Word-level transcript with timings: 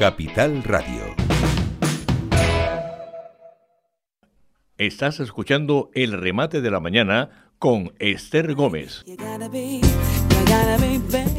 Capital 0.00 0.62
Radio. 0.62 1.14
Estás 4.78 5.20
escuchando 5.20 5.90
el 5.92 6.12
remate 6.12 6.62
de 6.62 6.70
la 6.70 6.80
mañana 6.80 7.52
con 7.58 7.92
Esther 7.98 8.54
Gómez. 8.54 9.04
You 9.04 9.16
gotta 9.16 9.50
be, 9.50 9.80
you 9.80 10.44
gotta 10.46 10.78
be 10.78 10.96
bad, 11.10 11.30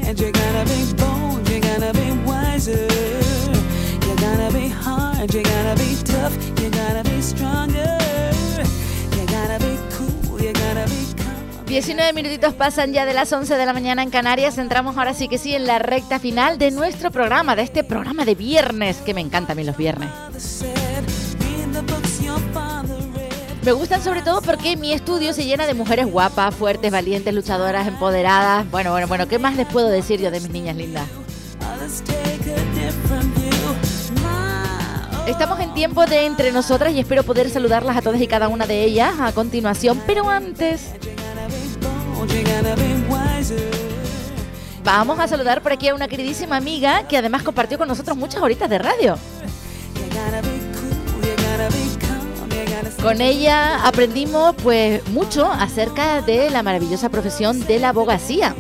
19 11.71 12.11
minutitos 12.11 12.53
pasan 12.53 12.91
ya 12.91 13.05
de 13.05 13.13
las 13.13 13.31
11 13.31 13.55
de 13.55 13.66
la 13.66 13.71
mañana 13.71 14.03
en 14.03 14.09
Canarias. 14.09 14.57
Entramos 14.57 14.98
ahora 14.98 15.13
sí 15.13 15.29
que 15.29 15.38
sí 15.38 15.55
en 15.55 15.66
la 15.66 15.79
recta 15.79 16.20
final 16.20 16.57
de 16.57 16.70
nuestro 16.70 17.12
programa, 17.12 17.55
de 17.55 17.62
este 17.62 17.85
programa 17.85 18.25
de 18.25 18.35
viernes, 18.35 18.98
que 18.98 19.13
me 19.13 19.21
encanta 19.21 19.53
a 19.53 19.55
mí 19.55 19.63
los 19.63 19.77
viernes. 19.77 20.09
Me 23.63 23.71
gustan 23.71 24.04
sobre 24.04 24.21
todo 24.21 24.41
porque 24.41 24.76
mi 24.76 24.91
estudio 24.91 25.32
se 25.32 25.45
llena 25.45 25.65
de 25.65 25.73
mujeres 25.73 26.07
guapas, 26.07 26.54
fuertes, 26.54 26.91
valientes, 26.91 27.34
luchadoras, 27.34 27.88
empoderadas. 27.88 28.70
Bueno, 28.70 28.91
bueno, 28.91 29.07
bueno, 29.07 29.29
¿qué 29.29 29.40
más 29.40 29.55
les 29.55 29.67
puedo 29.67 29.88
decir 29.88 30.20
yo 30.20 30.29
de 30.29 30.41
mis 30.41 30.49
niñas 30.49 30.76
lindas? 30.76 31.07
Estamos 35.26 35.62
en 35.62 35.73
tiempo 35.73 36.05
de 36.05 36.26
entre 36.26 36.51
nosotras 36.51 36.91
y 36.91 36.99
espero 36.99 37.23
poder 37.23 37.49
saludarlas 37.49 37.95
a 37.95 38.01
todas 38.01 38.20
y 38.20 38.27
cada 38.27 38.49
una 38.49 38.67
de 38.67 38.84
ellas 38.84 39.13
a 39.21 39.32
continuación. 39.32 40.01
Pero 40.05 40.29
antes, 40.29 40.90
vamos 44.83 45.19
a 45.19 45.27
saludar 45.27 45.61
por 45.61 45.71
aquí 45.71 45.87
a 45.87 45.95
una 45.95 46.07
queridísima 46.07 46.57
amiga 46.57 47.07
que 47.07 47.17
además 47.17 47.43
compartió 47.43 47.77
con 47.77 47.87
nosotros 47.87 48.17
muchas 48.17 48.41
horitas 48.41 48.69
de 48.69 48.77
radio. 48.77 49.17
Con 53.01 53.19
ella 53.19 53.87
aprendimos 53.87 54.55
pues 54.61 55.07
mucho 55.09 55.51
acerca 55.51 56.21
de 56.21 56.49
la 56.49 56.61
maravillosa 56.61 57.09
profesión 57.09 57.65
de 57.65 57.79
la 57.79 57.89
abogacía. 57.89 58.55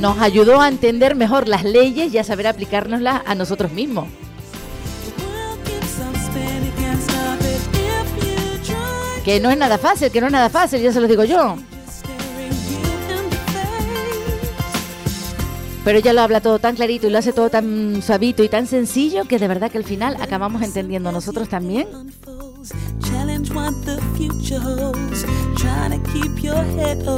Nos 0.00 0.18
ayudó 0.18 0.60
a 0.60 0.68
entender 0.68 1.14
mejor 1.14 1.48
las 1.48 1.64
leyes 1.64 2.14
y 2.14 2.18
a 2.18 2.24
saber 2.24 2.46
aplicárnoslas 2.46 3.22
a 3.26 3.34
nosotros 3.34 3.72
mismos. 3.72 4.06
Que 9.30 9.38
no 9.38 9.48
es 9.48 9.56
nada 9.56 9.78
fácil, 9.78 10.10
que 10.10 10.20
no 10.20 10.26
es 10.26 10.32
nada 10.32 10.50
fácil, 10.50 10.82
ya 10.82 10.92
se 10.92 11.00
los 11.00 11.08
digo 11.08 11.22
yo. 11.22 11.54
Pero 15.84 15.98
ella 16.00 16.12
lo 16.12 16.22
habla 16.22 16.40
todo 16.40 16.58
tan 16.58 16.74
clarito 16.74 17.06
y 17.06 17.10
lo 17.10 17.18
hace 17.18 17.32
todo 17.32 17.48
tan 17.48 18.02
suavito 18.02 18.42
y 18.42 18.48
tan 18.48 18.66
sencillo 18.66 19.26
que 19.26 19.38
de 19.38 19.46
verdad 19.46 19.70
que 19.70 19.78
al 19.78 19.84
final 19.84 20.16
acabamos 20.20 20.62
entendiendo 20.62 21.12
nosotros 21.12 21.48
también. 21.48 21.86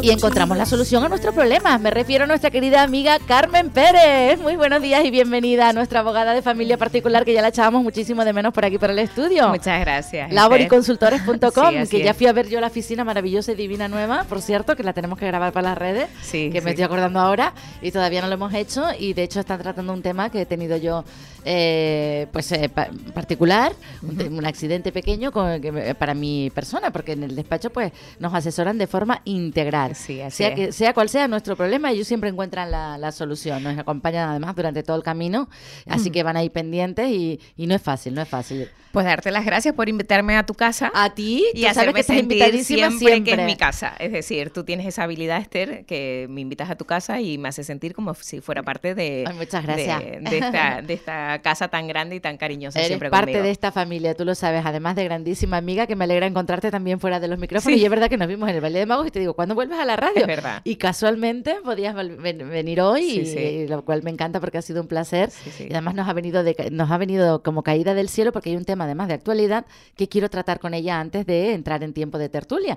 Y 0.03 0.10
encontramos 0.10 0.56
la 0.56 0.66
solución 0.66 1.04
a 1.04 1.08
nuestros 1.08 1.34
problemas. 1.34 1.80
Me 1.80 1.91
refiero 1.91 2.25
a 2.25 2.26
nuestra 2.26 2.50
querida 2.50 2.82
amiga 2.82 3.19
Carmen 3.26 3.70
Pérez. 3.70 4.41
Muy 4.41 4.56
buenos 4.56 4.82
días 4.82 5.04
y 5.04 5.10
bienvenida 5.10 5.69
a 5.69 5.72
nuestra 5.72 6.00
abogada 6.00 6.34
de 6.34 6.42
familia 6.42 6.76
particular 6.76 7.25
que 7.25 7.32
ya 7.32 7.42
la 7.42 7.48
echábamos 7.48 7.82
muchísimo 7.82 8.25
de 8.25 8.32
menos 8.32 8.53
por 8.53 8.64
aquí 8.64 8.78
por 8.78 8.91
el 8.91 8.98
estudio. 8.98 9.48
Muchas 9.48 9.80
gracias. 9.80 10.32
laboriconsultores.com, 10.32 11.84
Sí, 11.84 11.88
que 11.88 12.04
ya 12.04 12.14
fui 12.14 12.26
a 12.26 12.32
ver 12.32 12.48
yo 12.48 12.60
la 12.60 12.66
oficina 12.66 13.04
maravillosa 13.04 13.53
y 13.53 13.54
divina 13.54 13.88
nueva, 13.88 14.25
por 14.28 14.42
cierto, 14.42 14.76
que 14.76 14.82
la 14.82 14.92
tenemos 14.92 15.19
que 15.19 15.26
grabar 15.26 15.53
para 15.53 15.70
las 15.70 15.78
redes, 15.78 16.09
Sí, 16.22 16.50
que 16.50 16.60
me 16.60 16.70
estoy 16.70 16.84
acordando 16.84 17.20
ahora 17.20 17.54
y 17.80 17.92
todavía 17.92 18.22
no 18.22 18.26
lo 18.28 18.34
hemos 18.34 18.53
hecho 18.54 18.86
y 18.98 19.12
de 19.14 19.22
hecho 19.22 19.41
están 19.41 19.60
tratando 19.60 19.92
un 19.92 20.03
tema 20.03 20.30
que 20.30 20.42
he 20.42 20.47
tenido 20.47 20.76
yo 20.76 21.04
eh, 21.44 22.26
pues 22.32 22.50
eh, 22.53 22.69
pa- 22.69 22.88
particular, 23.14 23.72
un, 24.03 24.20
un 24.38 24.47
accidente 24.47 24.92
pequeño 24.92 25.32
con- 25.32 25.60
que 25.60 25.94
para 25.94 26.14
mi 26.14 26.50
persona, 26.54 26.91
porque 26.91 27.12
en 27.12 27.22
el 27.25 27.34
despacho 27.36 27.70
pues 27.70 27.92
nos 28.19 28.32
asesoran 28.34 28.78
de 28.78 28.86
forma 28.86 29.20
integral. 29.25 29.94
Sí, 29.94 30.20
sea, 30.30 30.54
que, 30.54 30.72
sea 30.72 30.92
cual 30.94 31.08
sea 31.08 31.28
nuestro 31.28 31.56
problema, 31.56 31.91
ellos 31.91 32.06
siempre 32.06 32.30
encuentran 32.30 32.70
la, 32.70 32.98
la 32.98 33.12
solución, 33.12 33.62
nos 33.62 33.78
acompañan 33.78 34.28
además 34.30 34.54
durante 34.56 34.82
todo 34.82 34.97
el 34.97 35.03
camino, 35.03 35.48
así 35.86 36.10
Mm. 36.10 36.12
que 36.12 36.22
van 36.22 36.36
ahí 36.36 36.50
pendientes 36.50 37.08
y, 37.08 37.41
y 37.56 37.66
no 37.66 37.74
es 37.74 37.82
fácil, 37.82 38.14
no 38.14 38.22
es 38.22 38.28
fácil. 38.28 38.69
Pues 38.92 39.06
darte 39.06 39.30
las 39.30 39.47
gracias 39.47 39.74
por 39.74 39.88
invitarme 39.88 40.36
a 40.36 40.44
tu 40.44 40.53
casa. 40.53 40.92
A 40.94 41.14
ti, 41.14 41.47
y 41.54 41.62
tú 41.66 41.72
sabes 41.72 41.76
hacerme 41.78 41.94
que 41.94 42.00
estás 42.00 42.16
sentir 42.16 42.36
invitadísima 42.38 42.88
siempre, 42.91 43.06
que 43.06 43.14
siempre. 43.24 43.32
es 43.44 43.47
mi 43.47 43.56
casa. 43.56 43.94
Es 43.98 44.12
decir, 44.12 44.50
tú 44.50 44.64
tienes 44.64 44.86
esa 44.86 45.04
habilidad, 45.04 45.41
Esther, 45.41 45.86
que 45.86 46.26
me 46.28 46.42
invitas 46.42 46.69
a 46.69 46.76
tu 46.76 46.84
casa 46.84 47.19
y 47.19 47.38
me 47.38 47.48
hace 47.48 47.64
sentir 47.64 47.94
como 47.94 48.12
si 48.14 48.42
fuera 48.42 48.62
parte 48.62 48.94
de, 48.94 49.24
Ay, 49.26 49.34
muchas 49.34 49.64
gracias. 49.64 49.98
de, 50.00 50.20
de 50.20 50.38
esta, 50.38 50.82
de 50.82 50.92
esta 50.92 51.31
casa 51.41 51.69
tan 51.69 51.88
grande 51.88 52.16
y 52.16 52.20
tan 52.20 52.37
cariñosa 52.37 52.78
Eres 52.81 52.88
siempre 52.88 53.09
parte 53.10 53.26
conmigo. 53.32 53.44
de 53.44 53.50
esta 53.50 53.72
familia, 53.72 54.15
tú 54.15 54.25
lo 54.25 54.34
sabes, 54.34 54.66
además 54.66 54.97
de 54.97 55.04
grandísima 55.04 55.56
amiga, 55.56 55.87
que 55.87 55.97
me 55.97 56.04
alegra 56.04 56.26
encontrarte 56.26 56.70
también 56.70 57.00
fuera 57.00 57.20
de 57.20 57.28
los 57.28 57.38
micrófonos. 57.38 57.75
Sí. 57.75 57.81
Y 57.81 57.84
es 57.84 57.91
verdad 57.91 58.09
que 58.10 58.16
nos 58.19 58.28
vimos 58.28 58.48
en 58.48 58.56
el 58.56 58.60
baile 58.60 58.81
de 58.81 58.87
magos 58.87 59.06
y 59.06 59.10
te 59.10 59.20
digo, 59.20 59.34
¿cuándo 59.34 59.54
vuelves 59.54 59.78
a 59.78 59.84
la 59.84 59.97
radio? 59.97 60.21
Es 60.22 60.26
verdad. 60.26 60.60
Y 60.65 60.76
casualmente 60.76 61.56
podías 61.65 61.94
venir 61.94 62.81
hoy, 62.81 63.03
Sí, 63.03 63.21
y- 63.21 63.26
sí. 63.26 63.38
y 63.38 63.69
lo 63.69 63.84
cual 63.84 64.03
me 64.03 64.10
encanta 64.10 64.41
porque 64.41 64.59
ha 64.59 64.62
sido 64.62 64.81
un 64.82 64.88
placer. 64.88 65.31
Y 65.59 65.72
además 65.72 65.94
nos 65.94 66.09
ha 66.09 66.12
venido 66.12 66.42
de 66.42 66.56
nos 66.71 66.91
ha 66.91 66.98
venido 66.98 67.42
como 67.42 67.62
caída 67.62 67.94
del 67.94 68.09
cielo 68.09 68.32
porque 68.32 68.50
hay 68.50 68.56
un 68.56 68.65
tema 68.65 68.84
además 68.84 69.09
de 69.09 69.15
actualidad 69.15 69.65
que 69.97 70.09
quiero 70.09 70.28
tratar 70.28 70.59
con 70.60 70.75
ella 70.75 71.00
antes 71.00 71.25
de 71.26 71.53
entrar 71.54 71.82
en 71.82 71.92
tiempo 71.92 72.19
de 72.19 72.28
tertulia. 72.28 72.76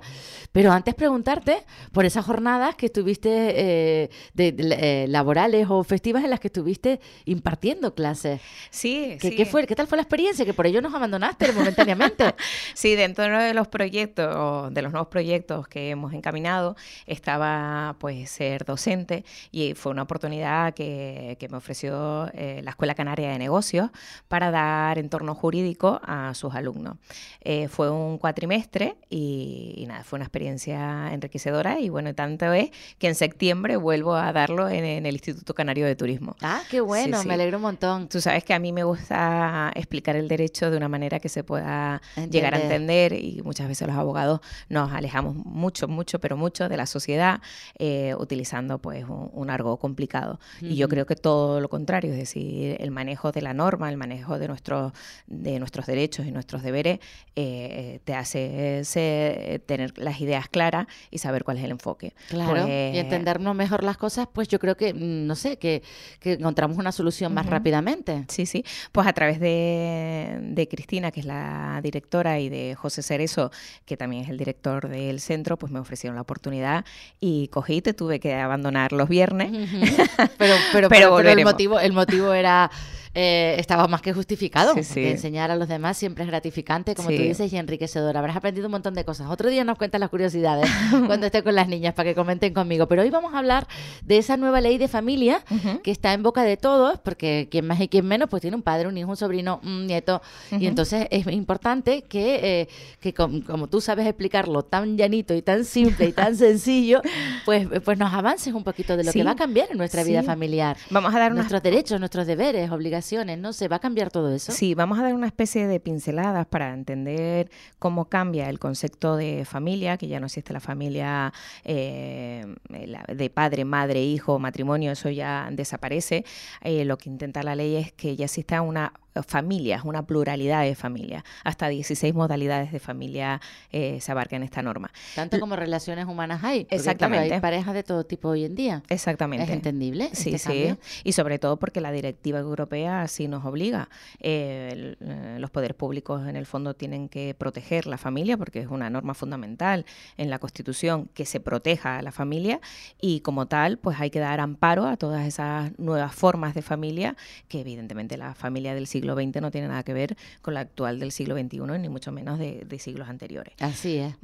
Pero 0.52 0.72
antes 0.72 0.94
preguntarte 0.94 1.58
por 1.92 2.04
esas 2.04 2.24
jornadas 2.24 2.74
que 2.76 2.86
estuviste 2.86 3.28
eh, 3.30 4.10
de, 4.34 4.52
de- 4.52 5.04
eh, 5.04 5.08
laborales 5.08 5.66
o 5.68 5.82
festivas 5.84 6.24
en 6.24 6.30
las 6.30 6.40
que 6.40 6.48
estuviste 6.48 7.00
impartiendo 7.24 7.94
clases. 7.94 8.40
Sí, 8.70 9.16
¿Qué, 9.20 9.30
sí. 9.30 9.36
qué 9.36 9.46
fue? 9.46 9.66
¿Qué 9.66 9.74
tal 9.74 9.86
fue 9.86 9.96
la 9.96 10.02
experiencia? 10.02 10.44
Que 10.44 10.52
por 10.54 10.66
ello 10.66 10.80
nos 10.80 10.94
abandonaste 10.94 11.52
momentáneamente. 11.52 12.34
Sí, 12.74 12.94
dentro 12.94 13.24
de 13.38 13.54
los 13.54 13.68
proyectos, 13.68 14.72
de 14.74 14.82
los 14.82 14.92
nuevos 14.92 15.08
proyectos 15.08 15.66
que 15.68 15.90
hemos 15.90 16.12
encaminado, 16.12 16.76
estaba 17.06 17.96
pues 17.98 18.30
ser 18.30 18.64
docente 18.64 19.24
y 19.50 19.74
fue 19.74 19.92
una 19.92 20.02
oportunidad 20.02 20.74
que, 20.74 21.36
que 21.40 21.48
me 21.48 21.56
ofreció 21.56 22.28
eh, 22.34 22.60
la 22.62 22.70
Escuela 22.70 22.94
Canaria 22.94 23.30
de 23.30 23.38
Negocios 23.38 23.90
para 24.28 24.50
dar 24.50 24.98
entorno 24.98 25.34
jurídico 25.34 26.00
a 26.04 26.34
sus 26.34 26.54
alumnos. 26.54 26.96
Eh, 27.40 27.68
fue 27.68 27.90
un 27.90 28.18
cuatrimestre 28.18 28.96
y, 29.08 29.74
y 29.76 29.86
nada, 29.86 30.04
fue 30.04 30.18
una 30.18 30.24
experiencia 30.24 31.12
enriquecedora 31.12 31.80
y 31.80 31.88
bueno, 31.88 32.14
tanto 32.14 32.52
es 32.52 32.70
que 32.98 33.08
en 33.08 33.14
septiembre 33.14 33.76
vuelvo 33.76 34.14
a 34.14 34.32
darlo 34.32 34.68
en, 34.68 34.84
en 34.84 35.06
el 35.06 35.14
Instituto 35.14 35.54
Canario 35.54 35.86
de 35.86 35.96
Turismo. 35.96 36.36
ah, 36.42 36.62
qué 36.70 36.80
bueno, 36.80 37.16
Sí, 37.16 37.22
sí. 37.22 37.28
me 37.28 37.34
alegro 37.34 37.56
un 37.58 37.62
montón. 37.62 38.08
Tú 38.08 38.20
sabes 38.20 38.35
que 38.44 38.54
a 38.54 38.58
mí 38.58 38.72
me 38.72 38.84
gusta 38.84 39.70
explicar 39.74 40.16
el 40.16 40.28
derecho 40.28 40.70
de 40.70 40.76
una 40.76 40.88
manera 40.88 41.18
que 41.20 41.28
se 41.28 41.44
pueda 41.44 42.00
llegar 42.30 42.54
a 42.54 42.62
Entender. 42.62 43.12
y 43.12 43.40
muchas 43.44 43.68
veces 43.68 43.86
los 43.86 43.96
abogados 43.96 44.40
nos 44.68 44.92
alejamos 44.92 45.34
mucho, 45.36 45.88
mucho, 45.88 46.18
pero 46.20 46.36
mucho 46.36 46.68
de 46.68 46.76
la 46.76 46.86
sociedad 46.86 47.40
eh, 47.78 48.14
utilizando 48.18 48.78
pues 48.78 49.04
un, 49.04 49.30
un 49.32 49.50
argot 49.50 49.78
complicado. 49.80 50.40
Y 50.60 50.76
yo 50.76 50.88
creo 50.88 51.06
que 51.06 51.16
todo 51.16 51.60
lo 51.60 51.68
contrario, 51.68 52.12
es 52.12 52.18
decir, 52.18 52.76
el 52.80 52.90
manejo 52.90 53.32
de 53.32 53.42
la 53.42 53.54
norma, 53.54 53.88
el 53.90 53.96
manejo 53.96 54.38
de 54.38 54.48
nuestros, 54.48 54.92
de 55.26 55.58
nuestros 55.58 55.86
derechos 55.86 56.26
y 56.26 56.32
nuestros 56.32 56.62
deberes 56.62 56.98
eh, 57.34 58.00
te 58.04 58.14
hace 58.14 58.82
ser- 58.84 59.60
tener 59.66 59.96
las 59.98 60.20
ideas 60.20 60.48
claras 60.48 60.86
y 61.10 61.18
saber 61.18 61.44
cuál 61.44 61.58
es 61.58 61.64
el 61.64 61.70
enfoque. 61.70 62.14
Claro, 62.28 62.56
y 62.62 62.62
Pues, 62.66 62.96
entendernos 62.96 63.54
mejor 63.54 63.84
las 63.84 63.96
cosas, 63.96 64.28
pues 64.32 64.48
yo 64.48 64.58
creo 64.58 64.76
que, 64.76 64.92
mm, 64.94 65.26
no 65.26 65.34
sé, 65.34 65.58
que, 65.58 65.82
que 66.20 66.32
encontramos 66.34 66.76
una 66.78 66.92
solución 66.92 67.32
más 67.34 67.46
rápidamente. 67.46 68.24
Sí, 68.28 68.46
sí. 68.46 68.64
Pues 68.92 69.06
a 69.06 69.12
través 69.12 69.40
de, 69.40 70.38
de 70.40 70.68
Cristina, 70.68 71.10
que 71.10 71.20
es 71.20 71.26
la 71.26 71.80
directora, 71.82 72.38
y 72.40 72.48
de 72.48 72.74
José 72.74 73.02
Cerezo, 73.02 73.50
que 73.84 73.96
también 73.96 74.24
es 74.24 74.30
el 74.30 74.38
director 74.38 74.88
del 74.88 75.20
centro, 75.20 75.56
pues 75.56 75.72
me 75.72 75.78
ofrecieron 75.78 76.16
la 76.16 76.22
oportunidad 76.22 76.84
y 77.20 77.48
cogí, 77.48 77.82
te 77.82 77.94
tuve 77.94 78.20
que 78.20 78.34
abandonar 78.34 78.92
los 78.92 79.08
viernes. 79.08 79.50
Pero, 80.38 80.54
pero, 80.72 80.88
pero, 80.88 81.16
pero 81.16 81.30
el 81.30 81.44
motivo, 81.44 81.80
el 81.80 81.92
motivo 81.92 82.32
era 82.32 82.70
eh, 83.18 83.56
estaba 83.58 83.88
más 83.88 84.02
que 84.02 84.12
justificado. 84.12 84.74
Sí, 84.74 84.84
sí. 84.84 85.06
enseñar 85.06 85.50
a 85.50 85.56
los 85.56 85.68
demás 85.68 85.96
siempre 85.96 86.22
es 86.24 86.28
gratificante, 86.28 86.94
como 86.94 87.08
tú 87.08 87.16
Sí. 87.16 87.22
dices, 87.28 87.50
y 87.50 87.56
enriquecedor. 87.56 88.14
Habrás 88.14 88.36
aprendido 88.36 88.66
un 88.66 88.72
montón 88.72 88.92
de 88.92 89.04
cosas. 89.06 89.30
Otro 89.30 89.48
día 89.48 89.64
nos 89.64 89.78
cuentas 89.78 89.98
las 89.98 90.10
curiosidades 90.10 90.68
cuando 91.06 91.24
esté 91.24 91.42
con 91.42 91.54
las 91.54 91.66
niñas 91.66 91.94
para 91.94 92.10
que 92.10 92.14
comenten 92.14 92.52
conmigo. 92.52 92.86
Pero 92.88 93.00
hoy 93.00 93.08
vamos 93.08 93.32
a 93.32 93.38
hablar 93.38 93.66
de 94.04 94.18
esa 94.18 94.36
nueva 94.36 94.60
ley 94.60 94.76
de 94.76 94.86
familia 94.86 95.42
que 95.82 95.90
está 95.90 96.12
en 96.12 96.22
boca 96.22 96.42
de 96.42 96.58
todos, 96.58 97.00
porque 97.00 97.48
quien 97.50 97.66
más 97.66 97.80
y 97.80 97.88
quien 97.88 98.06
menos, 98.06 98.28
pues 98.28 98.42
tiene 98.42 98.54
un 98.54 98.62
padre, 98.62 98.86
un 98.86 98.98
hijo, 98.98 99.08
un 99.08 99.16
sobrino, 99.16 99.60
un 99.64 99.86
nieto. 99.86 100.20
Y 100.52 100.66
entonces 100.66 101.06
es 101.10 101.26
importante 101.28 102.02
que, 102.02 102.60
eh, 102.60 102.68
que 103.00 103.14
com- 103.14 103.40
como 103.40 103.66
tú 103.66 103.80
sabes 103.80 104.06
explicarlo 104.06 104.62
tan 104.62 104.98
llanito 104.98 105.32
y 105.34 105.40
tan 105.40 105.64
simple 105.64 106.06
y 106.08 106.12
tan 106.12 106.36
sencillo, 106.36 107.00
pues, 107.46 107.66
pues 107.82 107.96
nos 107.98 108.12
avances 108.12 108.52
un 108.52 108.62
poquito 108.62 108.94
de 108.94 109.04
lo 109.04 109.12
que 109.12 109.24
va 109.24 109.30
a 109.30 109.36
cambiar 109.36 109.68
en 109.70 109.78
nuestra 109.78 110.04
vida 110.04 110.22
familiar. 110.22 110.76
Vamos 110.90 111.14
a 111.14 111.18
dar 111.18 111.32
unas 111.32 111.46
Nuestros 111.46 111.62
derechos, 111.62 112.00
nuestros 112.00 112.26
deberes, 112.26 112.72
obligaciones, 112.72 113.05
no 113.12 113.52
sé, 113.52 113.68
va 113.68 113.76
a 113.76 113.80
cambiar 113.80 114.10
todo 114.10 114.32
eso. 114.32 114.52
Sí, 114.52 114.74
vamos 114.74 114.98
a 114.98 115.02
dar 115.02 115.14
una 115.14 115.26
especie 115.26 115.66
de 115.66 115.80
pinceladas 115.80 116.46
para 116.46 116.72
entender 116.72 117.50
cómo 117.78 118.06
cambia 118.06 118.48
el 118.48 118.58
concepto 118.58 119.16
de 119.16 119.44
familia, 119.44 119.96
que 119.96 120.08
ya 120.08 120.20
no 120.20 120.26
existe 120.26 120.52
la 120.52 120.60
familia 120.60 121.32
eh, 121.64 122.44
de 122.68 123.30
padre, 123.30 123.64
madre, 123.64 124.02
hijo, 124.02 124.38
matrimonio, 124.38 124.92
eso 124.92 125.10
ya 125.10 125.48
desaparece. 125.52 126.24
Eh, 126.62 126.84
lo 126.84 126.98
que 126.98 127.08
intenta 127.08 127.42
la 127.42 127.54
ley 127.54 127.76
es 127.76 127.92
que 127.92 128.16
ya 128.16 128.26
exista 128.26 128.62
una 128.62 128.92
familias, 129.22 129.82
una 129.84 130.06
pluralidad 130.06 130.62
de 130.62 130.74
familias. 130.74 131.22
Hasta 131.44 131.68
16 131.68 132.14
modalidades 132.14 132.72
de 132.72 132.78
familia 132.80 133.40
eh, 133.72 133.98
se 134.00 134.12
abarca 134.12 134.36
en 134.36 134.42
esta 134.42 134.62
norma. 134.62 134.90
Tanto 135.14 135.38
como 135.40 135.56
relaciones 135.56 136.06
humanas 136.06 136.42
hay. 136.44 136.64
porque, 136.64 136.76
claro, 136.76 136.80
Exactamente. 136.82 137.34
hay 137.34 137.40
parejas 137.40 137.74
de 137.74 137.82
todo 137.82 138.04
tipo 138.04 138.28
hoy 138.28 138.44
en 138.44 138.54
día. 138.54 138.82
Exactamente. 138.88 139.44
¿Es 139.44 139.50
entendible 139.50 140.10
Sí, 140.12 140.34
este 140.34 140.38
sí. 140.38 140.44
cambio? 140.48 140.78
Y 141.04 141.12
sobre 141.12 141.38
todo 141.38 141.56
porque 141.58 141.80
la 141.80 141.92
directiva 141.92 142.38
europea 142.38 143.02
así 143.02 143.28
nos 143.28 143.44
obliga. 143.44 143.88
Eh, 144.20 144.70
el- 144.72 144.98
eh, 145.00 145.36
los 145.38 145.50
poderes 145.50 145.76
públicos, 145.76 146.26
en 146.26 146.34
el 146.36 146.46
fondo, 146.46 146.74
tienen 146.74 147.08
que 147.08 147.34
proteger 147.38 147.86
la 147.86 147.98
familia 147.98 148.36
porque 148.36 148.60
es 148.60 148.68
una 148.68 148.90
norma 148.90 149.14
fundamental 149.14 149.84
en 150.16 150.30
la 150.30 150.38
Constitución 150.38 151.08
que 151.14 151.24
se 151.26 151.38
proteja 151.38 151.98
a 151.98 152.02
la 152.02 152.10
familia 152.10 152.60
y, 153.00 153.20
como 153.20 153.46
tal, 153.46 153.78
pues 153.78 154.00
hay 154.00 154.10
que 154.10 154.18
dar 154.18 154.40
amparo 154.40 154.86
a 154.86 154.96
todas 154.96 155.26
esas 155.26 155.78
nuevas 155.78 156.14
formas 156.14 156.54
de 156.54 156.62
familia 156.62 157.14
que, 157.48 157.60
evidentemente, 157.60 158.16
la 158.16 158.34
familia 158.34 158.74
del 158.74 158.86
siglo 158.86 159.05
XX 159.14 159.40
no 159.40 159.50
tiene 159.50 159.68
nada 159.68 159.82
que 159.82 159.92
ver 159.92 160.16
con 160.42 160.54
la 160.54 160.60
actual 160.60 160.98
del 160.98 161.12
siglo 161.12 161.36
XXI, 161.36 161.60
ni 161.78 161.88
mucho 161.88 162.12
menos 162.12 162.38
de, 162.38 162.64
de 162.66 162.78
siglos 162.78 163.08
anteriores. 163.08 163.54
Así 163.60 163.98
es. 163.98 164.14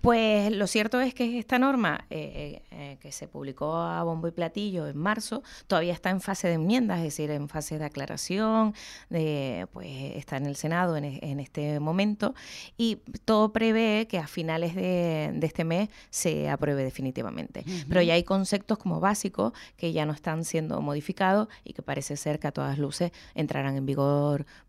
Pues 0.00 0.50
lo 0.52 0.66
cierto 0.66 1.00
es 1.00 1.14
que 1.14 1.38
esta 1.38 1.58
norma, 1.58 2.04
eh, 2.10 2.62
eh, 2.70 2.96
que 3.00 3.12
se 3.12 3.28
publicó 3.28 3.76
a 3.76 4.02
bombo 4.02 4.28
y 4.28 4.30
platillo 4.30 4.86
en 4.86 4.96
marzo, 4.96 5.42
todavía 5.66 5.92
está 5.92 6.10
en 6.10 6.20
fase 6.20 6.48
de 6.48 6.54
enmiendas, 6.54 6.98
es 6.98 7.04
decir, 7.04 7.30
en 7.30 7.48
fase 7.48 7.78
de 7.78 7.84
aclaración, 7.84 8.74
de, 9.10 9.66
pues 9.72 9.88
está 10.16 10.36
en 10.36 10.46
el 10.46 10.56
Senado 10.56 10.96
en, 10.96 11.04
en 11.04 11.40
este 11.40 11.80
momento, 11.80 12.34
y 12.76 12.96
todo 13.24 13.52
prevé 13.52 14.06
que 14.08 14.18
a 14.18 14.26
finales 14.26 14.74
de, 14.74 15.30
de 15.34 15.46
este 15.46 15.64
mes 15.64 15.88
se 16.10 16.48
apruebe 16.48 16.84
definitivamente. 16.84 17.64
Pero 17.88 18.02
ya 18.02 18.14
hay 18.14 18.24
conceptos 18.24 18.78
como 18.78 19.00
básicos 19.00 19.52
que 19.76 19.92
ya 19.92 20.06
no 20.06 20.12
están 20.12 20.44
siendo 20.44 20.80
modificados 20.80 21.48
y 21.64 21.72
que 21.72 21.82
parece 21.82 22.16
ser 22.16 22.38
que 22.38 22.48
a 22.48 22.52
todas 22.52 22.78
luces 22.78 23.12
entrarán 23.34 23.76
en 23.76 23.86
vigor 23.86 24.07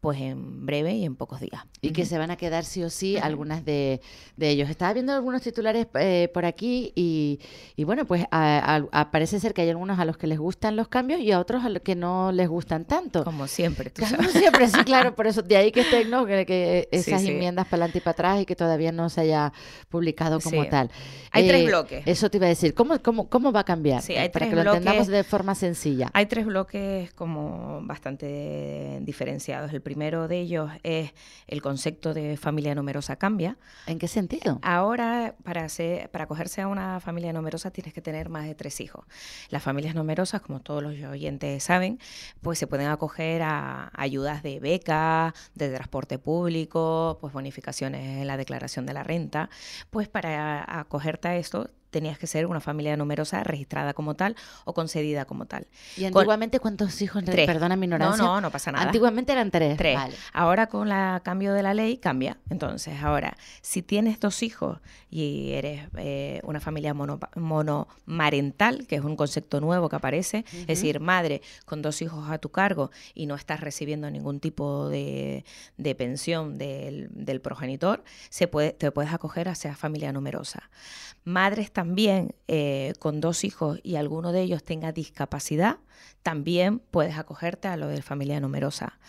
pues 0.01 0.19
en 0.19 0.65
breve 0.65 0.94
y 0.94 1.06
en 1.06 1.15
pocos 1.15 1.39
días. 1.39 1.63
Y 1.81 1.91
que 1.91 2.06
se 2.06 2.18
van 2.18 2.31
a 2.31 2.38
quedar 2.38 2.63
sí 2.65 2.83
o 2.83 2.89
sí 2.89 3.18
algunas 3.18 3.65
de, 3.65 4.01
de 4.38 4.50
ellos. 4.50 4.69
Estaba 4.69 4.94
viendo 4.94 5.13
algunos 5.13 5.41
titulares 5.41 5.88
eh, 6.00 6.30
por 6.33 6.45
aquí 6.45 6.91
y, 6.95 7.39
y 7.75 7.83
bueno, 7.83 8.06
pues 8.06 8.25
a- 8.31 8.75
a- 8.75 8.88
a- 9.01 9.12
parece 9.12 9.39
ser 9.39 9.53
que 9.53 9.62
hay 9.63 9.69
algunos 9.69 10.00
a 10.00 10.06
los 10.06 10.18
que 10.18 10.27
les 10.27 10.39
gustan 10.39 10.75
los 10.75 10.88
cambios 10.88 11.19
y 11.21 11.31
a 11.31 11.39
otros 11.39 11.63
a 11.65 11.69
los 11.69 11.81
que 11.81 11.95
no 11.95 12.31
les 12.31 12.47
gustan 12.47 12.86
tanto. 12.86 13.24
Como 13.24 13.47
siempre, 13.47 13.89
tú 13.89 14.01
Como 14.03 14.15
sabes. 14.18 14.31
siempre, 14.33 14.68
sí, 14.68 14.80
claro, 14.86 15.15
por 15.15 15.27
eso 15.27 15.41
de 15.41 15.57
ahí 15.57 15.71
que 15.71 15.81
estén, 15.81 16.09
¿no? 16.09 16.25
Que, 16.25 16.45
que 16.45 16.88
Sí, 16.91 16.97
esas 17.12 17.21
sí. 17.21 17.30
enmiendas 17.30 17.65
para 17.65 17.83
adelante 17.83 17.97
y 17.97 18.01
para 18.01 18.12
atrás 18.12 18.41
y 18.41 18.45
que 18.45 18.56
todavía 18.56 18.91
no 18.91 19.09
se 19.09 19.21
haya 19.21 19.51
publicado 19.89 20.39
como 20.39 20.63
Sí. 20.63 20.69
tal. 20.69 20.88
Eh, 20.88 21.30
Hay 21.31 21.47
tres 21.47 21.65
bloques. 21.65 22.03
Eso 22.06 22.30
te 22.30 22.38
iba 22.38 22.45
a 22.45 22.50
decir. 22.50 22.74
¿Cómo, 22.74 23.00
cómo, 23.01 23.30
cómo 23.30 23.51
va 23.51 23.62
a 23.62 23.63
cambiar? 23.63 24.01
Sí, 24.01 24.13
Eh, 24.13 24.19
hay 24.19 24.30
para 24.30 24.45
tres 24.45 24.50
que 24.50 24.56
lo 24.56 24.62
bloques. 24.63 24.77
entendamos 24.80 25.07
de 25.07 25.24
forma 25.24 25.56
sencilla. 25.56 26.09
Hay 26.13 26.25
tres 26.25 26.45
bloques 26.45 27.13
como 27.13 27.81
bastante 27.83 28.97
diferenciados. 29.19 29.74
El 29.74 29.81
primero 29.81 30.30
de 30.30 30.39
ellos 30.39 30.71
es 30.81 31.13
el 31.48 31.62
concepto 31.62 32.13
de 32.13 32.38
familia 32.38 32.74
numerosa 32.74 33.18
cambia. 33.18 33.57
¿En 33.86 34.00
qué 34.00 34.07
sentido? 34.07 34.60
Ahora, 34.62 35.36
para 35.44 35.68
acogerse 36.13 36.62
a 36.62 36.69
una 36.69 37.01
familia 37.01 37.33
numerosa 37.33 37.69
tienes 37.69 37.94
que 37.94 38.01
tener 38.01 38.30
más 38.30 38.45
de 38.45 38.56
tres 38.56 38.80
hijos. 38.80 39.06
Las 39.50 39.62
familias 39.62 39.94
numerosas, 39.94 40.39
como 40.42 40.62
todos 40.62 40.81
los 40.81 40.94
oyentes 41.04 41.62
saben, 41.63 42.00
pues 42.42 42.60
se 42.60 42.68
pueden 42.68 42.88
acoger 42.88 43.42
a 43.42 43.92
ayudas 43.94 44.42
de 44.42 44.62
beca, 44.62 45.33
de 45.54 45.68
transporte 45.69 46.18
público, 46.18 47.18
pues 47.19 47.33
bonificaciones 47.33 48.22
en 48.22 48.27
la 48.27 48.38
declaración 48.38 48.86
de 48.86 48.94
la 48.94 49.04
renta. 49.04 49.50
Pues 49.89 50.07
para 50.07 50.80
acogerte 50.80 51.27
a 51.27 51.36
esto 51.36 51.69
tenías 51.89 52.18
que 52.18 52.27
ser 52.27 52.45
una 52.45 52.59
familia 52.59 52.95
numerosa 52.97 53.44
registrada 53.44 53.94
como 53.94 54.15
tal 54.15 54.36
o 54.65 54.74
concedida 54.74 55.25
como 55.25 55.45
tal. 55.45 55.68
¿Y 55.97 56.01
Con- 56.01 56.07
antiguamente 56.19 56.59
cuántos 56.59 57.01
hijos? 57.01 57.24
Tres. 57.25 57.45
Perdona 57.47 57.75
mi 57.75 57.86
ignorancia. 57.86 58.24
No, 58.24 58.36
no, 58.36 58.41
no 58.41 58.51
pasa 58.51 58.71
nada. 58.71 58.86
Antiguamente 58.86 59.31
eran 59.31 59.51
tres. 59.51 59.77
Tres. 59.77 59.95
Vale. 59.95 60.15
Ahora 60.33 60.68
con 60.68 60.91
el 60.91 61.21
cambio 61.21 61.53
de 61.53 61.63
la 61.63 61.74
ley 61.74 61.97
cambia. 61.97 62.38
Entonces, 62.50 63.01
ahora, 63.03 63.36
si 63.62 63.81
tienes 63.81 64.19
dos 64.19 64.44
hijos 64.44 64.80
y 65.09 65.51
eres 65.53 65.88
eh, 65.97 66.39
una 66.44 66.59
familia 66.59 66.94
mono- 66.94 67.19
monomarental, 67.36 68.86
que 68.88 68.95
es 68.95 69.01
un 69.03 69.15
concepto 69.15 69.59
nuevo 69.62 69.89
que 69.89 69.95
aparece, 69.95 70.45
es 70.53 70.68
decir, 70.68 71.00
madre 71.00 71.41
con 71.65 71.81
dos 71.81 72.01
hijos 72.01 72.30
a 72.30 72.38
tu 72.38 72.50
cargo 72.50 72.91
y 73.13 73.25
no 73.25 73.36
estás 73.36 73.59
recibiendo 73.62 74.09
ningún 74.09 74.39
tipo 74.39 74.89
de, 74.89 75.45
de 75.77 75.95
pensión 75.95 76.57
del, 76.57 77.09
del 77.12 77.41
progenitor, 77.41 78.03
se 78.30 78.47
puede, 78.47 78.71
te 78.74 78.91
puedes 78.91 79.13
acoger 79.13 79.50
a 79.50 79.53
esa 79.53 79.75
familia 79.75 80.12
numerosa. 80.12 80.69
Madres 81.24 81.71
también 81.79 82.35
eh, 82.49 82.93
con 82.99 83.21
dos 83.21 83.45
hijos 83.45 83.79
y 83.83 83.95
alguno 83.95 84.33
de 84.33 84.41
ellos 84.41 84.65
tenga 84.65 84.91
discapacidad, 84.91 85.77
también 86.23 86.79
puedes 86.79 87.17
acogerte 87.17 87.69
a 87.69 87.77
lo 87.77 87.87
de 87.87 88.01
familia 88.01 88.41
numerosa. 88.41 88.99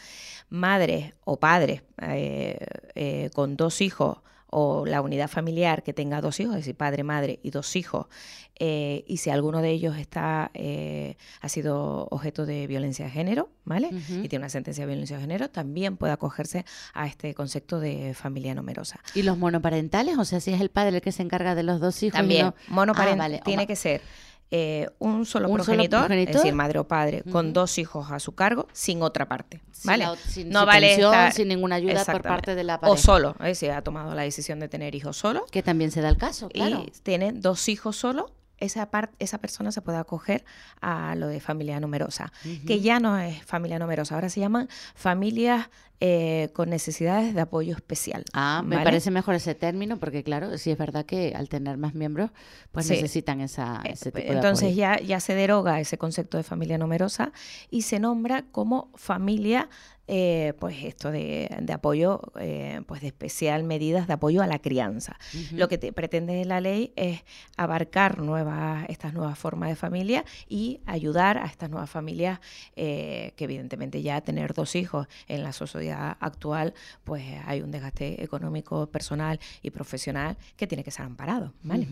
Madres 0.50 1.14
o 1.25 1.40
padres 1.40 1.82
eh, 2.00 2.64
eh, 2.94 3.31
con 3.34 3.56
dos 3.56 3.81
hijos 3.81 4.19
o 4.50 4.85
la 4.87 5.00
unidad 5.00 5.29
familiar 5.29 5.82
que 5.82 5.93
tenga 5.93 6.20
dos 6.20 6.41
hijos, 6.41 6.55
es 6.56 6.61
decir, 6.62 6.75
padre, 6.76 7.05
madre 7.05 7.38
y 7.43 7.50
dos 7.50 7.76
hijos, 7.76 8.06
eh, 8.62 9.05
y 9.06 9.17
si 9.19 9.31
alguno 9.31 9.62
de 9.62 9.70
ellos 9.70 9.97
está 9.97 10.50
eh, 10.55 11.17
ha 11.41 11.49
sido 11.49 12.08
objeto 12.11 12.44
de 12.44 12.67
violencia 12.67 13.06
de 13.06 13.11
género, 13.11 13.49
¿vale? 13.64 13.88
Y 14.23 14.29
tiene 14.29 14.43
una 14.43 14.49
sentencia 14.50 14.82
de 14.85 14.88
violencia 14.88 15.17
de 15.17 15.23
género, 15.23 15.49
también 15.50 15.97
puede 15.97 16.12
acogerse 16.12 16.67
a 16.93 17.06
este 17.06 17.32
concepto 17.35 17.81
de 17.81 18.12
familia 18.14 18.55
numerosa. 18.55 19.00
¿Y 19.14 19.23
los 19.23 19.38
monoparentales? 19.38 20.19
O 20.19 20.25
sea, 20.25 20.41
si 20.41 20.53
es 20.53 20.61
el 20.61 20.69
padre 20.69 20.96
el 20.96 21.03
que 21.03 21.12
se 21.12 21.23
encarga 21.23 21.55
de 21.55 21.62
los 21.62 21.81
dos 21.81 22.03
hijos. 22.03 22.19
También, 22.19 22.46
no- 22.46 22.55
Ah, 23.14 23.17
vale. 23.19 23.37
O 23.37 23.44
tiene 23.44 23.67
que 23.67 23.76
ser 23.76 24.03
eh, 24.52 24.89
un 24.98 25.25
solo 25.27 25.48
Un 25.48 25.53
solo 25.53 25.65
progenitor, 25.65 26.10
es 26.13 26.32
decir, 26.32 26.53
madre 26.55 26.79
o 26.81 26.89
padre, 26.89 27.22
con 27.31 27.53
dos 27.53 27.79
hijos 27.79 28.10
a 28.10 28.19
su 28.19 28.32
cargo, 28.34 28.67
sin 28.72 29.03
otra 29.03 29.29
parte, 29.29 29.60
Sin 29.72 29.89
¿vale? 29.89 30.05
la 30.05 30.13
ot- 30.13 30.17
sin- 30.19 30.48
no 30.51 30.60
sin 30.60 30.67
vale 30.67 30.86
pensión, 30.89 31.32
sin 31.32 31.48
ninguna 31.48 31.77
ayuda 31.77 32.05
por 32.05 32.22
parte 32.22 32.55
de 32.55 32.65
la 32.65 32.75
O 32.77 32.81
pareja. 32.81 32.96
solo, 32.98 33.31
es 33.41 33.46
decir, 33.46 33.70
ha 33.70 33.82
tomado 33.82 34.15
la 34.15 34.22
decisión 34.22 34.58
de 34.58 34.69
tener 34.69 34.94
hijos 34.94 35.17
solo 35.17 35.46
Que 35.51 35.63
también 35.63 35.91
se 35.93 36.01
da 36.01 36.08
el 36.08 36.17
caso, 36.17 36.48
claro. 36.48 36.84
y 36.86 36.91
tiene 37.03 37.32
dos 37.32 37.69
hijos 37.69 37.96
solo, 37.96 38.31
esa, 38.60 38.90
par- 38.90 39.10
esa 39.19 39.38
persona 39.38 39.72
se 39.72 39.82
puede 39.82 39.98
acoger 39.98 40.44
a 40.81 41.14
lo 41.17 41.26
de 41.29 41.40
familia 41.40 41.81
numerosa, 41.81 42.32
que 42.67 42.81
ya 42.81 43.00
no 43.00 43.19
es 43.19 43.43
familia 43.44 43.79
numerosa, 43.79 44.14
ahora 44.14 44.29
se 44.29 44.40
llaman 44.40 44.69
familias 44.94 45.69
eh, 46.02 46.48
con 46.55 46.70
necesidades 46.70 47.34
de 47.34 47.40
apoyo 47.43 47.74
especial. 47.74 48.24
Ah, 48.32 48.62
me 48.64 48.79
parece 48.82 49.10
mejor 49.10 49.34
ese 49.34 49.55
término 49.55 49.98
porque, 49.98 50.22
claro, 50.22 50.56
sí 50.56 50.70
es 50.70 50.79
verdad 50.79 51.05
que 51.05 51.34
al 51.36 51.48
tener 51.50 51.76
más 51.76 51.94
miembros, 51.94 52.31
pues 52.72 52.86
Sí. 52.86 52.94
necesitan 52.94 53.40
esa, 53.43 53.82
Eh, 53.84 53.90
ese 53.93 54.10
tipo 54.10 54.26
de 54.29 54.34
Entonces 54.36 54.69
apoyo. 54.69 54.76
ya, 54.79 54.98
ya 55.00 55.20
se 55.20 55.34
deroga 55.34 55.79
ese 55.79 55.98
concepto 55.98 56.38
de 56.38 56.43
familia 56.43 56.79
numerosa 56.79 57.32
y 57.70 57.82
se 57.82 57.98
nombra 57.98 58.44
como 58.50 58.90
familia, 58.94 59.69
eh, 60.12 60.55
pues 60.58 60.82
esto 60.82 61.12
de, 61.12 61.48
de 61.62 61.72
apoyo, 61.72 62.20
eh, 62.40 62.81
pues 62.86 63.00
de 63.00 63.06
especial 63.06 63.62
medidas 63.62 64.08
de 64.08 64.14
apoyo 64.14 64.43
a 64.43 64.48
la 64.48 64.58
crianza. 64.58 65.17
Lo 65.52 65.69
que 65.69 65.79
te- 65.79 65.93
pretende 65.93 66.44
la 66.44 66.60
ley 66.60 66.93
es 66.96 67.22
abarcar 67.56 68.19
nuevas, 68.19 68.86
estas 68.88 69.14
nuevas 69.14 69.38
formas 69.38 69.69
de 69.69 69.76
familia 69.76 70.24
y 70.48 70.81
ayudar 70.86 71.38
a 71.38 71.46
estas 71.46 71.70
nuevas 71.70 71.88
familias 71.90 72.40
eh, 72.74 73.34
que 73.36 73.44
evidentemente 73.44 74.02
ya 74.02 74.20
tener 74.20 74.52
dos 74.52 74.74
hijos 74.74 75.06
en 75.29 75.44
la 75.44 75.52
sociedad 75.52 76.17
actual, 76.19 76.74
pues 77.05 77.22
hay 77.46 77.60
un 77.62 77.70
desgaste 77.70 78.24
económico, 78.24 78.88
personal 78.88 79.38
y 79.62 79.70
profesional 79.70 80.36
que 80.56 80.67
tiene 80.67 80.82
que 80.82 80.90
ser 80.90 81.06
amparado, 81.06 81.52
¿vale? 81.62 81.86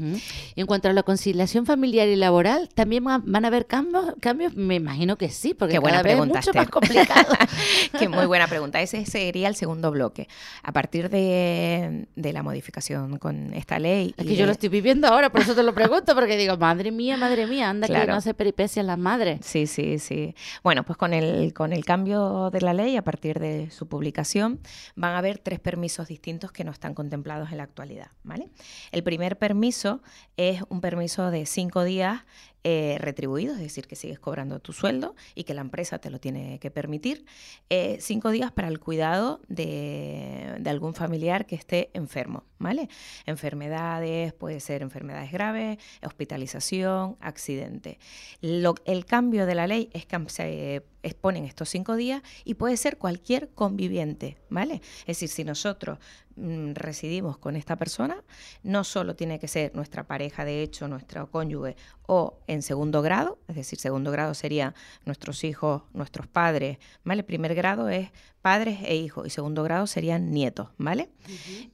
En 0.57 0.67
cuanto 0.67 0.89
a 0.89 0.93
la 0.93 1.05
conciliación 1.05 1.67
familiar 1.67 2.09
y 2.09 2.17
laboral, 2.17 2.69
¿también 2.75 3.07
va- 3.07 3.23
van 3.25 3.45
a 3.45 3.49
haber 3.49 3.67
cambios? 3.67 4.15
cambios? 4.21 4.57
Me 4.57 4.75
imagino 4.75 5.17
que 5.17 5.29
sí, 5.29 5.55
porque 5.55 5.75
Qué 5.75 5.79
buena 5.79 5.99
cada 6.03 6.03
vez 6.03 6.13
es 6.15 6.19
mucho 6.27 6.53
más 6.55 6.69
complicado. 6.69 7.33
Qué 7.99 8.08
muy 8.09 8.27
buena 8.27 8.47
pregunta. 8.47 8.81
Ese 8.81 9.05
sería 9.07 9.49
el 9.49 9.55
segundo 9.55 9.91
bloque. 9.91 10.29
A 10.63 10.73
partir 10.73 11.09
de, 11.11 12.07
de 12.17 12.33
la 12.33 12.43
modificación 12.43 13.19
con 13.19 13.53
esta 13.55 13.79
ley. 13.79 14.15
Es 14.17 14.27
que 14.27 14.35
yo 14.35 14.41
de- 14.43 14.47
lo 14.47 14.53
estoy 14.53 14.69
viviendo 14.69 15.09
ahora, 15.09 15.31
por 15.31 15.41
eso 15.43 15.55
te 15.55 15.63
lo 15.63 15.75
pregunto, 15.75 16.15
porque 16.15 16.37
digo, 16.37 16.57
madre 16.57 16.91
mía, 16.91 17.17
madre 17.17 17.47
mía, 17.47 17.69
anda 17.71 17.87
que 17.87 18.07
no 18.07 18.15
hace 18.15 18.35
peripecias 18.35 18.85
las 18.85 18.99
madres. 18.99 19.41
Sí, 19.43 19.67
sí, 19.67 19.99
sí. 19.99 20.35
Bueno, 20.63 20.85
pues 20.85 20.97
con 20.97 21.13
el, 21.15 21.53
con 21.55 21.73
el 21.73 21.85
cambio 21.85 22.51
de 22.51 22.61
la 22.61 22.73
ley, 22.75 22.97
a 22.97 23.03
partir 23.03 23.39
de 23.39 23.71
su 23.71 23.89
publicación, 23.89 24.61
van 24.97 25.13
a 25.15 25.19
haber 25.19 25.39
tres 25.39 25.61
permisos 25.61 26.09
distintos 26.09 26.53
que 26.53 26.65
no 26.65 26.71
están 26.73 26.95
contemplados 26.95 27.51
en 27.51 27.59
la 27.59 27.65
actualidad. 27.65 28.09
¿vale? 28.23 28.49
El 28.93 29.03
primer 29.03 29.39
permiso 29.39 30.03
es 30.37 30.63
un 30.69 30.81
permiso 30.81 31.31
de 31.31 31.47
cinco 31.47 31.85
días 31.85 32.23
eh, 32.65 32.97
retribuidos, 33.01 33.57
es 33.57 33.63
decir, 33.63 33.87
que 33.87 33.97
sigues 33.97 34.19
cobrando 34.19 34.59
tu 34.61 34.73
sueldo 34.73 35.15
y 35.35 35.45
que 35.45 35.55
la 35.55 35.61
empresa 35.61 35.99
te 35.99 36.11
lo 36.11 36.19
tiene 36.21 36.59
que 36.59 36.71
permitir. 36.71 37.25
Eh, 37.71 37.99
cinco 38.01 38.31
días 38.31 38.51
para 38.53 38.69
el 38.69 38.81
cuidado 38.81 39.41
de, 39.49 40.57
de 40.59 40.71
algún 40.71 40.95
familiar 40.95 41.47
que 41.47 41.55
esté 41.55 41.91
enfermo, 41.95 42.45
¿vale? 42.59 42.89
Enfermedades, 43.27 44.33
puede 44.33 44.61
ser 44.61 44.83
enfermedades 44.83 45.31
graves, 45.33 45.79
hospitalización, 46.03 47.17
accidente. 47.21 47.99
Lo- 48.41 48.75
el 48.85 49.05
cambio 49.07 49.47
de 49.47 49.55
la 49.55 49.67
ley 49.67 49.89
es 49.93 50.05
que 50.07 50.19
se 50.29 50.83
exponen 51.03 51.45
estos 51.45 51.69
cinco 51.69 51.97
días 51.97 52.23
y 52.45 52.55
puede 52.55 52.77
ser 52.77 52.99
cualquier 52.99 53.51
conviviente, 53.51 54.39
¿vale? 54.49 54.81
Es 55.01 55.19
decir, 55.19 55.29
si 55.29 55.45
nosotros 55.45 55.99
mm, 56.37 56.73
residimos 56.75 57.39
con 57.39 57.57
esta 57.57 57.77
persona, 57.77 58.23
no 58.63 58.85
solo 58.85 59.15
tiene 59.15 59.39
que 59.39 59.49
ser 59.49 59.75
nuestra 59.75 60.07
pareja 60.07 60.45
de 60.45 60.63
hecho, 60.63 60.89
nuestro 60.89 61.31
cónyuge 61.31 61.77
o 62.07 62.39
en 62.47 62.63
segundo 62.63 63.03
grado, 63.03 63.39
es 63.49 63.57
decir, 63.57 63.79
segundo 63.79 64.11
grado 64.11 64.35
sería 64.35 64.75
nuestros 65.05 65.45
hijos, 65.45 65.83
nuestros 65.93 66.27
padres, 66.27 66.79
¿vale? 67.05 67.23
Primer 67.23 67.55
grado 67.55 67.89
es 67.89 68.11
padres 68.41 68.79
e 68.85 68.97
hijos 68.97 69.27
y 69.27 69.31
segundo 69.31 69.63
grado 69.63 69.87
serían 69.87 70.31
nietos, 70.33 70.69
¿vale? 70.79 71.11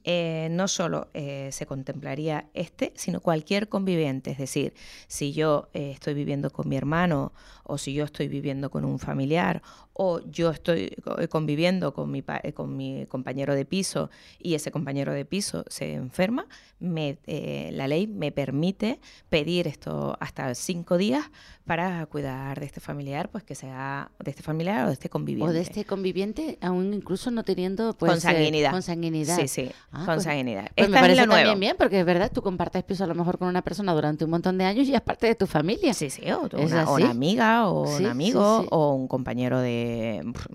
Eh, 0.03 0.49
no 0.51 0.67
solo 0.67 1.07
eh, 1.13 1.49
se 1.51 1.65
contemplaría 1.65 2.49
este, 2.53 2.91
sino 2.95 3.21
cualquier 3.21 3.69
conviviente, 3.69 4.31
es 4.31 4.37
decir, 4.37 4.73
si 5.07 5.31
yo 5.31 5.69
eh, 5.73 5.91
estoy 5.91 6.13
viviendo 6.13 6.49
con 6.49 6.67
mi 6.67 6.75
hermano 6.75 7.31
o 7.63 7.77
si 7.77 7.93
yo 7.93 8.03
estoy 8.03 8.27
viviendo 8.27 8.69
con 8.69 8.83
un 8.83 8.99
familiar 8.99 9.14
familiar 9.15 9.61
o 9.97 10.19
yo 10.29 10.51
estoy 10.51 10.93
eh, 11.19 11.27
conviviendo 11.29 11.93
con 11.93 12.11
mi, 12.11 12.21
eh, 12.43 12.51
con 12.51 12.75
mi 12.75 13.05
compañero 13.07 13.55
de 13.55 13.63
piso 13.63 14.09
y 14.39 14.53
ese 14.55 14.69
compañero 14.69 15.13
de 15.13 15.23
piso 15.23 15.63
se 15.69 15.93
enferma, 15.93 16.47
me, 16.79 17.17
eh, 17.27 17.69
la 17.71 17.87
ley 17.87 18.05
me 18.05 18.33
permite 18.33 18.99
pedir 19.29 19.67
esto 19.67 20.17
hasta 20.19 20.53
cinco 20.53 20.97
días 20.97 21.23
para 21.65 22.05
cuidar 22.07 22.59
de 22.59 22.65
este 22.65 22.81
familiar, 22.81 23.29
pues 23.31 23.43
que 23.45 23.55
sea 23.55 24.11
de 24.19 24.31
este 24.31 24.43
familiar 24.43 24.83
o 24.83 24.87
de 24.87 24.93
este 24.93 25.09
conviviente. 25.09 25.49
O 25.49 25.53
de 25.53 25.61
este 25.61 25.85
conviviente, 25.85 26.57
aún 26.61 26.93
incluso 26.93 27.31
no 27.31 27.43
teniendo 27.43 27.93
pues, 27.97 28.11
eh, 28.11 28.13
consanguinidad. 28.15 28.71
consanguinidad. 28.71 29.37
Sí, 29.39 29.47
sí, 29.47 29.71
Ah, 29.91 30.03
pues- 30.05 30.17
consanguinidad. 30.17 30.63
Pues 30.75 30.87
Esta 30.87 30.89
me 30.89 30.97
es 30.97 31.01
parece 31.01 31.21
la 31.21 31.25
nueva. 31.27 31.41
también 31.41 31.59
bien, 31.61 31.75
porque 31.79 32.01
es 32.01 32.05
verdad, 32.05 32.29
tú 32.33 32.41
compartes 32.41 32.83
piso 32.83 33.05
a 33.05 33.07
lo 33.07 33.15
mejor 33.15 33.37
con 33.37 33.47
una 33.47 33.61
persona 33.61 33.93
durante 33.93 34.25
un 34.25 34.31
montón 34.31 34.57
de 34.57 34.65
años 34.65 34.87
y 34.89 34.93
es 34.93 35.01
parte 35.01 35.25
de 35.27 35.35
tu 35.35 35.47
familia. 35.47 35.93
Sí, 35.93 36.09
sí, 36.09 36.29
o 36.31 36.45
¿Es 36.47 36.71
una, 36.71 36.89
o 36.89 36.95
una 36.95 37.09
amiga, 37.11 37.69
o 37.69 37.87
Sí, 37.87 38.03
un 38.03 38.09
amigo, 38.11 38.61
sí. 38.61 38.67
o 38.71 38.93
un 38.93 39.07
compañero 39.07 39.59
de, 39.61 39.84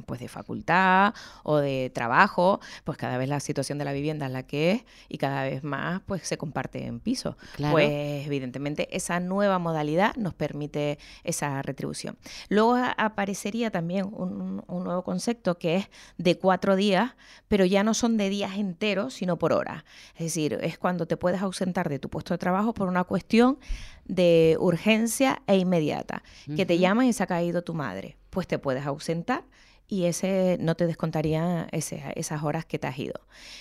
pues, 0.06 0.20
de 0.20 0.28
facultad 0.28 1.14
o 1.42 1.58
de 1.58 1.90
trabajo, 1.94 2.60
pues 2.84 2.98
cada 2.98 3.18
vez 3.18 3.28
la 3.28 3.40
situación 3.40 3.78
de 3.78 3.84
la 3.84 3.92
vivienda 3.92 4.26
es 4.26 4.32
la 4.32 4.42
que 4.44 4.72
es 4.72 4.84
y 5.08 5.18
cada 5.18 5.44
vez 5.44 5.62
más 5.64 6.00
pues 6.06 6.26
se 6.26 6.36
comparte 6.38 6.86
en 6.86 7.00
piso. 7.00 7.36
Claro. 7.56 7.72
Pues 7.72 8.26
evidentemente 8.26 8.94
esa 8.96 9.20
nueva 9.20 9.58
modalidad 9.58 10.14
nos 10.16 10.34
permite 10.34 10.98
esa 11.24 11.62
retribución. 11.62 12.16
Luego 12.48 12.76
aparecería 12.96 13.70
también 13.70 14.06
un, 14.06 14.62
un 14.66 14.84
nuevo 14.84 15.02
concepto 15.02 15.58
que 15.58 15.76
es 15.76 15.90
de 16.18 16.38
cuatro 16.38 16.76
días, 16.76 17.12
pero 17.48 17.64
ya 17.64 17.82
no 17.84 17.94
son 17.94 18.16
de 18.16 18.28
días 18.28 18.56
enteros, 18.56 19.14
sino 19.14 19.38
por 19.38 19.52
horas. 19.52 19.84
Es 20.14 20.26
decir, 20.26 20.58
es 20.62 20.78
cuando 20.78 21.06
te 21.06 21.16
puedes 21.16 21.42
ausentar 21.42 21.88
de 21.88 21.98
tu 21.98 22.08
puesto 22.08 22.34
de 22.34 22.38
trabajo 22.38 22.74
por 22.74 22.88
una 22.88 23.04
cuestión 23.04 23.58
de 24.14 24.56
urgencia 24.60 25.42
e 25.46 25.56
inmediata, 25.56 26.22
que 26.56 26.66
te 26.66 26.78
llaman 26.78 27.06
y 27.06 27.12
se 27.12 27.22
ha 27.22 27.26
caído 27.26 27.62
tu 27.62 27.74
madre, 27.74 28.16
pues 28.30 28.46
te 28.46 28.58
puedes 28.58 28.84
ausentar 28.86 29.44
y 29.92 30.04
ese 30.04 30.56
no 30.60 30.76
te 30.76 30.86
descontaría 30.86 31.66
ese- 31.72 32.00
esas 32.14 32.44
horas 32.44 32.64
que 32.64 32.78
te 32.78 32.86
has 32.86 32.96
ido. 32.96 33.14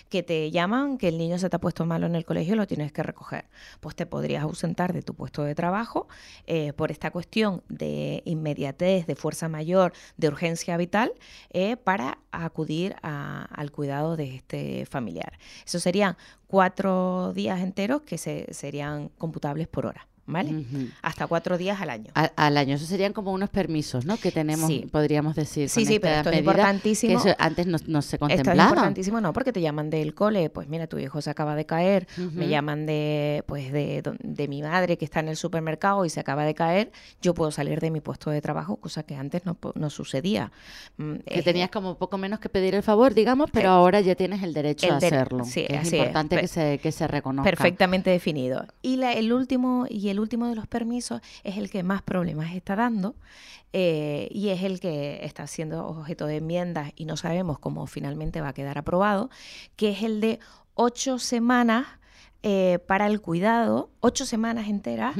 Que 0.09 0.21
te 0.21 0.51
llaman, 0.51 0.99
que 0.99 1.07
el 1.07 1.17
niño 1.17 1.39
se 1.39 1.49
te 1.49 1.55
ha 1.55 1.59
puesto 1.59 1.87
malo 1.87 2.05
en 2.05 2.13
el 2.13 2.23
colegio 2.23 2.53
y 2.53 2.57
lo 2.57 2.67
tienes 2.67 2.91
que 2.91 3.01
recoger. 3.01 3.45
Pues 3.79 3.95
te 3.95 4.05
podrías 4.05 4.43
ausentar 4.43 4.93
de 4.93 5.01
tu 5.01 5.15
puesto 5.15 5.41
de 5.43 5.55
trabajo 5.55 6.07
eh, 6.45 6.71
por 6.73 6.91
esta 6.91 7.09
cuestión 7.09 7.63
de 7.67 8.21
inmediatez, 8.25 9.07
de 9.07 9.15
fuerza 9.15 9.49
mayor, 9.49 9.91
de 10.17 10.27
urgencia 10.27 10.77
vital, 10.77 11.13
eh, 11.49 11.77
para 11.77 12.19
acudir 12.31 12.95
a- 13.01 13.45
al 13.51 13.71
cuidado 13.71 14.15
de 14.15 14.35
este 14.35 14.85
familiar. 14.85 15.39
Eso 15.65 15.79
serían 15.79 16.15
cuatro 16.45 17.31
días 17.33 17.59
enteros 17.61 18.01
que 18.03 18.17
se, 18.19 18.45
serían 18.53 19.09
computables 19.17 19.67
por 19.67 19.85
hora, 19.87 20.07
¿vale? 20.31 20.51
Ujú. 20.51 20.87
Hasta 21.01 21.27
cuatro 21.27 21.57
días 21.57 21.81
al 21.81 21.89
año. 21.89 22.11
A- 22.15 22.31
al 22.35 22.57
año, 22.57 22.75
eso 22.75 22.85
serían 22.85 23.13
como 23.13 23.31
unos 23.33 23.49
permisos, 23.49 24.05
¿no? 24.05 24.17
Que 24.17 24.31
tenemos, 24.31 24.67
Sí. 24.67 24.87
podríamos 24.91 25.35
decir. 25.35 25.69
Sí, 25.69 25.81
con 25.81 25.87
sí, 25.93 25.99
pero 25.99 26.15
esto 26.17 26.29
es 26.31 26.37
importantísimo. 26.39 27.21
Que 27.21 27.29
eso 27.29 27.35
antes 27.39 27.67
no, 27.67 27.77
no 27.87 28.01
se 28.01 28.15
Esto 28.15 28.25
es 28.27 28.35
contemplaba. 28.37 28.69
importantísimo, 28.69 29.21
no, 29.21 29.33
porque 29.33 29.51
te 29.51 29.61
llaman 29.61 29.89
del 29.89 30.13
cole, 30.13 30.49
pues 30.49 30.67
mira, 30.69 30.87
tu 30.87 30.97
hijo 30.97 31.21
se 31.21 31.29
acaba 31.29 31.55
de 31.55 31.65
caer, 31.65 32.07
me 32.17 32.25
Ujú. 32.25 32.41
llaman 32.49 32.85
de, 32.85 33.43
pues 33.47 33.71
de, 33.71 34.03
de 34.21 34.47
mi 34.47 34.61
madre 34.61 34.97
que 34.97 35.05
está 35.05 35.19
en 35.19 35.29
el 35.29 35.35
supermercado 35.37 36.05
y 36.05 36.09
se 36.09 36.19
acaba 36.19 36.43
de 36.45 36.53
caer, 36.53 36.91
yo 37.21 37.33
puedo 37.33 37.51
salir 37.51 37.79
de 37.79 37.91
mi 37.91 38.01
puesto 38.01 38.29
de 38.29 38.41
trabajo, 38.41 38.75
cosa 38.77 39.03
que 39.03 39.15
antes 39.15 39.45
no, 39.45 39.57
no 39.75 39.89
sucedía. 39.89 40.51
Mm, 40.97 41.15
Que 41.25 41.41
tenías 41.43 41.69
como 41.69 41.95
poco 41.97 42.17
menos 42.17 42.39
que 42.39 42.49
pedir 42.49 42.75
el 42.75 42.83
favor, 42.83 43.13
digamos, 43.13 43.49
pero 43.51 43.69
Eh, 43.69 43.71
ahora 43.71 44.01
ya 44.01 44.15
tienes 44.15 44.43
el 44.43 44.53
derecho 44.53 44.85
el 44.87 44.93
a 44.93 44.97
hacerlo. 44.97 45.43
sí, 45.45 45.65
que 45.67 45.73
es 45.75 45.79
así 45.81 45.87
es. 45.95 46.01
importante 46.01 46.35
Pe- 46.35 46.41
que 46.41 46.47
se, 46.47 46.77
que 46.79 46.91
se 46.91 47.07
reconozca. 47.07 47.49
Perfectamente 47.49 48.09
definido. 48.09 48.65
Y 48.81 48.97
la- 48.97 49.13
el 49.13 49.31
último 49.33 49.85
y 49.89 50.09
el 50.09 50.18
último 50.19 50.47
de 50.47 50.55
los 50.55 50.67
permisos 50.67 51.21
es 51.43 51.57
el 51.57 51.69
que 51.69 51.83
más 51.83 52.01
problemas 52.01 52.53
está 52.53 52.75
dando 52.75 53.15
eh, 53.73 54.27
y 54.31 54.49
es 54.49 54.63
el 54.63 54.79
que 54.79 55.25
está 55.25 55.47
siendo 55.47 55.85
objeto 55.85 56.25
de 56.25 56.37
enmiendas 56.37 56.91
y 56.95 57.05
no 57.05 57.17
sabemos 57.17 57.59
cómo 57.59 57.87
finalmente 57.87 58.41
va 58.41 58.49
a 58.49 58.53
quedar 58.53 58.77
aprobado, 58.77 59.29
que 59.75 59.89
es 59.91 60.03
el 60.03 60.21
de 60.21 60.39
ocho 60.73 61.19
semanas 61.19 61.87
eh, 62.41 62.79
para 62.87 63.07
el 63.07 63.21
cuidado, 63.21 63.89
ocho 63.99 64.25
semanas 64.25 64.67
enteras 64.67 65.15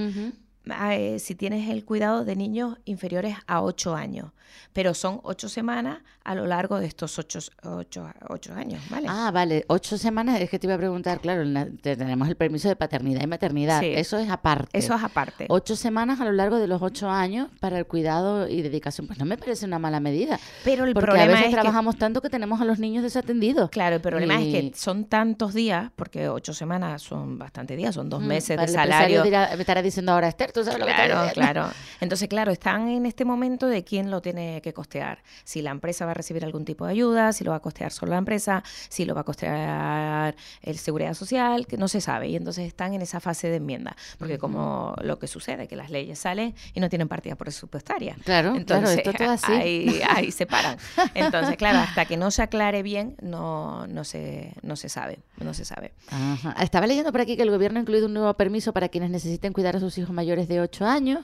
eh, 0.91 1.19
si 1.19 1.35
tienes 1.35 1.69
el 1.69 1.85
cuidado 1.85 2.25
de 2.25 2.35
niños 2.35 2.77
inferiores 2.85 3.35
a 3.47 3.61
8 3.63 3.95
años, 3.95 4.31
pero 4.73 4.93
son 4.93 5.19
8 5.23 5.49
semanas 5.49 5.99
a 6.29 6.35
lo 6.35 6.45
largo 6.45 6.79
de 6.79 6.85
estos 6.85 7.17
8 7.17 7.39
ocho, 7.63 8.07
ocho 8.29 8.53
años, 8.53 8.79
¿vale? 8.91 9.07
Ah, 9.09 9.31
vale, 9.33 9.65
ocho 9.67 9.97
semanas, 9.97 10.39
es 10.39 10.47
que 10.47 10.59
te 10.59 10.67
iba 10.67 10.75
a 10.75 10.77
preguntar, 10.77 11.19
claro, 11.21 11.41
en 11.41 11.55
la- 11.55 11.65
te- 11.65 11.97
tenemos 11.97 12.27
el 12.27 12.35
permiso 12.35 12.69
de 12.69 12.75
paternidad 12.75 13.21
y 13.23 13.25
maternidad, 13.27 13.79
Sí. 13.81 13.93
eso 13.95 14.19
es 14.19 14.29
aparte. 14.29 14.77
Eso 14.77 14.93
es 14.93 15.03
aparte. 15.03 15.47
Ocho 15.49 15.75
semanas 15.75 16.21
a 16.21 16.25
lo 16.25 16.31
largo 16.31 16.57
de 16.59 16.67
los 16.67 16.83
ocho 16.83 17.09
años 17.09 17.47
para 17.59 17.79
el 17.79 17.87
cuidado 17.87 18.47
y 18.47 18.61
dedicación, 18.61 19.07
pues 19.07 19.17
no 19.17 19.25
me 19.25 19.37
parece 19.37 19.65
una 19.65 19.79
mala 19.79 19.99
medida. 19.99 20.39
Pero 20.63 20.85
el 20.85 20.93
porque 20.93 21.05
a 21.09 21.13
problema 21.13 21.31
veces 21.31 21.45
es 21.45 21.49
que 21.49 21.61
trabajamos 21.61 21.97
tanto 21.97 22.21
que 22.21 22.29
tenemos 22.29 22.61
a 22.61 22.65
los 22.65 22.77
niños 22.77 23.01
desatendidos. 23.01 23.71
Claro, 23.71 23.95
el 23.95 24.01
problema 24.01 24.39
es 24.39 24.53
que 24.53 24.71
son 24.75 25.05
tantos 25.05 25.55
días, 25.55 25.89
porque 25.95 26.29
ocho 26.29 26.53
semanas 26.53 27.01
son 27.01 27.39
bastante 27.39 27.75
días, 27.75 27.95
son 27.95 28.07
dos 28.07 28.21
Mm, 28.21 28.27
meses 28.27 28.55
para 28.55 28.67
de 28.67 28.71
el 28.71 28.75
salario. 28.75 29.23
dirá- 29.23 29.49
me 29.55 29.61
estará 29.61 29.81
diciendo 29.81 30.11
ahora, 30.11 30.27
Esther, 30.27 30.51
tú 30.51 30.63
sabes 30.63 30.79
lo 30.79 30.85
que 30.85 30.91
te 30.91 31.05
Claro, 31.05 31.23
diciendo?". 31.23 31.33
claro. 31.53 31.69
Entonces, 32.01 32.27
claro, 32.29 32.51
están 32.51 32.87
en 32.87 33.07
este 33.07 33.25
momento 33.25 33.65
de 33.67 33.83
quién 33.83 34.11
lo 34.11 34.21
tiene 34.21 34.61
que 34.61 34.73
costear. 34.73 35.23
Si 35.43 35.63
la 35.63 35.71
empresa 35.71 36.05
va 36.05 36.11
a 36.11 36.18
recibir 36.19 36.43
algún 36.45 36.65
tipo 36.65 36.85
de 36.85 36.91
ayuda, 36.91 37.33
si 37.33 37.43
lo 37.43 37.51
va 37.51 37.57
a 37.57 37.61
costear 37.61 37.91
solo 37.91 38.11
la 38.11 38.17
empresa, 38.19 38.63
si 38.89 39.05
lo 39.05 39.15
va 39.15 39.21
a 39.21 39.23
costear 39.23 40.35
el 40.61 40.77
Seguridad 40.77 41.13
Social, 41.13 41.65
que 41.67 41.77
no 41.77 41.87
se 41.87 42.01
sabe. 42.01 42.27
Y 42.29 42.35
entonces 42.35 42.67
están 42.67 42.93
en 42.93 43.01
esa 43.01 43.19
fase 43.19 43.49
de 43.49 43.57
enmienda. 43.57 43.95
Porque 44.17 44.37
como 44.37 44.95
lo 45.01 45.19
que 45.19 45.27
sucede, 45.27 45.67
que 45.67 45.75
las 45.75 45.89
leyes 45.89 46.19
salen 46.19 46.53
y 46.73 46.79
no 46.79 46.89
tienen 46.89 47.07
partida 47.07 47.35
presupuestaria. 47.35 48.15
Claro, 48.23 48.53
claro, 48.65 48.89
esto 48.89 49.13
todo 49.13 49.29
así. 49.31 49.51
Ahí, 49.51 50.01
ahí 50.09 50.31
se 50.31 50.45
paran. 50.45 50.77
Entonces, 51.13 51.55
claro, 51.57 51.79
hasta 51.79 52.05
que 52.05 52.17
no 52.17 52.31
se 52.31 52.41
aclare 52.43 52.83
bien, 52.83 53.15
no, 53.21 53.87
no, 53.87 54.03
se, 54.03 54.53
no 54.61 54.75
se 54.75 54.89
sabe. 54.89 55.19
No 55.37 55.53
se 55.53 55.65
sabe. 55.65 55.93
Ajá. 56.09 56.55
Estaba 56.61 56.85
leyendo 56.87 57.11
por 57.11 57.21
aquí 57.21 57.35
que 57.37 57.43
el 57.43 57.51
gobierno 57.51 57.79
ha 57.79 57.81
incluido 57.81 58.07
un 58.07 58.13
nuevo 58.13 58.33
permiso 58.33 58.73
para 58.73 58.89
quienes 58.89 59.09
necesiten 59.09 59.53
cuidar 59.53 59.75
a 59.75 59.79
sus 59.79 59.97
hijos 59.97 60.11
mayores 60.11 60.47
de 60.47 60.59
8 60.61 60.85
años. 60.85 61.21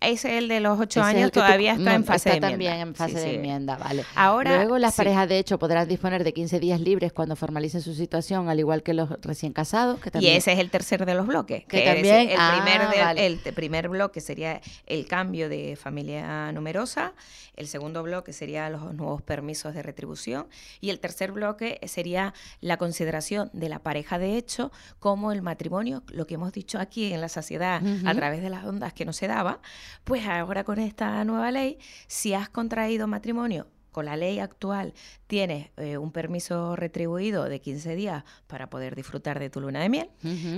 Ese 0.00 0.28
es 0.30 0.42
el 0.42 0.48
de 0.48 0.60
los 0.60 0.80
ocho 0.80 1.00
Ese 1.00 1.10
es 1.10 1.14
el 1.14 1.18
años, 1.20 1.30
que 1.30 1.40
tú- 1.40 1.44
todavía 1.44 1.74
está 1.74 1.94
en 1.94 2.04
fase 2.04 2.30
de 2.30 2.36
enmienda. 2.36 2.50
también 2.50 2.72
en 2.88 2.94
fase 2.94 3.12
Sí, 3.12 3.18
de 3.18 3.24
sí. 3.30 3.34
enmienda, 3.36 3.76
vale. 3.76 4.04
Ahora, 4.22 4.56
Luego 4.56 4.78
las 4.78 4.94
sí. 4.94 4.98
parejas 4.98 5.28
de 5.28 5.38
hecho 5.38 5.58
podrán 5.58 5.88
disponer 5.88 6.22
de 6.24 6.32
15 6.32 6.60
días 6.60 6.80
libres 6.80 7.12
cuando 7.12 7.34
formalicen 7.36 7.80
su 7.82 7.94
situación, 7.94 8.48
al 8.48 8.58
igual 8.60 8.82
que 8.82 8.94
los 8.94 9.10
recién 9.20 9.52
casados, 9.52 9.98
que 10.00 10.10
Y 10.20 10.28
ese 10.28 10.52
es 10.52 10.58
el 10.58 10.70
tercer 10.70 11.04
de 11.06 11.14
los 11.14 11.26
bloques. 11.26 11.64
Que 11.64 11.82
Que, 11.82 12.00
es 12.00 12.06
el, 12.30 12.36
ah, 12.38 12.62
primer 12.62 12.88
de- 12.90 13.00
vale. 13.00 13.26
el 13.26 13.38
primer 13.38 13.88
bloque 13.88 14.20
sería 14.20 14.60
el 14.86 15.06
cambio 15.06 15.48
de 15.48 15.76
familia 15.76 16.52
numerosa, 16.52 17.14
el 17.56 17.66
segundo 17.66 18.02
bloque 18.02 18.32
sería 18.32 18.70
los 18.70 18.94
nuevos 18.94 19.22
permisos 19.22 19.74
de 19.74 19.82
retribución 19.82 20.46
y 20.80 20.90
el 20.90 21.00
tercer 21.00 21.32
bloque 21.32 21.80
sería 21.86 22.32
la 22.60 22.76
consideración 22.76 23.50
de 23.52 23.68
la 23.68 23.80
pareja 23.80 24.18
de 24.18 24.36
hecho 24.36 24.70
como 25.00 25.32
el 25.32 25.42
matrimonio, 25.42 26.02
lo 26.08 26.26
que 26.26 26.34
hemos 26.34 26.52
dicho 26.52 26.78
aquí 26.78 27.12
en 27.12 27.20
la 27.20 27.28
sociedad 27.28 27.82
a 28.06 28.14
través 28.14 28.42
de 28.42 28.50
las 28.50 28.64
ondas 28.64 28.92
que 28.92 29.04
no 29.04 29.12
se 29.12 29.26
daba, 29.26 29.60
pues 30.04 30.26
ahora 30.26 30.64
con 30.64 30.78
esta 30.78 31.24
nueva 31.24 31.50
ley, 31.50 31.78
si 32.06 32.34
has 32.34 32.48
contraído 32.48 33.06
matrimonio 33.06 33.66
con 33.92 34.06
la 34.06 34.16
ley 34.16 34.38
actual 34.40 34.94
tienes 35.26 35.68
eh, 35.76 35.96
un 35.98 36.10
permiso 36.12 36.74
retribuido 36.76 37.44
de 37.44 37.60
15 37.60 37.94
días 37.94 38.24
para 38.46 38.68
poder 38.68 38.96
disfrutar 38.96 39.38
de 39.38 39.48
tu 39.50 39.60
luna 39.60 39.80
de 39.80 39.88
miel, 39.88 40.10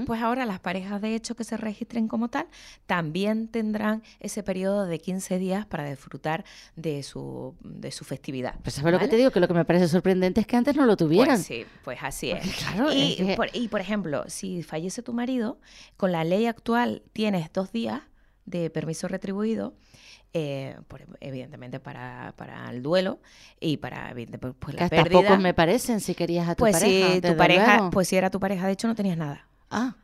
pues 0.06 0.22
ahora 0.22 0.46
las 0.46 0.60
parejas 0.60 1.02
de 1.02 1.14
hecho 1.14 1.34
que 1.36 1.44
se 1.44 1.56
registren 1.56 2.08
como 2.08 2.28
tal 2.28 2.46
también 2.86 3.48
tendrán 3.48 4.02
ese 4.20 4.42
periodo 4.42 4.86
de 4.86 4.98
15 4.98 5.38
días 5.38 5.66
para 5.66 5.88
disfrutar 5.90 6.44
de 6.76 7.02
su, 7.02 7.54
de 7.62 7.90
su 7.90 8.04
festividad. 8.04 8.54
Pues 8.62 8.74
sabes 8.76 8.92
lo 8.92 8.98
que 8.98 9.08
te 9.08 9.16
digo, 9.16 9.30
que 9.30 9.40
lo 9.40 9.48
que 9.48 9.54
me 9.54 9.64
parece 9.64 9.88
sorprendente 9.88 10.40
es 10.40 10.46
que 10.46 10.56
antes 10.56 10.76
no 10.76 10.86
lo 10.86 10.96
tuvieran. 10.96 11.36
Pues 11.36 11.46
sí, 11.46 11.66
pues 11.84 11.98
así 12.02 12.30
es. 12.30 12.44
Claro, 12.56 12.92
y, 12.92 13.12
es 13.12 13.16
que- 13.26 13.36
por, 13.36 13.48
y, 13.52 13.68
por 13.68 13.80
ejemplo, 13.80 14.24
si 14.28 14.62
fallece 14.62 15.02
tu 15.02 15.12
marido, 15.12 15.58
con 15.96 16.12
la 16.12 16.24
ley 16.24 16.46
actual 16.46 17.02
tienes 17.12 17.52
dos 17.52 17.72
días 17.72 18.02
de 18.46 18.68
permiso 18.70 19.08
retribuido, 19.08 19.74
eh, 20.34 20.76
por- 20.88 21.06
evidentemente 21.20 21.78
para, 21.80 22.34
para 22.36 22.68
el 22.70 22.82
duelo 22.82 23.20
y 23.60 23.76
para 23.78 24.12
pues, 24.14 24.54
que 24.66 24.72
la 24.74 24.84
hasta 24.84 24.96
pérdida. 25.04 25.22
pocos 25.22 25.38
me 25.40 25.54
parecen 25.54 26.00
si 26.00 26.14
querías 26.14 26.48
a 26.48 26.54
tu 26.56 26.60
pues 26.64 26.72
pareja. 26.72 27.14
si 27.14 27.20
tu 27.20 27.36
pareja, 27.36 27.76
luego. 27.76 27.90
pues 27.90 28.08
si 28.08 28.16
era 28.16 28.30
tu 28.30 28.40
pareja, 28.40 28.66
de 28.66 28.72
hecho 28.72 28.88
no 28.88 28.94
tenías 28.94 29.16
nada. 29.16 29.46
Ah, 29.70 29.94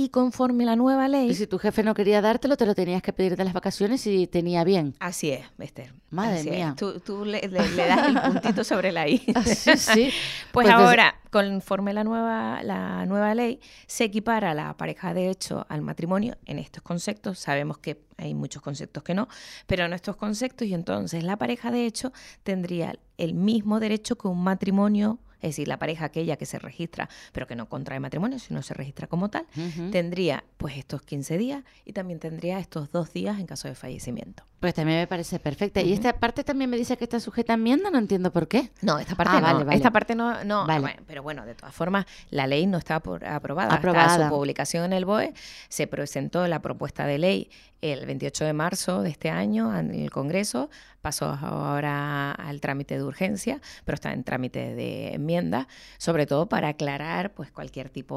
Y 0.00 0.10
conforme 0.10 0.64
la 0.64 0.76
nueva 0.76 1.08
ley, 1.08 1.28
y 1.30 1.34
si 1.34 1.48
tu 1.48 1.58
jefe 1.58 1.82
no 1.82 1.92
quería 1.92 2.20
dártelo, 2.20 2.56
te 2.56 2.64
lo 2.66 2.76
tenías 2.76 3.02
que 3.02 3.12
pedir 3.12 3.34
de 3.36 3.42
las 3.44 3.52
vacaciones 3.52 4.06
y 4.06 4.28
tenía 4.28 4.62
bien. 4.62 4.94
así 5.00 5.30
es, 5.30 5.44
Esther. 5.58 5.92
Madre 6.10 6.38
así 6.38 6.48
es. 6.50 6.54
mía. 6.54 6.74
Tú, 6.78 7.00
tú 7.00 7.24
le, 7.24 7.40
le- 7.48 7.68
le 7.70 7.86
das 7.88 8.06
el 8.06 8.20
puntito 8.20 8.62
sobre 8.62 8.92
la 8.92 9.08
I. 9.08 9.20
Ah, 9.34 9.42
sí, 9.42 9.76
sí. 9.76 10.10
Pues, 10.52 10.66
Pues, 10.66 10.68
ahora, 10.70 11.16
conforme 11.32 11.92
la 11.92 12.04
nueva, 12.04 12.62
la 12.62 13.06
nueva 13.06 13.34
ley, 13.34 13.58
se 13.88 14.04
equipara 14.04 14.54
la 14.54 14.76
pareja 14.76 15.14
de 15.14 15.30
hecho 15.30 15.66
al 15.68 15.82
matrimonio 15.82 16.36
en 16.46 16.60
estos 16.60 16.82
conceptos. 16.84 17.40
Sabemos 17.40 17.78
que 17.78 18.00
hay 18.18 18.34
muchos 18.34 18.62
conceptos 18.62 19.02
que 19.02 19.14
no, 19.14 19.26
pero 19.66 19.84
en 19.84 19.92
estos 19.94 20.14
conceptos, 20.14 20.68
y 20.68 20.74
entonces 20.74 21.24
la 21.24 21.36
pareja 21.38 21.72
de 21.72 21.86
hecho 21.86 22.12
tendría 22.44 22.94
el 23.16 23.34
mismo 23.34 23.80
derecho 23.80 24.16
que 24.16 24.28
un 24.28 24.44
matrimonio, 24.44 25.18
es 25.40 25.50
decir, 25.50 25.68
la 25.68 25.78
pareja 25.78 26.06
aquella 26.06 26.36
que 26.36 26.46
se 26.46 26.58
registra, 26.58 27.08
pero 27.32 27.46
que 27.46 27.56
no 27.56 27.68
contrae 27.68 28.00
matrimonio, 28.00 28.38
sino 28.38 28.62
se 28.62 28.74
registra 28.74 29.06
como 29.06 29.28
tal, 29.30 29.46
tendría 29.90 30.44
pues 30.56 30.76
estos 30.76 31.02
15 31.02 31.38
días 31.38 31.64
y 31.84 31.92
también 31.92 32.18
tendría 32.18 32.58
estos 32.58 32.90
dos 32.90 33.12
días 33.12 33.38
en 33.38 33.46
caso 33.46 33.68
de 33.68 33.74
fallecimiento. 33.74 34.44
Pues 34.60 34.74
también 34.74 34.98
me 34.98 35.06
parece 35.06 35.38
perfecta. 35.38 35.80
Y 35.80 35.92
esta 35.92 36.12
parte 36.18 36.42
también 36.42 36.68
me 36.68 36.76
dice 36.76 36.96
que 36.96 37.04
está 37.04 37.20
sujeta 37.20 37.52
a 37.52 37.54
enmienda, 37.54 37.90
no 37.92 37.98
entiendo 37.98 38.32
por 38.32 38.48
qué. 38.48 38.70
No, 38.82 38.98
esta 38.98 39.14
parte 39.14 39.34
Ah, 39.36 39.40
no. 39.40 39.46
vale, 39.46 39.64
vale. 39.64 39.76
Esta 39.76 39.92
parte 39.92 40.16
no, 40.16 40.42
no. 40.42 40.66
Vale. 40.66 40.80
bueno, 40.80 41.02
pero 41.06 41.22
bueno, 41.22 41.46
de 41.46 41.54
todas 41.54 41.72
formas, 41.72 42.06
la 42.30 42.48
ley 42.48 42.66
no 42.66 42.76
está 42.78 42.98
por- 42.98 43.24
aprobada. 43.24 43.68
Hasta 43.74 43.78
Aprobada. 43.78 44.28
su 44.28 44.34
publicación 44.34 44.84
en 44.86 44.92
el 44.94 45.04
BOE 45.04 45.32
se 45.68 45.86
presentó 45.86 46.44
la 46.48 46.60
propuesta 46.60 47.06
de 47.06 47.18
ley 47.18 47.50
el 47.80 48.06
28 48.06 48.44
de 48.44 48.52
marzo 48.52 49.02
de 49.02 49.10
este 49.10 49.30
año 49.30 49.76
en 49.76 49.94
el 49.94 50.10
Congreso. 50.10 50.70
Pasó 51.02 51.26
ahora 51.26 52.32
al 52.32 52.60
trámite 52.60 52.96
de 52.96 53.04
urgencia, 53.04 53.60
pero 53.84 53.94
está 53.94 54.12
en 54.12 54.24
trámite 54.24 54.74
de 54.74 55.14
enmienda, 55.14 55.68
sobre 55.96 56.26
todo 56.26 56.48
para 56.48 56.68
aclarar 56.68 57.32
pues 57.34 57.50
cualquier 57.52 57.88
tipo 57.88 58.16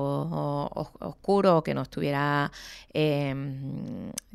os- 0.73 0.91
oscuro 0.99 1.63
que 1.63 1.73
no 1.73 1.81
estuviera 1.83 2.51
eh, 2.93 3.33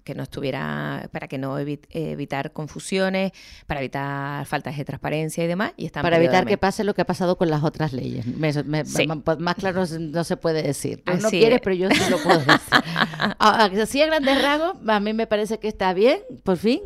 que 0.06 0.14
no 0.14 0.22
estuviera 0.22 1.08
para 1.12 1.26
que 1.26 1.36
no 1.36 1.58
evi- 1.60 1.80
evitar 1.90 2.52
confusiones, 2.52 3.32
para 3.66 3.80
evitar 3.80 4.46
faltas 4.46 4.76
de 4.78 4.84
transparencia 4.84 5.42
y 5.44 5.48
demás. 5.48 5.72
Y 5.76 5.90
Para 5.90 6.16
evitar 6.16 6.46
que 6.46 6.56
pase 6.56 6.84
lo 6.84 6.94
que 6.94 7.02
ha 7.02 7.06
pasado 7.06 7.36
con 7.36 7.50
las 7.50 7.64
otras 7.64 7.92
leyes. 7.92 8.24
Me- 8.24 8.52
me- 8.62 8.84
Sí. 8.84 9.06
ma- 9.08 9.16
pues 9.20 9.38
más 9.40 9.56
claro 9.56 9.84
no 9.98 10.22
se 10.24 10.36
puede 10.36 10.62
decir. 10.62 11.02
Tú 11.04 11.12
no 11.20 11.28
quieres, 11.28 11.56
es. 11.56 11.60
pero 11.62 11.74
yo 11.74 11.90
sí 11.90 12.10
lo 12.10 12.18
puedo 12.18 12.38
decir. 12.38 12.54
Ah, 13.38 13.68
Así 13.82 14.00
a 14.00 14.06
grandes 14.06 14.40
rasgos, 14.42 14.76
a 14.86 15.00
mí 15.00 15.12
me 15.12 15.26
parece 15.26 15.58
que 15.58 15.68
está 15.68 15.92
bien, 15.92 16.20
por 16.44 16.56
fin. 16.56 16.80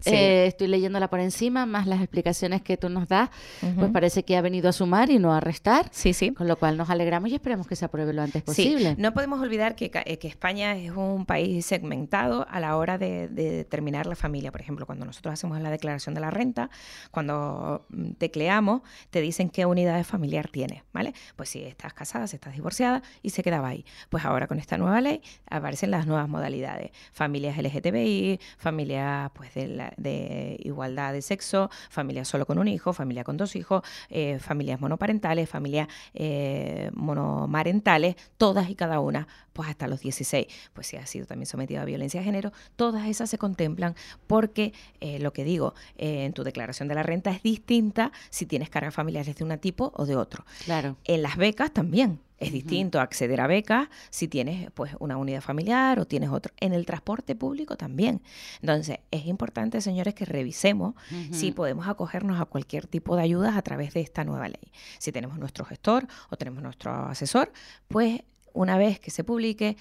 Sí. 0.00 0.10
Eh, 0.14 0.46
estoy 0.46 0.68
leyéndola 0.68 1.08
por 1.08 1.20
encima, 1.20 1.66
más 1.66 1.86
las 1.86 2.00
explicaciones 2.00 2.62
que 2.62 2.76
tú 2.76 2.88
nos 2.88 3.08
das, 3.08 3.30
pues 3.76 3.90
parece 3.90 4.24
que 4.24 4.36
ha 4.36 4.40
venido 4.40 4.68
a 4.68 4.72
sumar 4.72 5.10
y 5.10 5.18
no 5.18 5.34
a 5.34 5.40
restar. 5.40 5.88
Sí, 5.90 6.12
sí. 6.12 6.32
Con 6.32 6.48
lo 6.48 6.56
cual 6.56 6.76
nos 6.76 6.90
alegramos 6.90 7.30
y 7.30 7.34
esperemos 7.34 7.66
que 7.66 7.76
se 7.76 7.84
apruebe 7.84 8.12
lo 8.12 8.22
antes 8.22 8.42
posible. 8.42 8.90
Sí, 8.90 8.96
no 8.98 9.12
podemos 9.14 9.40
olvidar 9.40 9.74
que, 9.76 9.90
eh, 10.04 10.18
que 10.18 10.28
España 10.28 10.76
es 10.76 10.90
un 10.92 11.24
país 11.26 11.64
segmentado 11.66 12.46
a 12.50 12.60
la 12.60 12.76
hora 12.76 12.98
de, 12.98 13.28
de 13.28 13.50
determinar 13.50 14.06
la 14.06 14.16
familia. 14.16 14.52
Por 14.52 14.60
ejemplo, 14.60 14.86
cuando 14.86 15.04
nosotros 15.04 15.32
hacemos 15.32 15.60
la 15.60 15.70
declaración 15.70 16.14
de 16.14 16.20
la 16.20 16.30
renta, 16.30 16.70
cuando 17.10 17.86
mm, 17.88 18.12
tecleamos, 18.12 18.82
te 19.10 19.20
dicen 19.20 19.48
qué 19.50 19.66
unidad 19.66 20.02
familiar 20.04 20.48
tienes, 20.48 20.82
¿vale? 20.92 21.14
Pues 21.36 21.48
si 21.48 21.62
estás 21.64 21.94
casada, 21.94 22.26
si 22.26 22.36
estás 22.36 22.54
divorciada 22.54 23.02
y 23.22 23.30
se 23.30 23.42
quedaba 23.42 23.68
ahí. 23.68 23.84
Pues 24.10 24.24
ahora 24.24 24.46
con 24.46 24.58
esta 24.58 24.76
nueva 24.78 25.00
ley 25.00 25.20
aparecen 25.48 25.90
las 25.90 26.06
nuevas 26.06 26.28
modalidades. 26.28 26.90
Familias 27.12 27.56
LGTBI, 27.58 28.40
familias 28.58 29.30
pues 29.34 29.54
de, 29.54 29.68
la- 29.68 29.85
de 29.96 30.56
igualdad 30.60 31.12
de 31.12 31.22
sexo, 31.22 31.70
familias 31.90 32.28
solo 32.28 32.46
con 32.46 32.58
un 32.58 32.68
hijo, 32.68 32.92
familia 32.92 33.24
con 33.24 33.36
dos 33.36 33.56
hijos, 33.56 33.82
eh, 34.10 34.38
familias 34.38 34.80
monoparentales, 34.80 35.48
familias 35.48 35.88
eh, 36.14 36.90
monomarentales, 36.94 38.16
todas 38.36 38.70
y 38.70 38.74
cada 38.74 39.00
una, 39.00 39.26
pues 39.52 39.68
hasta 39.68 39.88
los 39.88 40.00
16, 40.00 40.46
pues 40.72 40.86
si 40.86 40.96
ha 40.96 41.06
sido 41.06 41.26
también 41.26 41.46
sometido 41.46 41.80
a 41.80 41.84
violencia 41.84 42.20
de 42.20 42.24
género, 42.24 42.52
todas 42.76 43.06
esas 43.06 43.30
se 43.30 43.38
contemplan 43.38 43.94
porque 44.26 44.72
eh, 45.00 45.18
lo 45.18 45.32
que 45.32 45.44
digo, 45.44 45.74
en 45.96 46.32
tu 46.32 46.44
declaración 46.44 46.88
de 46.88 46.94
la 46.94 47.02
renta 47.02 47.30
es 47.30 47.42
distinta 47.42 48.12
si 48.30 48.46
tienes 48.46 48.70
cargas 48.70 48.94
familiares 48.94 49.34
de 49.34 49.44
un 49.44 49.56
tipo 49.58 49.92
o 49.94 50.06
de 50.06 50.16
otro. 50.16 50.44
Claro. 50.64 50.96
En 51.04 51.22
las 51.22 51.36
becas 51.36 51.72
también. 51.72 52.20
Es 52.38 52.52
distinto 52.52 53.00
acceder 53.00 53.40
a 53.40 53.46
becas 53.46 53.88
si 54.10 54.28
tienes 54.28 54.70
pues 54.72 54.94
una 54.98 55.16
unidad 55.16 55.40
familiar 55.40 55.98
o 55.98 56.04
tienes 56.04 56.30
otro. 56.30 56.52
En 56.60 56.72
el 56.72 56.84
transporte 56.84 57.34
público 57.34 57.76
también. 57.76 58.22
Entonces, 58.60 58.98
es 59.10 59.26
importante, 59.26 59.80
señores, 59.80 60.14
que 60.14 60.24
revisemos 60.24 60.94
si 61.30 61.52
podemos 61.52 61.88
acogernos 61.88 62.40
a 62.40 62.44
cualquier 62.44 62.86
tipo 62.86 63.16
de 63.16 63.22
ayudas 63.22 63.56
a 63.56 63.62
través 63.62 63.94
de 63.94 64.00
esta 64.00 64.24
nueva 64.24 64.48
ley. 64.48 64.72
Si 64.98 65.12
tenemos 65.12 65.38
nuestro 65.38 65.64
gestor 65.64 66.06
o 66.30 66.36
tenemos 66.36 66.62
nuestro 66.62 66.92
asesor, 67.06 67.52
pues 67.88 68.22
una 68.56 68.78
vez 68.78 68.98
que 68.98 69.10
se 69.10 69.22
publique, 69.22 69.76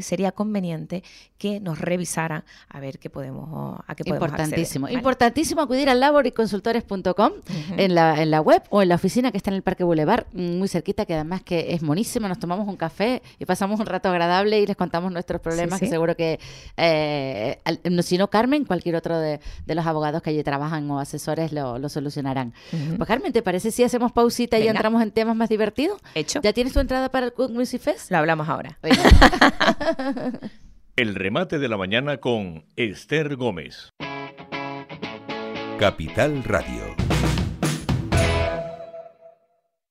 sería 0.00 0.32
conveniente 0.32 1.02
que 1.38 1.60
nos 1.60 1.78
revisaran 1.78 2.44
a 2.68 2.78
ver 2.78 2.98
qué 2.98 3.10
podemos, 3.10 3.80
a 3.86 3.94
qué 3.94 4.04
podemos 4.04 4.30
acceder, 4.30 4.48
Importantísimo. 4.48 4.84
¿vale? 4.84 4.94
Importantísimo 4.96 5.60
acudir 5.62 5.88
al 5.90 6.00
laboriconsultores.com 6.00 7.32
en, 7.76 7.94
la, 7.94 8.22
en 8.22 8.30
la 8.30 8.40
web 8.40 8.62
o 8.70 8.82
en 8.82 8.88
la 8.90 8.94
oficina 8.94 9.32
que 9.32 9.38
está 9.38 9.50
en 9.50 9.56
el 9.56 9.62
Parque 9.62 9.84
Boulevard, 9.84 10.26
muy 10.32 10.68
cerquita, 10.68 11.06
que 11.06 11.14
además 11.14 11.42
que 11.42 11.74
es 11.74 11.82
monísimo. 11.82 12.28
Nos 12.28 12.38
tomamos 12.38 12.68
un 12.68 12.76
café 12.76 13.22
y 13.38 13.44
pasamos 13.44 13.80
un 13.80 13.86
rato 13.86 14.08
agradable 14.08 14.60
y 14.60 14.66
les 14.66 14.76
contamos 14.76 15.10
nuestros 15.10 15.40
problemas, 15.40 15.78
sí. 15.78 15.86
que 15.86 15.90
seguro 15.90 16.16
que, 16.16 16.38
eh, 16.76 17.58
si 18.02 18.18
no 18.18 18.28
Carmen, 18.28 18.64
cualquier 18.64 18.96
otro 18.96 19.18
de, 19.18 19.40
de 19.66 19.74
los 19.74 19.86
abogados 19.86 20.22
que 20.22 20.30
allí 20.30 20.42
trabajan 20.42 20.90
o 20.90 21.00
asesores 21.00 21.52
lo, 21.52 21.78
lo 21.78 21.88
solucionarán. 21.88 22.52
Pues 22.96 23.08
Carmen, 23.08 23.32
¿te 23.32 23.42
parece 23.42 23.70
si 23.70 23.82
hacemos 23.82 24.12
pausita 24.12 24.58
y 24.58 24.68
entramos 24.68 25.02
en 25.02 25.10
temas 25.10 25.36
más 25.36 25.48
divertidos? 25.48 26.00
Hecho. 26.14 26.40
¿Ya 26.42 26.52
tienes 26.52 26.72
tu 26.72 26.80
entrada 26.80 27.08
para 27.08 27.26
el 27.26 27.32
Cook 27.32 27.50
Music 27.50 27.80
Fest? 27.80 28.01
Lo 28.10 28.18
hablamos 28.18 28.48
ahora. 28.48 28.78
El 30.96 31.14
remate 31.14 31.58
de 31.58 31.68
la 31.68 31.76
mañana 31.76 32.18
con 32.18 32.66
Esther 32.76 33.36
Gómez. 33.36 33.90
Capital 35.78 36.44
Radio. 36.44 36.94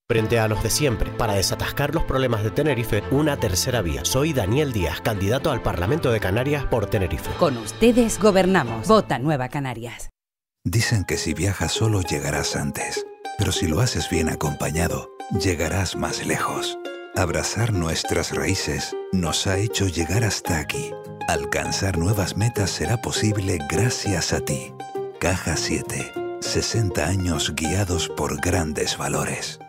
Frente 0.08 0.39
a 0.39 0.47
los 0.50 0.62
de 0.62 0.69
siempre, 0.69 1.10
para 1.12 1.36
desatascar 1.36 1.95
los 1.95 2.04
problemas 2.04 2.43
de 2.43 2.52
Tenerife, 2.52 3.02
una 3.12 3.38
tercera 3.38 3.82
vía. 3.82 4.04
Soy 4.04 4.34
Daniel 4.34 4.74
Díaz, 4.74 5.00
candidato 5.00 5.52
al 5.52 5.62
Parlamento 5.62 6.12
de 6.12 6.19
Canarias 6.19 6.65
por 6.65 6.86
Tenerife. 6.86 7.32
Con 7.39 7.58
ustedes 7.58 8.19
gobernamos. 8.19 8.88
Vota 8.89 9.19
Nueva 9.19 9.47
Canarias. 9.47 10.10
Dicen 10.65 11.06
que 11.06 11.17
si 11.17 11.34
viajas 11.34 11.71
solo 11.71 12.02
llegarás 12.02 12.58
antes, 12.58 13.06
pero 13.38 13.54
si 13.54 13.67
lo 13.67 13.80
haces 13.80 14.10
bien 14.10 14.28
acompañado, 14.28 15.10
llegarás 15.41 15.95
más 15.95 16.26
lejos. 16.28 16.78
Abrazar 17.15 17.74
nuestras 17.74 18.34
raíces 18.34 18.95
nos 19.12 19.45
ha 19.45 19.58
hecho 19.58 19.88
llegar 19.88 20.24
hasta 20.24 20.60
aquí. 20.60 20.91
Alcanzar 21.28 21.97
nuevas 21.97 22.38
metas 22.38 22.71
será 22.71 22.97
posible 22.97 23.60
gracias 23.69 24.34
a 24.34 24.39
ti. 24.39 24.74
Caja 25.19 25.58
7. 25.58 26.13
60 26.39 27.06
años 27.06 27.54
guiados 27.56 28.10
por 28.10 28.39
grandes 28.41 28.97
valores. 28.97 29.60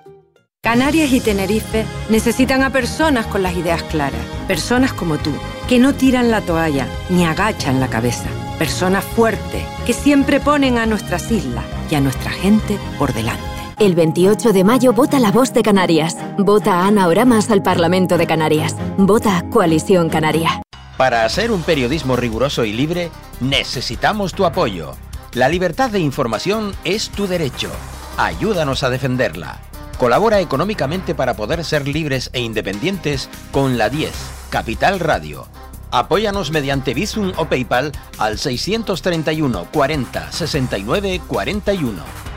Canarias 0.63 1.13
y 1.13 1.21
Tenerife 1.21 1.85
necesitan 2.09 2.63
a 2.63 2.71
personas 2.71 3.27
con 3.27 3.43
las 3.43 3.57
ideas 3.57 3.83
claras 3.83 4.25
Personas 4.47 4.93
como 4.93 5.19
tú, 5.19 5.33
que 5.69 5.79
no 5.79 5.95
tiran 5.95 6.31
la 6.31 6.41
toalla 6.41 6.87
ni 7.11 7.25
agachan 7.25 7.81
la 7.81 7.89
cabeza. 7.89 8.29
Personas 8.59 9.05
fuertes, 9.05 9.65
que 9.87 9.93
siempre 9.93 10.41
ponen 10.41 10.79
a 10.79 10.87
nuestras 10.87 11.31
islas 11.31 11.65
y 11.91 11.95
a 11.95 12.01
nuestra 12.01 12.31
gente 12.31 12.79
por 12.99 13.13
delante. 13.13 13.43
El 13.79 13.95
28 13.95 14.53
de 14.53 14.65
mayo 14.65 14.93
vota 14.93 15.19
la 15.19 15.33
voz 15.33 15.53
de 15.53 15.63
Canarias. 15.63 16.17
Vota 16.39 16.81
a 16.81 16.87
Ana 16.87 17.09
Oramas 17.09 17.51
al 17.51 17.63
Parlamento 17.63 18.19
de 18.19 18.27
Canarias. 18.27 18.77
Vota 18.97 19.45
Coalición 19.51 20.09
Canaria. 20.09 20.63
Para 20.97 21.25
hacer 21.25 21.51
un 21.51 21.63
periodismo 21.63 22.17
riguroso 22.17 22.65
y 22.65 22.73
libre, 22.73 23.11
necesitamos 23.41 24.35
tu 24.35 24.45
apoyo. 24.45 24.95
La 25.33 25.49
libertad 25.49 25.91
de 25.91 25.99
información 25.99 26.73
es 26.85 27.09
tu 27.09 27.27
derecho. 27.27 27.71
Ayúdanos 28.19 28.83
a 28.83 28.91
defenderla. 28.91 29.59
Colabora 29.99 30.41
económicamente 30.41 31.15
para 31.15 31.35
poder 31.35 31.65
ser 31.65 31.89
libres 31.89 32.31
e 32.33 32.41
independientes 32.41 33.31
con 33.51 33.79
la 33.79 33.89
10, 33.89 34.13
Capital 34.51 35.01
Radio. 35.01 35.47
Apóyanos 35.91 36.51
mediante 36.51 36.95
Bizum 36.95 37.33
o 37.37 37.47
PayPal 37.47 37.93
al 38.19 38.39
631 38.39 39.67
40 39.73 40.33
69 40.33 41.21
41. 41.27 42.33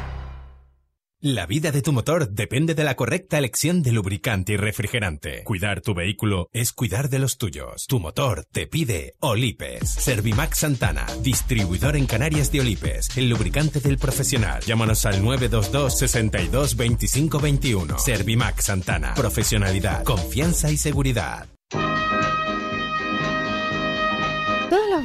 La 1.25 1.47
vida 1.47 1.71
de 1.71 1.81
tu 1.81 1.91
motor 1.91 2.29
depende 2.29 2.75
de 2.75 2.83
la 2.83 2.95
correcta 2.95 3.39
elección 3.39 3.81
de 3.81 3.91
lubricante 3.91 4.53
y 4.53 4.57
refrigerante. 4.57 5.43
Cuidar 5.43 5.81
tu 5.81 5.95
vehículo 5.95 6.49
es 6.53 6.71
cuidar 6.71 7.09
de 7.09 7.17
los 7.17 7.39
tuyos. 7.39 7.87
Tu 7.87 7.99
motor 7.99 8.45
te 8.51 8.67
pide 8.67 9.15
Olipes. 9.21 9.89
Servimax 9.89 10.59
Santana, 10.59 11.07
distribuidor 11.23 11.95
en 11.95 12.05
Canarias 12.05 12.51
de 12.51 12.59
Olipes, 12.59 13.17
el 13.17 13.27
lubricante 13.27 13.79
del 13.79 13.97
profesional. 13.97 14.61
Llámanos 14.61 15.03
al 15.07 15.23
922 15.23 15.97
62 15.97 16.75
25 16.75 17.39
21. 17.39 17.97
Servimax 17.97 18.65
Santana, 18.65 19.15
profesionalidad, 19.15 20.03
confianza 20.03 20.71
y 20.71 20.77
seguridad. 20.77 21.47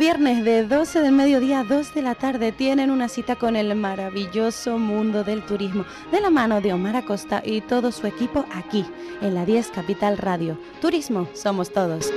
Viernes 0.01 0.43
de 0.47 0.65
12 0.65 1.03
del 1.03 1.13
mediodía 1.13 1.61
a 1.61 1.65
2 1.65 1.93
de 1.93 2.01
la 2.01 2.15
tarde 2.15 2.53
tienen 2.53 2.91
una 2.91 3.07
cita 3.11 3.37
con 3.37 3.55
el 3.55 3.75
maravilloso 3.75 4.79
mundo 4.79 5.25
del 5.25 5.45
turismo 5.45 5.85
de 6.11 6.23
la 6.23 6.31
mano 6.31 6.63
de 6.63 6.73
Omar 6.73 6.97
Acosta 6.97 7.43
y 7.45 7.61
todo 7.61 7.93
su 7.93 8.07
equipo 8.07 8.47
aquí 8.51 8.87
en 9.21 9.35
la 9.35 9.45
10 9.45 9.69
Capital 9.69 10.17
Radio. 10.17 10.59
Turismo 10.81 11.29
somos 11.35 11.71
todos. 11.71 12.11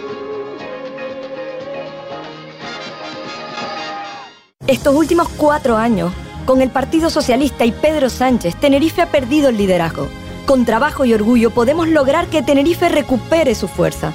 Estos 4.65 4.95
últimos 4.95 5.27
cuatro 5.27 5.75
años, 5.75 6.13
con 6.45 6.61
el 6.61 6.69
Partido 6.69 7.09
Socialista 7.09 7.65
y 7.65 7.73
Pedro 7.73 8.09
Sánchez, 8.09 8.55
Tenerife 8.61 9.01
ha 9.01 9.11
perdido 9.11 9.49
el 9.49 9.57
liderazgo. 9.57 10.07
Con 10.45 10.63
trabajo 10.63 11.03
y 11.03 11.13
orgullo 11.13 11.51
podemos 11.51 11.89
lograr 11.89 12.27
que 12.27 12.43
Tenerife 12.43 12.87
recupere 12.87 13.55
su 13.55 13.67
fuerza 13.67 14.13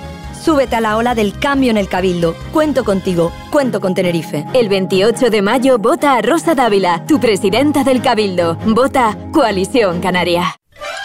Súbete 0.48 0.76
a 0.76 0.80
la 0.80 0.96
ola 0.96 1.14
del 1.14 1.38
cambio 1.38 1.70
en 1.70 1.76
el 1.76 1.90
Cabildo. 1.90 2.34
Cuento 2.54 2.82
contigo, 2.82 3.30
cuento 3.50 3.82
con 3.82 3.94
Tenerife. 3.94 4.46
El 4.54 4.70
28 4.70 5.28
de 5.28 5.42
mayo 5.42 5.76
vota 5.76 6.14
a 6.14 6.22
Rosa 6.22 6.54
Dávila, 6.54 7.04
tu 7.06 7.20
presidenta 7.20 7.84
del 7.84 8.00
Cabildo. 8.00 8.54
Vota 8.64 9.14
Coalición 9.30 10.00
Canaria. 10.00 10.56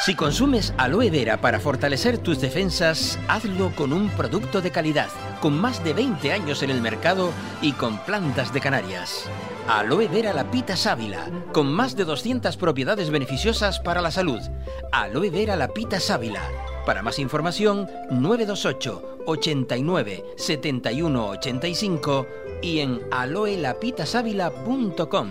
Si 0.06 0.15
consumes 0.15 0.73
aloe 0.77 1.10
vera 1.10 1.41
para 1.41 1.60
fortalecer 1.60 2.19
tus 2.19 2.39
defensas, 2.39 3.19
hazlo 3.27 3.75
con 3.75 3.91
un 3.91 4.08
producto 4.12 4.62
de 4.62 4.71
calidad, 4.71 5.10
con 5.41 5.60
más 5.60 5.84
de 5.84 5.93
20 5.93 6.32
años 6.32 6.63
en 6.63 6.69
el 6.69 6.79
mercado 6.79 7.32
y 7.62 7.73
con 7.73 7.97
plantas 7.97 8.53
de 8.53 8.62
Canarias. 8.62 9.25
Aloe 9.67 10.08
vera 10.08 10.32
lapita 10.32 10.77
sábila, 10.77 11.27
con 11.51 11.69
más 11.69 11.97
de 11.97 12.06
200 12.06 12.56
propiedades 12.56 13.10
beneficiosas 13.10 13.82
para 13.82 14.01
la 14.01 14.12
salud. 14.12 14.39
Aloe 14.93 15.29
vera 15.29 15.58
lapita 15.58 15.99
sábila. 15.99 16.43
Para 16.86 17.02
más 17.02 17.17
información, 17.19 17.89
928 18.12 19.19
89 19.26 20.26
71 20.36 21.30
85 21.30 22.28
y 22.62 22.80
en 22.80 23.00
aloelapitasávila.com. 23.12 25.30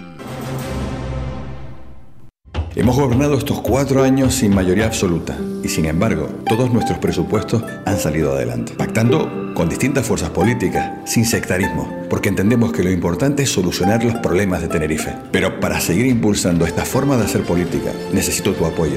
Hemos 2.75 2.97
gobernado 2.97 3.37
estos 3.37 3.61
cuatro 3.61 4.03
años 4.03 4.35
sin 4.35 4.55
mayoría 4.55 4.87
absoluta 4.87 5.37
y 5.63 5.69
sin 5.69 5.85
embargo 5.85 6.31
todos 6.49 6.73
nuestros 6.73 6.97
presupuestos 6.99 7.63
han 7.85 7.99
salido 7.99 8.33
adelante, 8.33 8.73
pactando 8.73 9.53
con 9.55 9.69
distintas 9.69 10.07
fuerzas 10.07 10.31
políticas, 10.31 10.91
sin 11.05 11.27
sectarismo, 11.27 11.87
porque 12.09 12.31
entendemos 12.31 12.73
que 12.73 12.83
lo 12.83 12.91
importante 12.91 13.43
es 13.43 13.51
solucionar 13.51 14.03
los 14.03 14.15
problemas 14.15 14.63
de 14.63 14.69
Tenerife. 14.69 15.15
Pero 15.31 15.61
para 15.61 15.81
seguir 15.81 16.07
impulsando 16.07 16.65
esta 16.65 16.87
forma 16.87 17.19
de 17.19 17.25
hacer 17.25 17.43
política 17.43 17.93
necesito 18.11 18.55
tu 18.55 18.65
apoyo. 18.65 18.97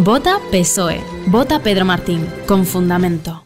Vota 0.00 0.38
PSOE, 0.52 1.02
vota 1.26 1.58
Pedro 1.58 1.84
Martín, 1.84 2.24
con 2.46 2.64
fundamento. 2.64 3.44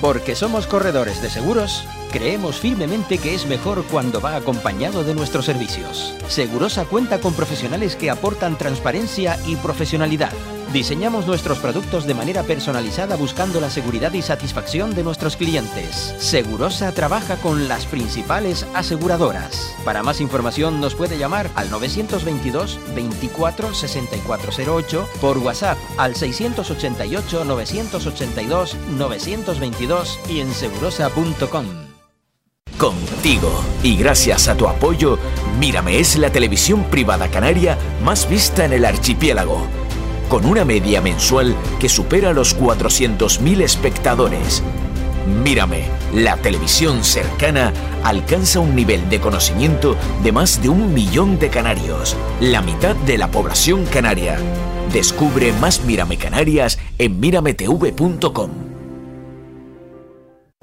Porque 0.00 0.34
somos 0.34 0.66
corredores 0.66 1.20
de 1.20 1.28
seguros, 1.28 1.84
creemos 2.10 2.58
firmemente 2.58 3.18
que 3.18 3.34
es 3.34 3.46
mejor 3.46 3.84
cuando 3.90 4.22
va 4.22 4.36
acompañado 4.36 5.04
de 5.04 5.14
nuestros 5.14 5.44
servicios. 5.44 6.14
Segurosa 6.28 6.86
cuenta 6.86 7.20
con 7.20 7.34
profesionales 7.34 7.94
que 7.94 8.08
aportan 8.08 8.56
transparencia 8.56 9.36
y 9.46 9.56
profesionalidad 9.56 10.32
Diseñamos 10.72 11.26
nuestros 11.26 11.58
productos 11.58 12.06
de 12.06 12.14
manera 12.14 12.44
personalizada 12.44 13.16
buscando 13.16 13.60
la 13.60 13.68
seguridad 13.68 14.12
y 14.14 14.22
satisfacción 14.22 14.94
de 14.94 15.02
nuestros 15.04 15.36
clientes. 15.36 16.14
Segurosa 16.18 16.92
trabaja 16.92 17.36
con 17.36 17.68
las 17.68 17.84
principales 17.84 18.66
aseguradoras. 18.72 19.76
Para 19.84 20.02
más 20.02 20.22
información 20.22 20.80
nos 20.80 20.94
puede 20.94 21.18
llamar 21.18 21.50
al 21.56 21.70
922 21.70 22.78
24 22.94 23.74
6408 23.74 25.08
por 25.20 25.38
WhatsApp 25.38 25.76
al 25.98 26.16
688 26.16 27.44
982 27.44 28.76
922 28.96 30.20
y 30.30 30.40
en 30.40 30.52
segurosa.com. 30.54 31.66
Contigo 32.78 33.62
y 33.82 33.96
gracias 33.96 34.48
a 34.48 34.56
tu 34.56 34.66
apoyo, 34.66 35.18
Mírame 35.60 36.00
es 36.00 36.16
la 36.16 36.30
televisión 36.30 36.84
privada 36.84 37.28
canaria 37.28 37.76
más 38.02 38.28
vista 38.28 38.64
en 38.64 38.72
el 38.72 38.86
archipiélago 38.86 39.81
con 40.32 40.46
una 40.46 40.64
media 40.64 41.02
mensual 41.02 41.54
que 41.78 41.90
supera 41.90 42.32
los 42.32 42.58
400.000 42.58 43.60
espectadores. 43.60 44.62
Mírame, 45.44 45.84
la 46.14 46.38
televisión 46.38 47.04
cercana 47.04 47.70
alcanza 48.02 48.58
un 48.58 48.74
nivel 48.74 49.10
de 49.10 49.20
conocimiento 49.20 49.94
de 50.22 50.32
más 50.32 50.62
de 50.62 50.70
un 50.70 50.94
millón 50.94 51.38
de 51.38 51.50
canarios, 51.50 52.16
la 52.40 52.62
mitad 52.62 52.96
de 52.96 53.18
la 53.18 53.30
población 53.30 53.84
canaria. 53.84 54.38
Descubre 54.90 55.52
más 55.60 55.84
Mírame 55.84 56.16
Canarias 56.16 56.78
en 56.96 57.20
mirametv.com. 57.20 58.50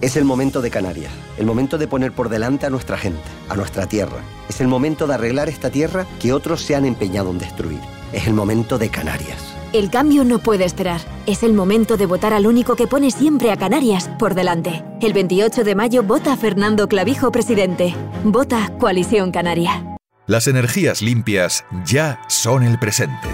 Es 0.01 0.15
el 0.15 0.25
momento 0.25 0.61
de 0.63 0.71
Canarias, 0.71 1.11
el 1.37 1.45
momento 1.45 1.77
de 1.77 1.87
poner 1.87 2.11
por 2.11 2.29
delante 2.29 2.65
a 2.65 2.71
nuestra 2.71 2.97
gente, 2.97 3.21
a 3.49 3.55
nuestra 3.55 3.85
tierra. 3.85 4.17
Es 4.49 4.61
el 4.61 4.67
momento 4.67 5.05
de 5.05 5.13
arreglar 5.13 5.47
esta 5.47 5.69
tierra 5.69 6.07
que 6.19 6.33
otros 6.33 6.63
se 6.63 6.75
han 6.75 6.85
empeñado 6.85 7.29
en 7.29 7.37
destruir. 7.37 7.81
Es 8.11 8.25
el 8.25 8.33
momento 8.33 8.79
de 8.79 8.89
Canarias. 8.89 9.58
El 9.71 9.91
cambio 9.91 10.23
no 10.23 10.39
puede 10.39 10.65
esperar. 10.65 10.99
Es 11.27 11.43
el 11.43 11.53
momento 11.53 11.95
de 11.95 12.07
votar 12.07 12.33
al 12.33 12.47
único 12.47 12.75
que 12.75 12.87
pone 12.87 13.11
siempre 13.11 13.51
a 13.51 13.57
Canarias 13.57 14.09
por 14.17 14.33
delante. 14.33 14.83
El 14.99 15.13
28 15.13 15.63
de 15.63 15.75
mayo 15.75 16.01
vota 16.01 16.35
Fernando 16.35 16.87
Clavijo 16.87 17.31
presidente. 17.31 17.93
Vota 18.23 18.71
Coalición 18.79 19.31
Canaria. 19.31 19.97
Las 20.25 20.47
energías 20.47 21.03
limpias 21.03 21.65
ya 21.85 22.19
son 22.27 22.63
el 22.63 22.79
presente. 22.79 23.27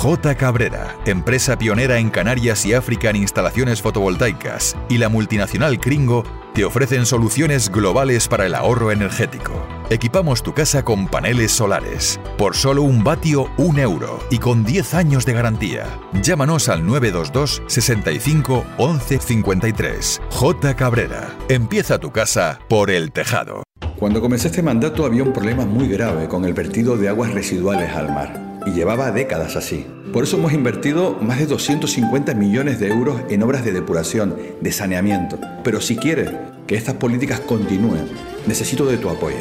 J. 0.00 0.34
Cabrera, 0.34 0.96
empresa 1.04 1.58
pionera 1.58 1.98
en 1.98 2.08
Canarias 2.08 2.64
y 2.64 2.72
África 2.72 3.10
en 3.10 3.16
instalaciones 3.16 3.82
fotovoltaicas, 3.82 4.74
y 4.88 4.96
la 4.96 5.10
multinacional 5.10 5.78
Kringo 5.78 6.24
te 6.54 6.64
ofrecen 6.64 7.04
soluciones 7.04 7.68
globales 7.68 8.26
para 8.26 8.46
el 8.46 8.54
ahorro 8.54 8.92
energético. 8.92 9.52
Equipamos 9.90 10.42
tu 10.42 10.54
casa 10.54 10.86
con 10.86 11.06
paneles 11.06 11.52
solares. 11.52 12.18
Por 12.38 12.56
solo 12.56 12.82
un 12.82 13.04
vatio, 13.04 13.50
un 13.58 13.78
euro 13.78 14.20
y 14.30 14.38
con 14.38 14.64
10 14.64 14.94
años 14.94 15.26
de 15.26 15.34
garantía. 15.34 15.84
Llámanos 16.22 16.70
al 16.70 16.86
922 16.86 17.62
65 17.66 18.64
11 18.78 19.18
53. 19.18 20.22
J. 20.30 20.76
Cabrera. 20.76 21.36
Empieza 21.50 21.98
tu 21.98 22.10
casa 22.10 22.58
por 22.70 22.90
el 22.90 23.12
tejado. 23.12 23.64
Cuando 23.98 24.22
comencé 24.22 24.48
este 24.48 24.62
mandato 24.62 25.04
había 25.04 25.24
un 25.24 25.34
problema 25.34 25.66
muy 25.66 25.88
grave 25.88 26.26
con 26.26 26.46
el 26.46 26.54
vertido 26.54 26.96
de 26.96 27.10
aguas 27.10 27.34
residuales 27.34 27.94
al 27.94 28.08
mar 28.08 28.49
y 28.66 28.70
llevaba 28.70 29.10
décadas 29.10 29.56
así. 29.56 29.86
Por 30.12 30.24
eso 30.24 30.36
hemos 30.36 30.52
invertido 30.52 31.16
más 31.20 31.38
de 31.38 31.46
250 31.46 32.34
millones 32.34 32.80
de 32.80 32.88
euros 32.88 33.20
en 33.28 33.42
obras 33.42 33.64
de 33.64 33.72
depuración, 33.72 34.36
de 34.60 34.72
saneamiento. 34.72 35.38
Pero 35.62 35.80
si 35.80 35.96
quieres 35.96 36.30
que 36.66 36.76
estas 36.76 36.96
políticas 36.96 37.40
continúen, 37.40 38.08
necesito 38.46 38.86
de 38.86 38.98
tu 38.98 39.08
apoyo. 39.08 39.38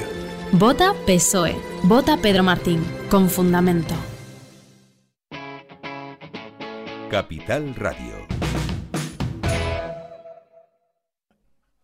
Vota 0.51 0.93
PSOE. 1.05 1.55
Vota 1.83 2.17
Pedro 2.17 2.43
Martín. 2.43 2.83
Con 3.09 3.29
fundamento. 3.29 3.93
Capital 7.09 7.75
Radio. 7.75 8.13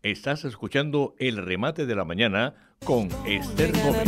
Estás 0.02 0.44
escuchando 0.44 1.16
el 1.18 1.36
remate 1.36 1.84
de 1.84 1.96
la 1.96 2.04
mañana 2.04 2.54
con 2.84 3.08
Esther 3.26 3.72
Gómez. 3.72 4.06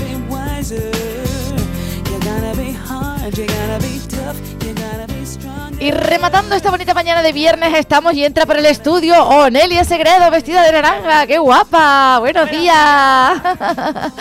Y 5.80 5.90
rematando 5.92 6.54
esta 6.56 6.70
bonita 6.70 6.92
mañana 6.94 7.22
de 7.22 7.32
viernes, 7.32 7.72
estamos 7.74 8.14
y 8.14 8.24
entra 8.24 8.46
por 8.46 8.56
el 8.56 8.66
estudio 8.66 9.22
Onelia 9.22 9.84
Segredo, 9.84 10.30
vestida 10.30 10.62
de 10.62 10.72
naranja. 10.72 11.26
¡Qué 11.26 11.38
guapa! 11.38 12.18
¡Buenos 12.18 12.50
días! 12.50 12.74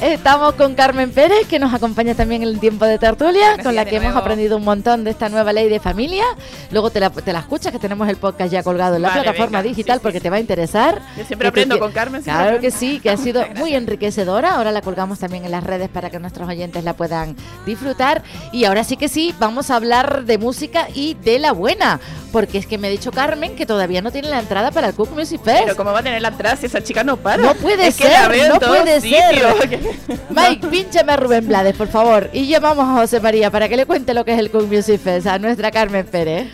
Estamos 0.00 0.54
con 0.56 0.74
Carmen 0.74 1.10
Pérez, 1.10 1.46
que 1.48 1.58
nos 1.58 1.72
acompaña 1.72 2.14
también 2.14 2.42
en 2.42 2.48
el 2.48 2.60
tiempo 2.60 2.84
de 2.84 2.98
tertulia, 2.98 3.56
con 3.62 3.74
la 3.74 3.86
que 3.86 3.96
hemos 3.96 4.14
aprendido 4.14 4.58
un 4.58 4.64
montón 4.64 5.04
de 5.04 5.10
esta 5.10 5.30
nueva 5.30 5.54
ley 5.54 5.70
de 5.70 5.80
familia. 5.80 6.24
Luego 6.70 6.90
te 6.90 7.00
la, 7.00 7.08
te 7.08 7.32
la 7.32 7.38
escuchas, 7.38 7.72
que 7.72 7.78
tenemos 7.78 8.06
el 8.08 8.16
podcast 8.16 8.52
ya 8.52 8.62
colgado 8.62 8.96
en 8.96 9.02
la 9.02 9.08
Vale, 9.08 9.22
plataforma 9.22 9.62
venga. 9.62 9.68
digital, 9.70 9.96
Sí, 9.98 10.02
porque 10.02 10.18
sí. 10.18 10.22
te 10.24 10.30
va 10.30 10.36
a 10.36 10.40
interesar. 10.40 11.00
Yo 11.16 11.24
siempre 11.24 11.46
te 11.46 11.48
aprendo 11.48 11.78
con 11.78 11.92
Carmen, 11.92 12.22
Claro 12.22 12.60
que 12.60 12.70
sí, 12.70 13.00
que 13.00 13.08
ha 13.08 13.16
sido 13.16 13.46
muy 13.56 13.74
enriquecedora. 13.74 14.56
Ahora 14.56 14.70
la 14.70 14.82
colgamos 14.82 15.18
también 15.18 15.46
en 15.46 15.50
las 15.50 15.64
redes 15.64 15.88
para 15.88 16.10
que 16.10 16.18
nuestros 16.18 16.46
oyentes 16.46 16.84
la 16.84 16.92
puedan 16.94 17.34
disfrutar. 17.64 18.22
Y 18.52 18.66
ahora 18.66 18.84
sí 18.84 18.98
que 18.98 19.08
sí, 19.08 19.34
vamos 19.38 19.70
a 19.70 19.76
hablar 19.76 20.24
de 20.24 20.36
música 20.36 20.88
y 20.94 21.14
de 21.14 21.38
la 21.38 21.52
buena. 21.52 22.00
Porque 22.32 22.58
es 22.58 22.66
que 22.66 22.76
me 22.76 22.88
ha 22.88 22.90
dicho 22.90 23.12
Carmen 23.12 23.56
que 23.56 23.64
todavía 23.64 24.02
no 24.02 24.10
tiene 24.12 24.28
la 24.28 24.40
entrada 24.40 24.70
para 24.72 24.88
el 24.88 24.94
Cook 24.94 25.12
Music 25.16 25.40
Fest. 25.42 25.62
Pero 25.64 25.76
¿cómo 25.76 25.92
va 25.92 26.00
a 26.00 26.02
tener 26.02 26.20
la 26.20 26.28
entrada 26.28 26.54
si 26.56 26.66
esa 26.66 26.82
chica 26.82 27.02
no 27.02 27.16
para? 27.16 27.42
No 27.42 27.54
puede 27.54 27.86
es 27.86 27.96
que 27.96 28.04
la 28.10 28.26
ser, 28.28 28.48
no 28.50 28.60
puede 28.60 29.00
sitios. 29.00 29.22
ser. 29.70 29.85
Mike, 30.30 30.66
pínchame 30.68 31.12
a 31.12 31.16
Rubén 31.16 31.46
Blades, 31.46 31.76
por 31.76 31.88
favor. 31.88 32.30
Y 32.32 32.46
llamamos 32.46 32.88
a 32.88 33.00
José 33.00 33.20
María 33.20 33.50
para 33.50 33.68
que 33.68 33.76
le 33.76 33.86
cuente 33.86 34.14
lo 34.14 34.24
que 34.24 34.32
es 34.32 34.38
el 34.38 34.50
Cook 34.50 34.66
Music 34.70 35.00
Fest 35.00 35.26
a 35.26 35.38
nuestra 35.38 35.70
Carmen 35.70 36.06
Pérez. 36.06 36.48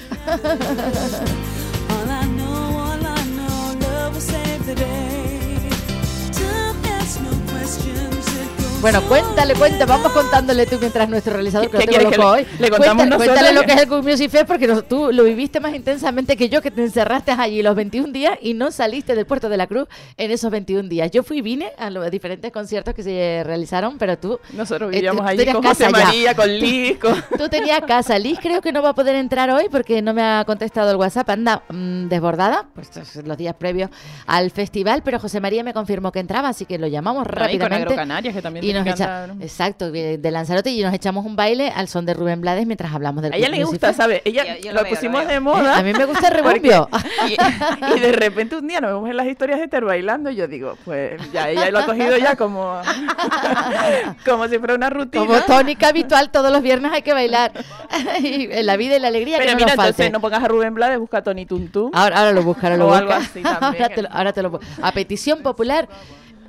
Bueno, 8.82 9.00
cuéntale, 9.02 9.54
cuéntale, 9.54 9.84
vamos 9.86 10.10
contándole 10.10 10.66
tú 10.66 10.76
mientras 10.80 11.08
nuestro 11.08 11.34
realizador 11.34 11.70
que 11.70 11.78
¿Qué 11.78 11.84
lo 11.86 11.92
tengo 11.92 11.98
quieres 11.98 12.10
que 12.10 12.16
loco 12.16 12.34
le- 12.36 12.42
hoy. 12.42 12.48
le 12.58 12.68
contamos 12.70 12.96
cuéntale, 13.06 13.24
cuéntale 13.24 13.52
lo 13.52 13.62
que 13.62 13.72
es 13.74 13.80
el 13.80 13.88
Cook 13.88 14.02
Music 14.04 14.28
Fest 14.28 14.46
porque 14.48 14.66
tú 14.88 15.10
lo 15.12 15.22
viviste 15.22 15.60
más 15.60 15.72
intensamente 15.72 16.36
que 16.36 16.48
yo, 16.48 16.60
que 16.60 16.72
te 16.72 16.82
encerraste 16.82 17.30
allí 17.30 17.62
los 17.62 17.76
21 17.76 18.12
días 18.12 18.36
y 18.42 18.54
no 18.54 18.72
saliste 18.72 19.14
del 19.14 19.24
Puerto 19.24 19.48
de 19.48 19.56
la 19.56 19.68
Cruz 19.68 19.86
en 20.16 20.32
esos 20.32 20.50
21 20.50 20.88
días. 20.88 21.12
Yo 21.12 21.22
fui 21.22 21.38
y 21.38 21.42
vine 21.42 21.70
a 21.78 21.90
los 21.90 22.10
diferentes 22.10 22.50
conciertos 22.50 22.92
que 22.92 23.04
se 23.04 23.42
realizaron, 23.46 23.98
pero 23.98 24.18
tú... 24.18 24.40
Nosotros 24.52 24.90
eh, 24.92 24.96
vivíamos 24.96 25.22
tú 25.22 25.28
allí 25.28 25.46
con 25.52 25.62
José 25.62 25.84
ya. 25.84 25.90
María, 25.90 26.34
con 26.34 26.48
Liz, 26.58 26.98
con... 26.98 27.22
Tú 27.38 27.48
tenías 27.48 27.80
casa. 27.86 28.18
Liz 28.18 28.38
creo 28.42 28.60
que 28.60 28.72
no 28.72 28.82
va 28.82 28.88
a 28.90 28.94
poder 28.94 29.14
entrar 29.14 29.48
hoy 29.50 29.66
porque 29.70 30.02
no 30.02 30.12
me 30.12 30.22
ha 30.22 30.44
contestado 30.44 30.90
el 30.90 30.96
WhatsApp. 30.96 31.30
Anda 31.30 31.62
mm, 31.68 32.08
desbordada, 32.08 32.66
pues 32.74 32.90
los 33.24 33.36
días 33.36 33.54
previos 33.54 33.90
al 34.26 34.50
festival, 34.50 35.02
pero 35.04 35.20
José 35.20 35.40
María 35.40 35.62
me 35.62 35.72
confirmó 35.72 36.10
que 36.10 36.18
entraba, 36.18 36.48
así 36.48 36.64
que 36.64 36.78
lo 36.78 36.88
llamamos 36.88 37.24
No, 37.26 37.30
y 37.30 37.32
con 37.32 37.38
rápidamente. 37.42 37.82
Agrocanarias, 37.84 38.34
que 38.34 38.42
también 38.42 38.71
y 38.72 38.84
nos 38.84 38.86
echa-. 38.86 39.26
Exacto, 39.40 39.90
de 39.92 40.30
Lanzarote, 40.30 40.70
y 40.70 40.82
nos 40.82 40.92
echamos 40.94 41.24
un 41.24 41.36
baile 41.36 41.70
al 41.74 41.88
son 41.88 42.04
de 42.06 42.14
Rubén 42.14 42.40
Blades 42.40 42.66
mientras 42.66 42.92
hablamos 42.92 43.22
del 43.22 43.32
A 43.32 43.36
ella 43.36 43.48
le 43.48 43.64
gusta. 43.64 43.92
¿sabes? 43.92 44.22
Ella 44.24 44.44
Yo- 44.56 44.62
yo 44.64 44.72
lo, 44.72 44.78
lo 44.78 44.84
veo, 44.84 44.94
pusimos 44.94 45.22
lo 45.24 45.28
de 45.30 45.40
moda. 45.40 45.78
A 45.78 45.82
mí 45.82 45.92
me 45.92 46.04
gusta 46.04 46.28
el 46.28 46.42
porque- 46.42 46.58
rebumbio. 46.60 46.88
Y, 47.28 47.96
y 47.96 48.00
de 48.00 48.12
repente 48.12 48.56
un 48.56 48.66
día 48.66 48.80
nos 48.80 48.90
vemos 48.92 49.08
en 49.08 49.16
las 49.16 49.26
historias 49.26 49.60
de 49.60 49.68
Ter 49.68 49.84
bailando 49.84 50.30
y 50.30 50.34
yo 50.36 50.48
digo, 50.48 50.76
pues 50.84 51.20
ya 51.32 51.48
ella 51.50 51.70
lo 51.70 51.78
ha 51.80 51.86
cogido 51.86 52.16
ya 52.18 52.34
como, 52.36 52.80
como 54.24 54.48
si 54.48 54.58
fuera 54.58 54.74
una 54.74 54.90
rutina. 54.90 55.24
Como 55.26 55.40
tónica 55.42 55.88
habitual, 55.88 56.30
todos 56.30 56.50
los 56.52 56.62
viernes 56.62 56.92
hay 56.92 57.02
que 57.02 57.12
bailar. 57.12 57.52
y 58.20 58.48
en 58.50 58.66
la 58.66 58.76
vida 58.76 58.96
y 58.96 59.00
la 59.00 59.08
alegría 59.08 59.38
Pero 59.38 59.48
que 59.48 59.52
no 59.54 59.56
mira, 59.58 59.66
nos 59.68 59.76
falte. 59.76 59.90
entonces 59.90 60.12
no 60.12 60.20
pongas 60.20 60.42
a 60.42 60.48
Rubén 60.48 60.74
Blades, 60.74 60.98
busca 60.98 61.18
a 61.18 61.22
Tony 61.22 61.46
Tuntú. 61.46 61.90
Ahora, 61.92 62.18
ahora 62.18 62.32
lo 62.32 62.42
busca, 62.42 62.66
ahora 62.66 62.76
lo 62.76 62.84
O 62.84 62.88
busca. 62.88 62.98
algo 63.00 63.12
así 63.12 63.42
también. 63.42 63.82
ahora, 63.82 63.94
te 63.94 64.02
lo, 64.02 64.08
ahora 64.10 64.32
te 64.32 64.42
lo 64.42 64.60
A 64.82 64.92
petición 64.92 65.42
popular, 65.42 65.88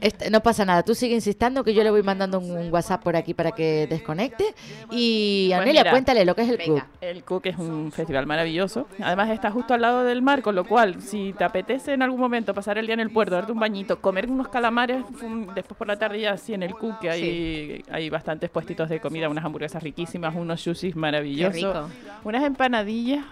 este, 0.02 0.30
no 0.30 0.42
pasa 0.42 0.66
nada. 0.66 0.84
Tú 0.84 0.96
sigue 0.96 1.16
insistiendo 1.16 1.64
que 1.64 1.74
yo 1.74 1.84
le 1.84 1.92
voy 1.92 2.04
mandando 2.04 2.40
un, 2.40 2.52
un 2.52 2.74
WhatsApp 2.74 3.02
por 3.04 3.16
aquí 3.16 3.34
para 3.34 3.52
que 3.52 3.88
desconecte. 3.88 4.46
Y 4.92 5.48
Pues 5.50 5.62
Anelia, 5.62 5.82
mira, 5.82 5.92
cuéntale 5.92 6.26
lo 6.26 6.36
que 6.36 6.42
es 6.44 6.50
el 6.50 6.58
venga. 6.58 6.82
club. 6.82 6.84
El 7.02 7.24
Cook 7.24 7.46
es 7.48 7.58
un 7.58 7.92
festival 7.92 8.26
maravilloso. 8.26 8.88
Además 9.02 9.30
está 9.30 9.52
justo 9.52 9.74
al 9.74 9.82
lado 9.82 10.04
del 10.04 10.22
mar, 10.22 10.42
con 10.42 10.56
lo 10.56 10.66
cual, 10.66 11.02
si 11.02 11.34
te 11.34 11.44
apetece 11.44 11.94
en 11.94 12.02
algún 12.02 12.20
momento 12.20 12.54
pasar 12.54 12.78
el 12.78 12.86
día 12.86 12.94
en 12.94 13.00
el 13.00 13.12
puerto, 13.12 13.36
darte 13.36 13.52
un 13.52 13.60
bañito, 13.60 14.00
comer 14.02 14.30
unos 14.30 14.48
calamares, 14.50 15.04
después 15.56 15.78
por 15.78 15.88
la 15.88 15.98
tarde 15.98 16.20
ya 16.22 16.32
así 16.34 16.54
en 16.54 16.64
el 16.64 16.74
Cook, 16.74 17.00
que 17.00 17.10
hay, 17.10 17.84
hay 17.92 18.10
bastantes 18.10 18.50
puestitos 18.50 18.90
de 18.90 19.00
comida, 19.00 19.30
unas 19.30 19.46
hamburguesas 19.46 19.82
riquísimas, 19.84 20.36
unos 20.36 20.62
sushis 20.62 20.96
maravillosos, 20.96 21.54
rico. 21.56 21.90
unas 22.24 22.44
empanadillas. 22.44 23.24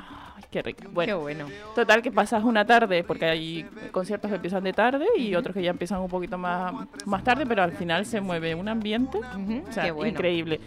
Qué 0.51 0.61
rica. 0.61 0.85
Bueno, 0.91 1.13
Qué 1.17 1.21
bueno. 1.21 1.45
Total 1.73 2.01
que 2.01 2.11
pasas 2.11 2.43
una 2.43 2.65
tarde, 2.65 3.03
porque 3.05 3.25
hay 3.25 3.65
conciertos 3.91 4.29
que 4.29 4.35
empiezan 4.35 4.63
de 4.65 4.73
tarde 4.73 5.05
y 5.17 5.33
otros 5.33 5.53
que 5.55 5.63
ya 5.63 5.71
empiezan 5.71 6.01
un 6.01 6.09
poquito 6.09 6.37
más, 6.37 6.73
más 7.05 7.23
tarde, 7.23 7.45
pero 7.45 7.63
al 7.63 7.71
final 7.71 8.05
se 8.05 8.19
mueve 8.19 8.53
un 8.53 8.67
ambiente 8.67 9.17
o 9.17 9.71
sea, 9.71 9.85
qué 9.85 9.91
bueno. 9.91 10.09
increíble. 10.11 10.59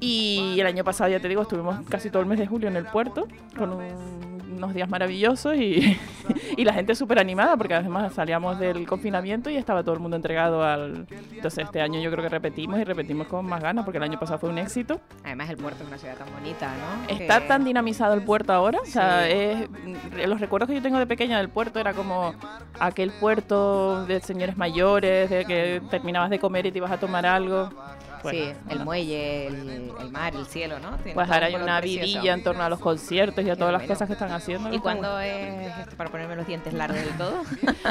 Y 0.00 0.56
el 0.60 0.66
año 0.68 0.84
pasado, 0.84 1.10
ya 1.10 1.18
te 1.18 1.28
digo, 1.28 1.42
estuvimos 1.42 1.80
casi 1.88 2.08
todo 2.10 2.22
el 2.22 2.28
mes 2.28 2.38
de 2.38 2.46
julio 2.46 2.68
en 2.68 2.76
el 2.76 2.84
puerto, 2.84 3.26
con 3.56 3.72
un- 3.72 4.27
unos 4.58 4.74
días 4.74 4.88
maravillosos 4.88 5.56
y, 5.56 5.98
y 6.56 6.64
la 6.64 6.72
gente 6.74 6.94
súper 6.94 7.18
animada, 7.18 7.56
porque 7.56 7.74
además 7.74 8.12
salíamos 8.12 8.58
del 8.58 8.86
confinamiento 8.86 9.48
y 9.50 9.56
estaba 9.56 9.82
todo 9.82 9.94
el 9.94 10.00
mundo 10.00 10.16
entregado 10.16 10.62
al... 10.62 11.06
Entonces 11.32 11.64
este 11.64 11.80
año 11.80 12.00
yo 12.00 12.10
creo 12.10 12.22
que 12.22 12.28
repetimos 12.28 12.78
y 12.78 12.84
repetimos 12.84 13.26
con 13.26 13.46
más 13.46 13.62
ganas, 13.62 13.84
porque 13.84 13.98
el 13.98 14.04
año 14.04 14.18
pasado 14.18 14.38
fue 14.38 14.50
un 14.50 14.58
éxito. 14.58 15.00
Además, 15.24 15.50
el 15.50 15.56
puerto 15.56 15.82
es 15.82 15.88
una 15.88 15.98
ciudad 15.98 16.16
tan 16.16 16.28
bonita, 16.32 16.68
¿no? 16.68 17.08
Está 17.14 17.40
Que- 17.40 17.48
tan 17.48 17.64
dinamizado 17.64 18.14
el 18.14 18.22
puerto 18.22 18.52
ahora, 18.52 18.80
o 18.82 18.86
sea, 18.86 19.28
es, 19.28 19.68
los 20.26 20.40
recuerdos 20.40 20.68
que 20.68 20.74
yo 20.74 20.82
tengo 20.82 20.98
de 20.98 21.06
pequeña 21.06 21.38
del 21.38 21.48
puerto 21.48 21.78
era 21.80 21.94
como 21.94 22.34
aquel 22.80 23.10
puerto 23.12 24.04
de 24.06 24.20
señores 24.20 24.56
mayores, 24.56 25.30
de 25.30 25.44
que 25.44 25.80
terminabas 25.90 26.30
de 26.30 26.38
comer 26.38 26.66
y 26.66 26.72
te 26.72 26.78
ibas 26.78 26.90
a 26.90 26.98
tomar 26.98 27.24
algo. 27.26 27.70
Bueno, 28.22 28.38
sí, 28.38 28.52
el 28.70 28.80
muelle, 28.84 29.46
el, 29.46 29.92
el 30.00 30.10
mar, 30.10 30.34
el 30.34 30.46
cielo, 30.46 30.78
¿no? 30.78 30.96
Tiene 30.96 31.14
Pues 31.14 31.30
ahora 31.30 31.46
hay 31.46 31.54
una 31.54 31.80
vidilla 31.80 32.32
en 32.34 32.42
torno 32.42 32.62
a 32.62 32.68
los 32.68 32.78
conciertos 32.78 33.44
y 33.44 33.50
a 33.50 33.56
todas 33.56 33.72
las 33.72 33.80
bueno. 33.82 33.94
cosas 33.94 34.06
que 34.06 34.12
están 34.14 34.32
haciendo. 34.32 34.72
¿Y 34.72 34.78
cuándo 34.78 35.12
bueno. 35.12 35.20
es 35.20 35.78
esto 35.80 35.96
para 35.96 36.10
ponerme 36.10 36.36
los 36.36 36.46
dientes 36.46 36.72
largos 36.72 36.98
del 37.00 37.16
todo? 37.16 37.42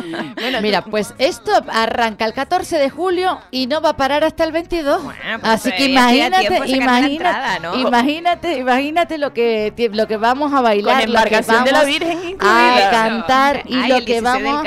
Mira, 0.61 0.81
pues 0.83 1.13
esto 1.17 1.51
arranca 1.71 2.25
el 2.25 2.33
14 2.33 2.77
de 2.77 2.89
julio 2.89 3.39
y 3.51 3.67
no 3.67 3.81
va 3.81 3.89
a 3.89 3.97
parar 3.97 4.23
hasta 4.23 4.43
el 4.43 4.51
22. 4.51 5.01
pues 5.03 5.15
Así 5.43 5.71
que 5.71 5.85
imagínate, 5.89 6.45
imagínate, 6.67 7.11
entrada, 7.13 7.59
¿no? 7.59 7.75
imagínate, 7.79 8.57
imagínate 8.57 9.17
lo 9.17 9.33
que 9.33 9.73
lo 9.93 10.07
que 10.07 10.17
vamos 10.17 10.53
a 10.53 10.61
bailar, 10.61 11.03
Con 11.03 11.13
lo 11.13 11.19
que 11.23 11.27
embarcación 11.35 11.63
de 11.63 11.71
la 11.71 11.79
vamos 11.79 11.93
Virgen 11.93 12.17
a 12.17 12.29
incluida. 12.29 12.89
cantar 12.91 13.63
y 13.65 13.75
Ay, 13.75 13.89
lo 13.89 13.95
que 13.99 14.21
16 14.21 14.23
del 14.23 14.43
vamos 14.43 14.65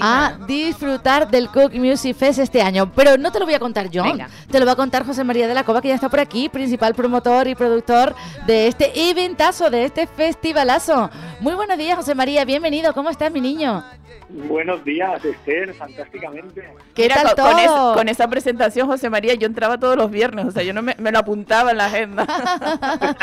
a 0.00 0.38
disfrutar 0.46 1.30
del 1.30 1.48
Cook 1.48 1.74
Music 1.74 2.16
Fest 2.16 2.38
este 2.38 2.62
año. 2.62 2.90
Pero 2.94 3.16
no 3.18 3.30
te 3.32 3.38
lo 3.38 3.44
voy 3.44 3.54
a 3.54 3.58
contar 3.58 3.90
yo, 3.90 4.02
Venga. 4.04 4.28
te 4.50 4.58
lo 4.60 4.66
va 4.66 4.72
a 4.72 4.76
contar 4.76 5.01
José 5.04 5.24
María 5.24 5.48
de 5.48 5.54
la 5.54 5.64
Cova 5.64 5.80
que 5.80 5.88
ya 5.88 5.94
está 5.94 6.08
por 6.08 6.20
aquí, 6.20 6.48
principal 6.48 6.94
promotor 6.94 7.48
y 7.48 7.54
productor 7.54 8.14
de 8.46 8.66
este 8.68 9.10
eventazo, 9.10 9.70
de 9.70 9.84
este 9.84 10.06
festivalazo. 10.06 11.10
Muy 11.40 11.54
buenos 11.54 11.78
días, 11.78 11.96
José 11.96 12.14
María, 12.14 12.44
bienvenido. 12.44 12.92
¿Cómo 12.94 13.10
estás, 13.10 13.32
mi 13.32 13.40
niño? 13.40 13.84
Buenos 14.28 14.82
días, 14.84 15.22
Esther, 15.24 15.74
fantásticamente. 15.74 16.62
¿Qué 16.94 17.02
Mira, 17.02 17.16
tal 17.22 17.34
con, 17.34 17.44
con 17.50 17.58
es- 17.58 17.66
todo? 17.66 17.94
con 17.94 18.08
esa 18.08 18.28
presentación, 18.28 18.86
José 18.86 19.10
María, 19.10 19.34
yo 19.34 19.46
entraba 19.46 19.78
todos 19.78 19.96
los 19.96 20.10
viernes, 20.10 20.46
o 20.46 20.50
sea, 20.50 20.62
yo 20.62 20.72
no 20.72 20.80
me, 20.82 20.94
me 20.98 21.12
lo 21.12 21.18
apuntaba 21.18 21.70
en 21.72 21.76
la 21.76 21.86
agenda. 21.86 22.26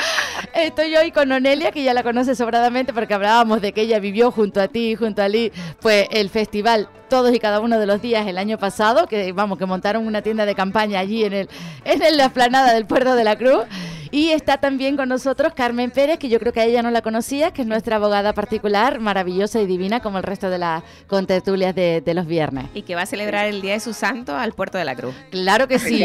Estoy 0.54 0.96
hoy 0.96 1.12
con 1.12 1.32
Onelia, 1.32 1.72
que 1.72 1.84
ya 1.84 1.94
la 1.94 2.04
conoce 2.04 2.36
sobradamente 2.36 2.94
porque 2.94 3.14
hablábamos 3.14 3.62
de 3.62 3.72
que 3.72 3.82
ella 3.82 4.00
vivió 4.00 4.32
junto 4.32 4.62
a 4.62 4.68
ti, 4.68 4.96
junto 4.96 5.22
a 5.22 5.28
Lee, 5.28 5.52
pues 5.82 6.08
el 6.12 6.30
festival 6.30 6.90
todos 7.10 7.34
y 7.34 7.40
cada 7.40 7.60
uno 7.60 7.80
de 7.80 7.88
los 7.88 8.02
días 8.02 8.28
el 8.28 8.38
año 8.38 8.58
pasado, 8.60 9.08
que 9.08 9.32
vamos, 9.32 9.58
que 9.58 9.66
montaron 9.66 10.06
una 10.06 10.22
tienda 10.22 10.46
de 10.46 10.54
campaña 10.54 11.00
allí 11.00 11.24
en 11.26 11.34
el 11.34 11.50
en 11.86 12.18
la 12.18 12.26
esplanada 12.26 12.74
del 12.74 12.86
Puerto 12.86 13.16
de 13.16 13.24
la 13.24 13.36
Cruz. 13.36 13.64
Y 14.12 14.30
está 14.30 14.58
también 14.58 14.98
con 14.98 15.10
nosotros 15.10 15.54
Carmen 15.54 15.92
Pérez, 15.92 16.18
que 16.18 16.30
yo 16.30 16.40
creo 16.40 16.54
que 16.54 16.62
a 16.62 16.66
ella 16.66 16.82
no 16.82 16.92
la 16.92 17.02
conocía, 17.02 17.52
que 17.52 17.62
es 17.62 17.68
nuestra 17.68 17.98
abogada 17.98 18.34
particular, 18.34 19.00
maravillosa 19.00 19.62
y 19.62 19.68
divina, 19.68 20.00
como 20.00 20.18
el 20.18 20.24
resto 20.24 20.50
de 20.50 20.58
las 20.58 20.84
contertulias 21.08 21.76
de, 21.76 22.02
de 22.02 22.14
los 22.14 22.26
viernes. 22.26 22.66
Y 22.74 22.82
que 22.82 22.96
va 22.96 23.04
a 23.04 23.06
celebrar 23.06 23.46
el 23.46 23.62
Día 23.62 23.74
de 23.74 23.80
su 23.80 23.94
Santo 23.94 24.36
al 24.36 24.54
Puerto 24.54 24.78
de 24.78 24.86
la 24.86 24.96
Cruz. 24.96 25.14
Claro 25.30 25.68
que 25.68 25.80
sí. 25.80 26.04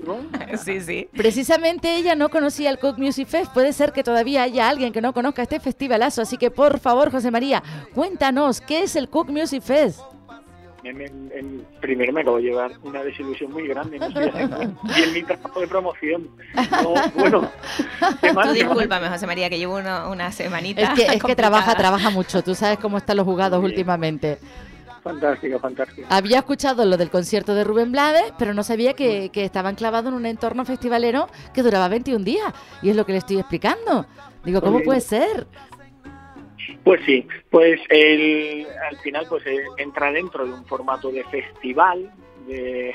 sí, 0.64 0.80
sí. 0.80 1.08
Precisamente 1.12 1.96
ella 1.96 2.14
no 2.14 2.28
conocía 2.28 2.70
el 2.70 2.78
Cook 2.78 2.98
Music 2.98 3.28
Fest. 3.28 3.52
Puede 3.52 3.72
ser 3.72 3.92
que 3.92 4.04
todavía 4.04 4.42
haya 4.42 4.68
alguien 4.68 4.92
que 4.92 5.00
no 5.00 5.12
conozca 5.12 5.42
este 5.42 5.60
festivalazo. 5.60 6.22
Así 6.22 6.36
que 6.36 6.50
por 6.50 6.78
favor, 6.78 7.10
José 7.10 7.30
María, 7.30 7.62
cuéntanos, 7.94 8.60
¿qué 8.60 8.82
es 8.82 8.96
el 8.96 9.08
Cook 9.08 9.30
Music 9.30 9.62
Fest? 9.62 10.00
En- 10.82 11.00
en- 11.00 11.32
en- 11.34 11.66
primero 11.80 12.12
me 12.12 12.22
acabo 12.22 12.36
de 12.38 12.44
llevar 12.44 12.72
una 12.82 13.02
desilusión 13.02 13.52
muy 13.52 13.66
grande. 13.68 13.98
No 13.98 14.06
haciendo 14.06 14.58
bien 14.94 15.12
mi 15.12 15.22
trabajo 15.22 15.60
de 15.60 15.68
promoción. 15.68 16.28
No, 16.82 16.94
bueno, 17.14 17.50
qué 18.20 18.32
mal, 18.32 18.48
Tú 18.48 18.54
discúlpame, 18.54 19.08
José 19.08 19.26
María, 19.26 19.50
que 19.50 19.58
llevo 19.58 19.76
una, 19.76 20.08
una 20.08 20.32
semanita 20.32 20.80
Es 20.82 20.90
que, 20.90 21.06
es 21.16 21.22
que 21.22 21.36
trabaja, 21.36 21.74
trabaja 21.74 22.10
mucho. 22.10 22.42
Tú 22.42 22.54
sabes 22.54 22.78
cómo 22.78 22.98
están 22.98 23.16
los 23.16 23.26
jugados 23.26 23.62
últimamente. 23.62 24.38
Fantástico, 25.02 25.58
fantástico. 25.58 26.06
Había 26.10 26.38
escuchado 26.38 26.84
lo 26.84 26.96
del 26.98 27.08
concierto 27.10 27.54
de 27.54 27.64
Rubén 27.64 27.90
Blades, 27.90 28.34
pero 28.38 28.52
no 28.52 28.62
sabía 28.62 28.92
que, 28.92 29.30
que 29.30 29.44
estaban 29.46 29.74
clavados 29.74 30.08
en 30.10 30.14
un 30.14 30.26
entorno 30.26 30.64
festivalero 30.66 31.28
que 31.54 31.62
duraba 31.62 31.88
21 31.88 32.22
días. 32.22 32.52
Y 32.82 32.90
es 32.90 32.96
lo 32.96 33.06
que 33.06 33.12
le 33.12 33.18
estoy 33.18 33.38
explicando. 33.38 34.04
Digo, 34.44 34.60
¿cómo 34.60 34.76
Oye. 34.76 34.84
puede 34.84 35.00
ser? 35.00 35.46
Pues 36.84 37.00
sí, 37.04 37.26
pues 37.50 37.80
el, 37.88 38.66
al 38.90 38.96
final 38.98 39.26
pues 39.28 39.46
eh, 39.46 39.64
entra 39.76 40.10
dentro 40.12 40.46
de 40.46 40.52
un 40.52 40.64
formato 40.66 41.10
de 41.10 41.22
festival, 41.24 42.10
de, 42.46 42.94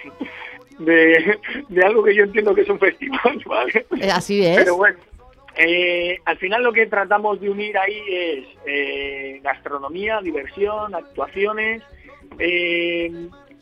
de, 0.80 1.39
de 1.69 1.86
algo 1.86 2.04
que 2.04 2.15
yo 2.15 2.24
entiendo 2.24 2.56
que 2.56 2.62
es 2.62 2.69
un 2.69 2.80
festival, 2.80 3.41
¿vale? 3.45 3.86
Eh, 4.02 4.10
Así 4.12 4.43
es. 4.45 4.58
Pero 4.58 4.78
bueno, 4.78 4.98
Eh, 5.58 6.19
al 6.26 6.38
final 6.38 6.63
lo 6.63 6.74
que 6.74 6.86
tratamos 6.88 7.39
de 7.39 7.50
unir 7.50 7.78
ahí 7.78 8.02
es 8.10 8.45
eh, 8.65 9.39
gastronomía, 9.41 10.19
diversión, 10.21 10.93
actuaciones, 10.93 11.82
eh, 12.39 13.10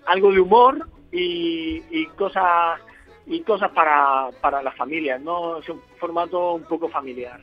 algo 0.07 0.31
de 0.31 0.39
humor 0.39 0.87
y, 1.11 1.83
y 1.91 2.07
cosas 2.17 2.79
y 3.27 3.41
cosas 3.41 3.69
para, 3.71 4.29
para 4.41 4.63
las 4.63 4.75
familias, 4.75 5.21
¿no? 5.21 5.59
Es 5.59 5.69
un 5.69 5.81
formato 5.99 6.55
un 6.55 6.63
poco 6.63 6.89
familiar. 6.89 7.39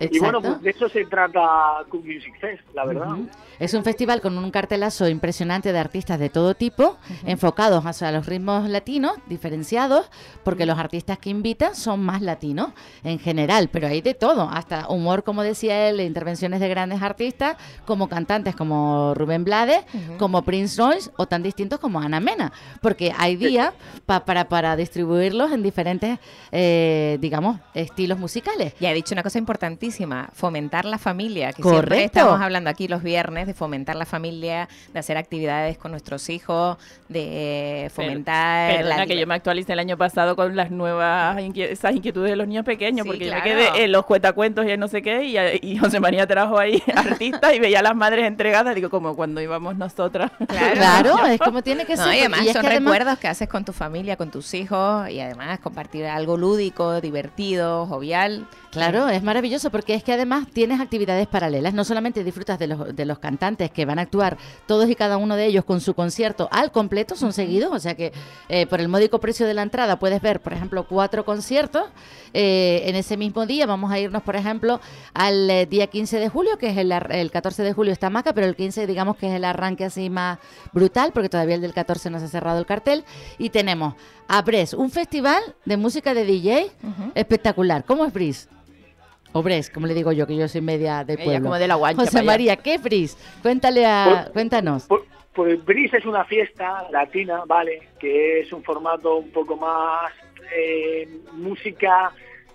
Y 0.00 0.18
bueno, 0.18 0.38
Exacto. 0.38 0.58
pues 0.60 0.62
de 0.62 0.70
eso 0.70 0.88
se 0.88 1.04
trata 1.06 1.40
Cook 1.88 2.04
Music 2.04 2.34
Fest, 2.40 2.62
la 2.74 2.84
verdad. 2.84 3.16
Es 3.58 3.72
un 3.74 3.82
festival 3.84 4.20
con 4.20 4.36
un 4.36 4.50
cartelazo 4.50 5.08
impresionante 5.08 5.72
de 5.72 5.78
artistas 5.78 6.18
de 6.18 6.28
todo 6.28 6.54
tipo, 6.54 6.98
enfocados 7.24 7.84
hacia 7.86 8.12
los 8.12 8.26
ritmos 8.26 8.68
latinos, 8.68 9.12
diferenciados, 9.28 10.10
porque 10.44 10.66
los 10.66 10.78
artistas 10.78 11.18
que 11.18 11.30
invitan 11.30 11.74
son 11.74 12.00
más 12.00 12.20
latinos 12.20 12.68
en 13.04 13.18
general, 13.18 13.70
pero 13.72 13.86
hay 13.86 14.02
de 14.02 14.12
todo, 14.14 14.48
hasta 14.50 14.88
humor, 14.88 15.24
como 15.24 15.42
decía 15.42 15.88
él, 15.88 16.00
intervenciones 16.00 16.60
de 16.60 16.68
grandes 16.68 17.00
artistas, 17.00 17.56
como 17.86 18.08
cantantes 18.08 18.54
como 18.54 19.14
Rubén 19.14 19.44
Blades, 19.44 19.84
como 20.18 20.42
Prince 20.42 20.80
Royce 20.80 21.10
o 21.16 21.26
tan 21.26 21.42
distintos 21.42 21.78
como 21.80 22.00
Ana 22.00 22.20
Mena, 22.20 22.52
porque 22.82 23.12
hay 23.16 23.36
días 23.36 23.72
pa- 24.04 24.24
para, 24.24 24.48
para 24.48 24.76
distribuirlos 24.76 25.52
en 25.52 25.62
diferentes, 25.62 26.18
eh, 26.52 27.16
digamos, 27.20 27.58
estilos 27.74 28.18
musicales. 28.18 28.74
Y 28.80 28.86
ha 28.86 28.92
dicho 28.92 29.14
una 29.14 29.22
cosa 29.22 29.38
importantísima, 29.86 30.28
fomentar 30.32 30.84
la 30.84 30.98
familia, 30.98 31.52
que 31.52 31.62
Correcto. 31.62 31.80
siempre 31.94 32.04
estamos 32.04 32.40
hablando 32.40 32.70
aquí 32.70 32.88
los 32.88 33.02
viernes 33.02 33.46
de 33.46 33.54
fomentar 33.54 33.96
la 33.96 34.04
familia, 34.06 34.68
de 34.92 34.98
hacer 34.98 35.16
actividades 35.16 35.78
con 35.78 35.90
nuestros 35.92 36.28
hijos, 36.28 36.76
de 37.08 37.90
fomentar 37.94 38.74
Perdona 38.76 38.96
la 38.98 39.06
que 39.06 39.18
yo 39.18 39.26
me 39.26 39.34
actualicé 39.34 39.72
el 39.72 39.78
año 39.78 39.96
pasado 39.96 40.36
con 40.36 40.56
las 40.56 40.70
nuevas 40.70 41.36
inquie- 41.38 41.68
esas 41.70 41.94
inquietudes 41.94 42.30
de 42.30 42.36
los 42.36 42.46
niños 42.48 42.64
pequeños, 42.64 43.04
Sí, 43.04 43.08
porque 43.10 43.24
yo 43.26 43.30
claro. 43.32 43.44
me 43.44 43.50
quedé 43.50 43.84
en 43.84 43.92
los 43.92 44.04
cuentacuentos 44.06 44.66
y 44.66 44.70
en 44.70 44.80
no 44.80 44.88
sé 44.88 45.02
qué, 45.02 45.24
y, 45.24 45.36
y 45.62 45.78
José 45.78 46.00
María 46.00 46.26
trajo 46.26 46.58
ahí 46.58 46.82
artistas 46.94 47.54
y 47.54 47.60
veía 47.60 47.80
a 47.80 47.82
las 47.82 47.94
madres 47.96 48.26
entregadas, 48.26 48.74
digo, 48.74 48.90
como 48.90 49.14
cuando 49.14 49.40
íbamos 49.40 49.76
nosotras. 49.76 50.30
Claro, 50.48 51.24
es 51.26 51.38
como 51.40 51.62
tiene 51.62 51.84
que 51.84 51.96
No, 51.96 52.04
ser. 52.04 52.14
y 52.14 52.18
además 52.20 52.40
y 52.42 52.48
es 52.48 52.52
son 52.54 52.62
que 52.62 52.68
además- 52.68 52.92
recuerdos 52.94 53.18
que 53.18 53.28
haces 53.28 53.48
con 53.48 53.64
tu 53.64 53.72
familia, 53.72 54.16
con 54.16 54.30
tus 54.30 54.52
hijos 54.54 55.08
y 55.10 55.20
además 55.20 55.58
compartir 55.60 56.06
algo 56.06 56.36
lúdico, 56.36 57.00
divertido, 57.00 57.86
jovial. 57.86 58.46
Claro, 58.70 59.08
es 59.08 59.22
maravilloso 59.22 59.70
porque 59.76 59.92
es 59.92 60.02
que 60.02 60.14
además 60.14 60.46
tienes 60.50 60.80
actividades 60.80 61.26
paralelas. 61.26 61.74
No 61.74 61.84
solamente 61.84 62.24
disfrutas 62.24 62.58
de 62.58 62.66
los, 62.66 62.96
de 62.96 63.04
los 63.04 63.18
cantantes 63.18 63.70
que 63.70 63.84
van 63.84 63.98
a 63.98 64.02
actuar 64.02 64.38
todos 64.64 64.88
y 64.88 64.94
cada 64.94 65.18
uno 65.18 65.36
de 65.36 65.44
ellos 65.44 65.66
con 65.66 65.82
su 65.82 65.92
concierto 65.92 66.48
al 66.50 66.72
completo, 66.72 67.14
son 67.14 67.34
seguidos, 67.34 67.74
o 67.74 67.78
sea 67.78 67.94
que 67.94 68.10
eh, 68.48 68.66
por 68.68 68.80
el 68.80 68.88
módico 68.88 69.20
precio 69.20 69.46
de 69.46 69.52
la 69.52 69.60
entrada 69.60 69.98
puedes 69.98 70.22
ver, 70.22 70.40
por 70.40 70.54
ejemplo, 70.54 70.86
cuatro 70.88 71.26
conciertos. 71.26 71.82
Eh, 72.32 72.84
en 72.86 72.96
ese 72.96 73.18
mismo 73.18 73.44
día 73.44 73.66
vamos 73.66 73.92
a 73.92 73.98
irnos, 73.98 74.22
por 74.22 74.34
ejemplo, 74.36 74.80
al 75.12 75.50
eh, 75.50 75.66
día 75.66 75.88
15 75.88 76.20
de 76.20 76.30
julio, 76.30 76.56
que 76.56 76.70
es 76.70 76.78
el, 76.78 76.90
el 76.90 77.30
14 77.30 77.62
de 77.62 77.74
julio 77.74 77.92
está 77.92 78.08
Maca, 78.08 78.32
pero 78.32 78.46
el 78.46 78.56
15 78.56 78.86
digamos 78.86 79.18
que 79.18 79.28
es 79.28 79.34
el 79.34 79.44
arranque 79.44 79.84
así 79.84 80.08
más 80.08 80.38
brutal, 80.72 81.12
porque 81.12 81.28
todavía 81.28 81.56
el 81.56 81.60
del 81.60 81.74
14 81.74 82.08
no 82.08 82.18
se 82.18 82.24
ha 82.24 82.28
cerrado 82.28 82.58
el 82.58 82.64
cartel. 82.64 83.04
Y 83.36 83.50
tenemos 83.50 83.92
a 84.26 84.40
Bres, 84.40 84.72
un 84.72 84.90
festival 84.90 85.42
de 85.66 85.76
música 85.76 86.14
de 86.14 86.24
DJ 86.24 86.70
espectacular. 87.14 87.84
¿Cómo 87.84 88.06
es 88.06 88.12
Bris? 88.14 88.48
O 89.36 89.42
Bres, 89.42 89.68
como 89.68 89.86
le 89.86 89.92
digo 89.92 90.12
yo, 90.12 90.26
que 90.26 90.34
yo 90.34 90.48
soy 90.48 90.62
media 90.62 91.04
de 91.04 91.12
Ella 91.12 91.24
pueblo. 91.24 91.42
como 91.42 91.58
de 91.58 91.68
la 91.68 91.74
guancha 91.74 92.06
José. 92.06 92.22
María, 92.22 92.56
¿qué 92.56 92.78
Bris? 92.78 93.18
Cuéntale 93.42 93.84
a, 93.84 94.30
cuéntanos. 94.32 94.88
Pues 95.34 95.62
Bris 95.62 95.92
es 95.92 96.06
una 96.06 96.24
fiesta 96.24 96.88
latina, 96.90 97.42
¿vale? 97.46 97.86
Que 98.00 98.40
es 98.40 98.50
un 98.50 98.64
formato 98.64 99.16
un 99.16 99.30
poco 99.32 99.58
más 99.58 100.10
eh, 100.56 101.06
música, 101.34 102.12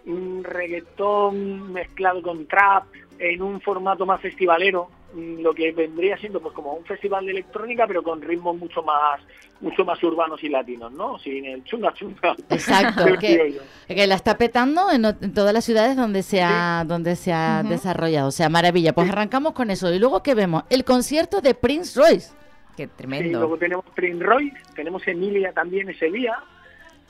un 0.07 0.43
reggaetón 0.43 1.71
mezclado 1.71 2.23
con 2.23 2.47
trap, 2.47 2.85
en 3.19 3.43
un 3.43 3.61
formato 3.61 4.07
más 4.07 4.19
festivalero, 4.19 4.89
lo 5.15 5.53
que 5.53 5.71
vendría 5.71 6.17
siendo 6.17 6.39
pues 6.39 6.53
como 6.53 6.73
un 6.73 6.85
festival 6.85 7.25
de 7.25 7.31
electrónica, 7.31 7.85
pero 7.87 8.03
con 8.03 8.21
ritmos 8.21 8.57
mucho 8.57 8.81
más 8.83 9.21
mucho 9.61 9.85
más 9.85 10.01
urbanos 10.03 10.43
y 10.43 10.49
latinos, 10.49 10.91
¿no? 10.91 11.19
Sin 11.19 11.45
el 11.45 11.63
chunga 11.63 11.93
chunga. 11.93 12.35
Exacto, 12.49 13.05
que, 13.19 13.61
la 13.87 14.15
está 14.15 14.37
petando 14.37 14.89
en, 14.91 15.33
todas 15.33 15.53
las 15.53 15.63
ciudades 15.63 15.95
donde 15.95 16.23
se 16.23 16.41
ha, 16.41 16.83
donde 16.85 17.15
se 17.15 17.31
ha 17.31 17.63
desarrollado. 17.63 18.27
O 18.27 18.31
sea, 18.31 18.49
maravilla. 18.49 18.93
Pues 18.93 19.09
arrancamos 19.09 19.53
con 19.53 19.69
eso. 19.69 19.93
Y 19.93 19.99
luego, 19.99 20.23
¿qué 20.23 20.33
vemos? 20.33 20.63
El 20.69 20.83
concierto 20.83 21.41
de 21.41 21.53
Prince 21.53 21.99
Royce. 21.99 22.33
Qué 22.75 22.85
Sí, 22.85 22.91
tremendo. 22.95 23.39
luego 23.39 23.57
tenemos 23.57 23.85
Prince 23.93 24.23
Royce, 24.23 24.57
tenemos 24.75 25.07
Emilia 25.07 25.51
también 25.53 25.89
ese 25.89 26.09
día. 26.09 26.37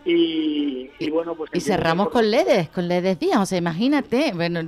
Y, 0.03 0.89
y 0.99 1.09
bueno, 1.11 1.35
pues... 1.35 1.51
Y 1.53 1.59
cerramos 1.61 2.05
por- 2.07 2.13
con 2.13 2.31
Ledes, 2.31 2.69
con 2.69 2.87
Ledes 2.87 3.19
Díaz. 3.19 3.39
O 3.39 3.45
sea, 3.45 3.57
imagínate, 3.57 4.33
bueno, 4.33 4.61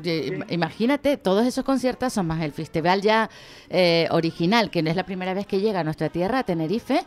imagínate 0.49 1.17
todos 1.17 1.45
esos 1.45 1.63
conciertos 1.65 2.13
son 2.13 2.27
más 2.27 2.41
el 2.43 2.51
festival 2.51 3.01
ya 3.01 3.29
eh, 3.69 4.07
original, 4.11 4.69
que 4.69 4.83
no 4.83 4.89
es 4.89 4.95
la 4.95 5.05
primera 5.05 5.33
vez 5.33 5.47
que 5.47 5.59
llega 5.59 5.79
a 5.79 5.83
nuestra 5.83 6.09
tierra, 6.09 6.39
a 6.39 6.43
Tenerife, 6.43 7.01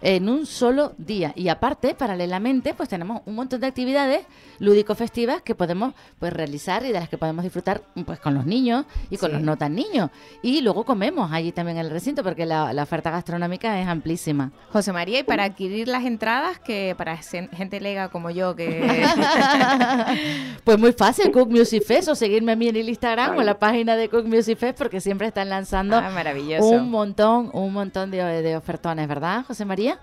en 0.00 0.28
un 0.28 0.46
solo 0.46 0.92
día. 0.98 1.32
Y 1.36 1.48
aparte, 1.48 1.94
paralelamente, 1.94 2.74
pues 2.74 2.88
tenemos 2.88 3.22
un 3.26 3.34
montón 3.34 3.60
de 3.60 3.66
actividades 3.66 4.26
lúdico-festivas 4.58 5.42
que 5.42 5.54
podemos 5.54 5.94
pues 6.18 6.32
realizar 6.32 6.84
y 6.84 6.88
de 6.88 7.00
las 7.00 7.08
que 7.08 7.18
podemos 7.18 7.42
disfrutar 7.44 7.82
pues 8.06 8.18
con 8.20 8.34
los 8.34 8.46
niños 8.46 8.84
y 9.10 9.16
con 9.16 9.30
Sí. 9.30 9.34
los 9.36 9.42
no 9.44 9.56
tan 9.56 9.74
niños. 9.74 10.10
Y 10.42 10.60
luego 10.60 10.84
comemos 10.84 11.32
allí 11.32 11.52
también 11.52 11.78
en 11.78 11.86
el 11.86 11.90
recinto, 11.90 12.22
porque 12.22 12.46
la, 12.46 12.72
la 12.72 12.82
oferta 12.84 13.10
gastronómica 13.10 13.80
es 13.80 13.88
amplísima. 13.88 14.52
José 14.72 14.92
María, 14.92 15.20
y 15.20 15.22
para 15.24 15.44
adquirir 15.44 15.88
las 15.88 16.04
entradas, 16.04 16.58
que 16.58 16.94
para 16.96 17.16
sen- 17.18 17.48
gente 17.72 17.80
lega 17.82 18.08
como 18.08 18.30
yo, 18.30 18.54
que 18.54 18.82
Pues 20.64 20.78
muy 20.78 20.92
fácil, 20.92 21.30
Cook 21.32 21.50
Music 21.50 21.82
Fest, 21.84 22.08
o 22.08 22.14
seguirme 22.14 22.52
a 22.52 22.56
mí 22.56 22.68
en 22.68 22.76
el 22.76 22.88
Instagram 22.88 23.36
o 23.36 23.40
en 23.40 23.46
la 23.46 23.58
página 23.58 23.96
de 23.96 24.08
Cook 24.08 24.26
Music 24.26 24.58
Fest, 24.58 24.78
porque 24.78 25.00
siempre 25.00 25.26
están 25.28 25.48
lanzando 25.48 25.96
Ah, 25.96 26.10
maravilloso. 26.10 26.66
un 26.68 26.90
montón, 26.90 27.50
un 27.52 27.72
montón 27.72 28.10
de, 28.10 28.18
de 28.42 28.56
ofertones, 28.56 29.08
¿verdad, 29.08 29.44
José 29.46 29.64
María? 29.64 29.98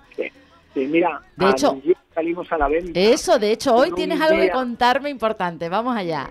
Sí, 0.73 0.85
mira, 0.87 1.21
De 1.35 1.49
hecho- 1.49 1.79
salimos 2.13 2.51
a 2.51 2.57
la 2.57 2.67
venta 2.67 2.99
Eso, 2.99 3.39
de 3.39 3.51
hecho, 3.51 3.75
hoy 3.75 3.91
tienes 3.93 4.19
algo 4.21 4.39
que 4.41 4.49
contarme 4.51 5.09
importante. 5.09 5.69
Vamos 5.69 5.95
allá. 5.95 6.29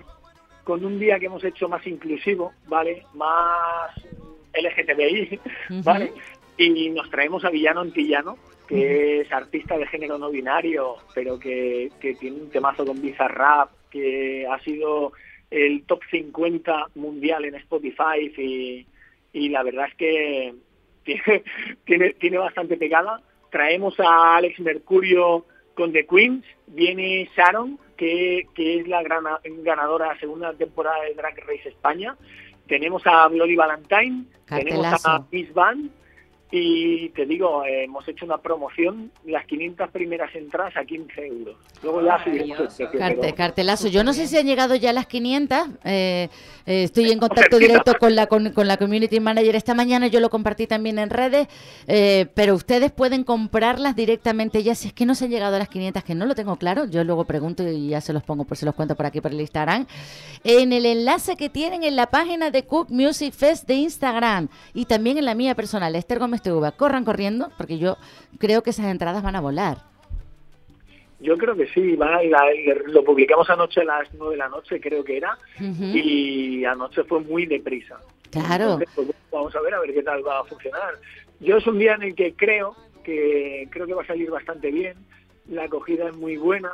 con 0.63 0.85
un 0.85 0.99
día 0.99 1.17
que 1.19 1.25
hemos 1.25 1.43
hecho 1.43 1.67
más 1.67 1.85
inclusivo, 1.87 2.53
¿vale? 2.67 3.03
Más 3.15 3.91
LGTBI, 4.53 5.39
¿vale? 5.83 6.13
Y 6.59 6.89
nos 6.89 7.09
traemos 7.09 7.45
a 7.45 7.49
Villano 7.49 7.79
Antillano, 7.81 8.37
que 8.67 9.21
es 9.21 9.31
artista 9.31 9.77
de 9.77 9.87
género 9.87 10.17
no 10.17 10.29
binario, 10.29 10.95
pero 11.15 11.39
que, 11.39 11.89
que 12.01 12.15
tiene 12.15 12.41
un 12.41 12.49
temazo 12.49 12.85
con 12.85 13.01
Bizarrap, 13.01 13.69
que 13.89 14.45
ha 14.45 14.59
sido 14.59 15.13
el 15.49 15.83
top 15.85 16.01
50 16.11 16.87
mundial 16.95 17.45
en 17.45 17.55
Spotify 17.55 18.31
y, 18.37 18.85
y 19.33 19.49
la 19.49 19.63
verdad 19.63 19.87
es 19.87 19.95
que 19.95 20.53
tiene, 21.03 21.43
tiene, 21.85 22.13
tiene 22.13 22.37
bastante 22.37 22.77
pegada. 22.77 23.21
Traemos 23.51 23.99
a 23.99 24.35
Alex 24.37 24.59
Mercurio 24.59 25.45
con 25.75 25.91
The 25.93 26.05
Queens, 26.05 26.43
viene 26.67 27.27
Sharon, 27.35 27.79
que, 27.97 28.47
que 28.53 28.79
es 28.81 28.87
la 28.87 29.01
grana- 29.01 29.39
ganadora 29.63 30.19
segunda 30.19 30.53
temporada 30.53 31.03
de 31.05 31.13
Drag 31.15 31.37
Race 31.47 31.69
España. 31.69 32.15
Tenemos 32.67 33.01
a 33.07 33.27
Bloody 33.29 33.55
Valentine, 33.55 34.25
tenemos 34.45 34.85
a. 35.05 35.25
Miss 35.31 35.53
Van 35.53 35.89
y 36.51 37.09
te 37.09 37.25
digo, 37.25 37.63
eh, 37.63 37.83
hemos 37.83 38.07
hecho 38.07 38.25
una 38.25 38.37
promoción, 38.39 39.11
las 39.25 39.45
500 39.45 39.89
primeras 39.91 40.33
entradas 40.33 40.75
a 40.77 40.83
15 40.83 41.27
euros. 41.27 41.55
Luego 41.83 42.01
ya 42.03 42.23
precio. 42.23 42.55
Carte- 42.97 43.17
pero- 43.21 43.35
cartelazo. 43.35 43.87
Yo 43.87 44.03
no 44.03 44.13
sé 44.13 44.27
si 44.27 44.37
han 44.37 44.45
llegado 44.47 44.75
ya 44.75 44.91
las 44.93 45.05
500. 45.07 45.59
eh, 45.83 46.27
eh, 46.65 46.83
estoy 46.83 47.11
en 47.11 47.19
contacto 47.19 47.57
directo 47.57 47.93
con 47.99 48.15
la, 48.15 48.27
con, 48.27 48.51
con 48.51 48.67
la 48.67 48.77
community 48.77 49.19
manager 49.19 49.55
esta 49.55 49.73
mañana. 49.75 50.07
Yo 50.07 50.19
lo 50.19 50.29
compartí 50.29 50.65
también 50.67 50.97
en 50.99 51.09
redes. 51.09 51.47
eh, 51.87 52.25
pero 52.33 52.55
ustedes 52.55 52.91
pueden 52.91 53.23
comprarlas 53.23 53.95
directamente 53.95 54.63
ya. 54.63 54.73
Si 54.75 54.87
es 54.87 54.93
que 54.93 55.05
no 55.05 55.13
se 55.15 55.25
han 55.25 55.31
llegado 55.31 55.55
a 55.55 55.59
las 55.59 55.69
500, 55.69 56.03
que 56.03 56.15
no 56.15 56.25
lo 56.25 56.33
tengo 56.35 56.55
claro. 56.57 56.85
Yo 56.85 57.03
luego 57.03 57.25
pregunto 57.25 57.67
y 57.67 57.89
ya 57.89 58.01
se 58.01 58.11
los 58.13 58.23
pongo, 58.23 58.45
por 58.45 58.57
se 58.57 58.65
los 58.65 58.73
cuento 58.75 58.95
por 58.95 59.05
aquí 59.05 59.21
por 59.21 59.31
el 59.31 59.39
Instagram. 59.41 59.85
En 60.43 60.73
el 60.73 60.85
enlace 60.85 61.35
que 61.37 61.49
tienen 61.49 61.83
en 61.83 61.95
la 61.95 62.07
página 62.07 62.49
de 62.49 62.63
Cook 62.63 62.89
Music 62.89 63.33
Fest 63.33 63.67
de 63.67 63.75
Instagram 63.75 64.47
y 64.73 64.85
también 64.85 65.17
en 65.17 65.25
la 65.25 65.35
mía 65.35 65.53
personal, 65.55 65.95
Esther 65.95 66.19
Gómez 66.19 66.38
Tuba. 66.41 66.71
Corran 66.71 67.05
corriendo 67.05 67.49
porque 67.57 67.77
yo 67.77 67.97
creo 68.37 68.61
que 68.63 68.69
esas 68.71 68.87
entradas 68.87 69.23
van 69.23 69.35
a 69.35 69.41
volar. 69.41 69.77
Yo 71.21 71.37
creo 71.37 71.55
que 71.55 71.67
sí, 71.67 71.95
va, 71.97 72.23
la- 72.23 72.45
lo 72.87 73.03
publicamos 73.03 73.49
anoche 73.49 73.81
a 73.81 73.83
las 73.83 74.07
9 74.13 74.31
de 74.33 74.37
la 74.37 74.47
noche, 74.47 74.79
creo 74.79 75.03
que 75.03 75.17
era, 75.17 75.37
y 75.59 76.63
anoche 76.63 77.03
fue 77.03 77.19
muy 77.19 77.45
deprisa. 77.45 77.97
Claro. 78.31 78.63
Entonces, 78.73 78.89
pues, 78.95 79.07
vamos 79.31 79.53
a 79.55 79.59
ver 79.61 79.73
a 79.73 79.79
ver 79.81 79.93
qué 79.93 80.01
tal 80.03 80.25
va 80.25 80.39
a 80.39 80.43
funcionar. 80.45 80.93
Yo 81.41 81.57
es 81.57 81.67
un 81.67 81.77
día 81.77 81.95
en 81.95 82.03
el 82.03 82.15
que 82.15 82.33
creo 82.35 82.75
que 83.03 83.67
creo 83.71 83.85
que 83.85 83.93
va 83.93 84.03
a 84.03 84.07
salir 84.07 84.29
bastante 84.31 84.71
bien. 84.71 84.95
La 85.49 85.63
acogida 85.65 86.07
es 86.09 86.15
muy 86.15 86.37
buena 86.37 86.71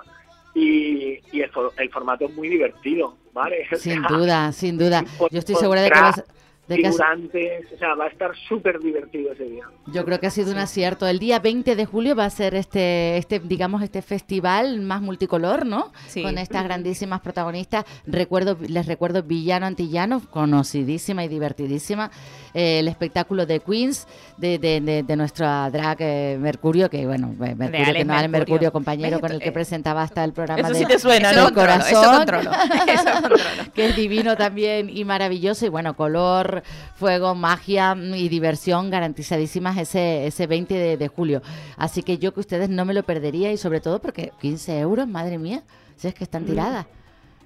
y, 0.54 1.20
y 1.32 1.42
el, 1.42 1.50
for- 1.50 1.72
el 1.78 1.90
formato 1.90 2.26
es 2.26 2.34
muy 2.36 2.50
divertido, 2.50 3.16
¿vale? 3.34 3.66
Sin 3.78 4.04
duda, 4.04 4.52
sin 4.52 4.78
duda. 4.78 5.04
Yo 5.32 5.40
estoy 5.40 5.56
segura 5.56 5.82
de 5.82 5.90
que 5.90 6.00
vas, 6.00 6.24
De 6.68 6.78
figurantes, 6.78 7.66
o 7.74 7.78
sea, 7.78 7.94
va 7.94 8.06
a 8.06 8.08
estar 8.08 8.32
súper 8.48 8.80
divertido 8.80 9.32
ese 9.32 9.44
día. 9.44 9.66
Yo 9.94 10.04
creo 10.04 10.20
que 10.20 10.28
ha 10.28 10.32
sido 10.32 10.52
un 10.52 10.58
acierto. 10.58 11.08
El 11.08 11.20
día 11.20 11.40
20 11.40 11.76
de 11.76 11.86
julio 11.86 12.16
va 12.16 12.26
a 12.26 12.30
ser 12.30 12.56
este, 12.56 13.18
este, 13.18 13.40
digamos, 13.40 13.84
este 13.84 14.02
festival 14.02 14.82
más 14.82 15.02
multicolor, 15.02 15.66
¿no? 15.66 15.92
Sí. 16.08 16.24
Con 16.24 16.38
estas 16.38 16.64
grandísimas 16.64 17.22
protagonistas. 17.22 17.86
Recuerdo, 18.08 18.58
les 18.68 18.88
recuerdo 18.88 19.22
Villano 19.22 19.68
Antillano, 19.68 20.22
conocidísima 20.32 21.24
y 21.24 21.28
divertidísima. 21.28 22.10
Eh, 22.54 22.80
el 22.80 22.88
espectáculo 22.88 23.46
de 23.46 23.60
Queens, 23.60 24.08
de, 24.38 24.58
de, 24.58 24.82
de, 24.82 25.04
de 25.04 25.16
nuestra 25.16 25.70
drag 25.70 25.98
eh, 26.00 26.38
Mercurio, 26.40 26.90
que 26.90 27.06
bueno, 27.06 27.34
Mercurio, 27.38 27.94
que 27.94 28.06
no 28.06 28.14
Mercurio. 28.14 28.30
Mercurio, 28.30 28.72
compañero 28.72 29.20
con 29.20 29.32
el 29.32 29.40
que 29.40 29.50
eh, 29.50 29.52
presentaba 29.52 30.02
hasta 30.02 30.24
el 30.24 30.34
programa 30.34 30.62
eso 30.62 30.74
de, 30.74 30.80
sí 30.80 30.86
te 30.86 31.00
suena, 31.00 31.32
¿no? 31.34 31.46
Controlo, 31.46 31.74
eso 31.74 32.02
corazón. 32.02 32.18
controlo, 32.18 32.52
eso 32.88 33.12
controlo. 33.12 33.44
que 33.74 33.86
es 33.86 33.96
divino 33.96 34.36
también 34.36 34.90
y 34.90 35.04
maravilloso 35.04 35.66
y 35.66 35.70
bueno, 35.70 35.96
color, 35.96 36.55
fuego, 36.96 37.36
magia 37.36 37.96
mm, 37.96 38.16
y 38.16 38.30
diversión 38.30 38.90
garantizadísimas 38.90 39.78
ese, 39.78 40.28
ese 40.28 40.48
20 40.48 40.74
de, 40.74 40.98
de 40.98 41.08
julio. 41.08 41.42
Así 41.78 42.04
que 42.04 42.18
yo 42.18 42.34
que 42.34 42.40
ustedes 42.40 42.70
no 42.70 42.86
me 42.86 42.94
lo 42.94 43.04
perdería 43.04 43.52
y 43.52 43.58
sobre 43.58 43.82
todo 43.82 44.00
porque 44.00 44.32
15 44.42 44.80
euros, 44.80 45.08
madre 45.08 45.38
mía, 45.38 45.64
si 45.96 46.08
es 46.08 46.14
que 46.14 46.24
están 46.24 46.46
tiradas. 46.46 46.86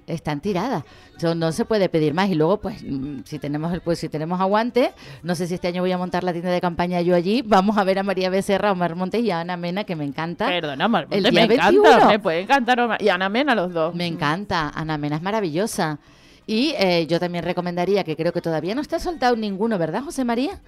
Están 0.06 0.40
tiradas. 0.40 0.82
Eso 1.16 1.36
no 1.36 1.52
se 1.52 1.64
puede 1.64 1.88
pedir 1.88 2.14
más. 2.14 2.28
Y 2.30 2.34
luego, 2.34 2.60
pues, 2.60 2.82
mm, 2.82 3.20
si 3.24 3.38
tenemos 3.38 3.72
el, 3.72 3.80
pues, 3.80 4.00
si 4.00 4.08
tenemos 4.08 4.40
aguante, 4.40 4.92
no 5.22 5.36
sé 5.36 5.46
si 5.46 5.54
este 5.54 5.68
año 5.68 5.82
voy 5.82 5.92
a 5.92 5.98
montar 5.98 6.24
la 6.24 6.32
tienda 6.32 6.50
de 6.50 6.60
campaña 6.60 7.00
yo 7.00 7.14
allí. 7.14 7.42
Vamos 7.42 7.78
a 7.78 7.84
ver 7.84 8.00
a 8.00 8.02
María 8.02 8.28
Becerra, 8.28 8.72
Omar 8.72 8.96
Montes 8.96 9.22
y 9.22 9.30
a 9.30 9.40
Ana 9.40 9.56
Mena, 9.56 9.84
que 9.84 9.94
me 9.94 10.04
encanta. 10.04 10.48
Perdona, 10.48 10.88
Mar, 10.88 11.06
El 11.10 11.22
me 11.22 11.30
día 11.30 11.44
encanta, 11.44 11.70
21. 11.70 12.06
me 12.08 12.18
puede 12.18 12.40
encantar. 12.40 12.80
Omar. 12.80 13.00
Y 13.00 13.08
Ana 13.08 13.28
Mena, 13.28 13.54
los 13.54 13.72
dos. 13.72 13.94
Me 13.94 14.06
encanta, 14.06 14.72
Ana 14.74 14.98
Mena 14.98 15.16
es 15.16 15.22
maravillosa. 15.22 15.98
Y 16.50 16.74
eh, 16.78 17.06
yo 17.06 17.20
también 17.20 17.44
recomendaría, 17.44 18.02
que 18.02 18.16
creo 18.16 18.32
que 18.32 18.40
todavía 18.40 18.74
no 18.74 18.80
está 18.80 18.98
soldado 18.98 19.36
ninguno, 19.36 19.78
¿verdad, 19.78 20.02
José 20.02 20.24
María? 20.24 20.58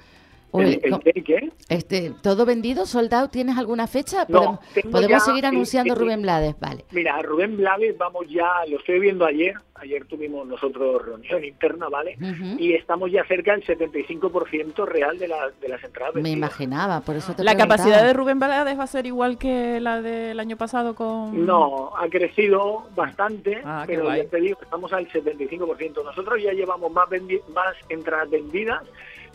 ¿El, 0.54 0.80
el- 0.82 1.00
qué, 1.00 1.12
qué? 1.24 1.52
este, 1.68 2.12
¿Todo 2.22 2.44
vendido, 2.44 2.84
soldado? 2.86 3.28
¿Tienes 3.28 3.56
alguna 3.58 3.86
fecha? 3.86 4.26
No, 4.28 4.38
¿Podemos, 4.38 4.60
tengo 4.74 4.90
podemos 4.90 5.10
ya- 5.10 5.20
seguir 5.20 5.46
anunciando 5.46 5.94
Rubén 5.94 6.22
Blades? 6.22 6.54
Vale. 6.60 6.84
Mira, 6.90 7.20
Rubén 7.22 7.56
Blades, 7.56 7.96
vamos 7.96 8.26
ya, 8.28 8.48
lo 8.68 8.78
estoy 8.78 9.00
viendo 9.00 9.24
ayer, 9.24 9.54
ayer 9.76 10.04
tuvimos 10.04 10.46
nosotros 10.46 11.04
reunión 11.04 11.44
interna, 11.44 11.88
¿vale? 11.88 12.16
Y 12.58 12.74
estamos 12.74 13.10
ya 13.10 13.24
cerca 13.24 13.52
del 13.52 13.64
75% 13.64 14.84
real 14.86 15.18
de, 15.18 15.28
la, 15.28 15.50
de 15.60 15.68
las 15.68 15.82
entradas 15.82 16.14
Me 16.14 16.22
vendidas. 16.22 16.36
imaginaba, 16.38 17.00
por 17.00 17.16
eso 17.16 17.34
te 17.34 17.42
La 17.44 17.52
preguntaba. 17.52 17.76
capacidad 17.84 18.06
de 18.06 18.12
Rubén 18.12 18.38
Blades 18.38 18.78
va 18.78 18.84
a 18.84 18.86
ser 18.86 19.06
igual 19.06 19.38
que 19.38 19.80
la 19.80 20.00
del 20.02 20.38
año 20.38 20.56
pasado 20.56 20.94
con... 20.94 21.44
No, 21.46 21.92
ha 21.96 22.08
crecido 22.08 22.84
bastante, 22.94 23.60
Ah, 23.64 23.84
pero 23.86 24.14
ya 24.14 24.24
te 24.28 24.40
digo, 24.40 24.58
estamos 24.62 24.92
al 24.92 25.08
75%. 25.08 26.04
Nosotros 26.04 26.42
ya 26.42 26.52
llevamos 26.52 26.92
más, 26.92 27.08
vendi- 27.08 27.42
más 27.54 27.74
entradas 27.88 28.30
vendidas 28.30 28.82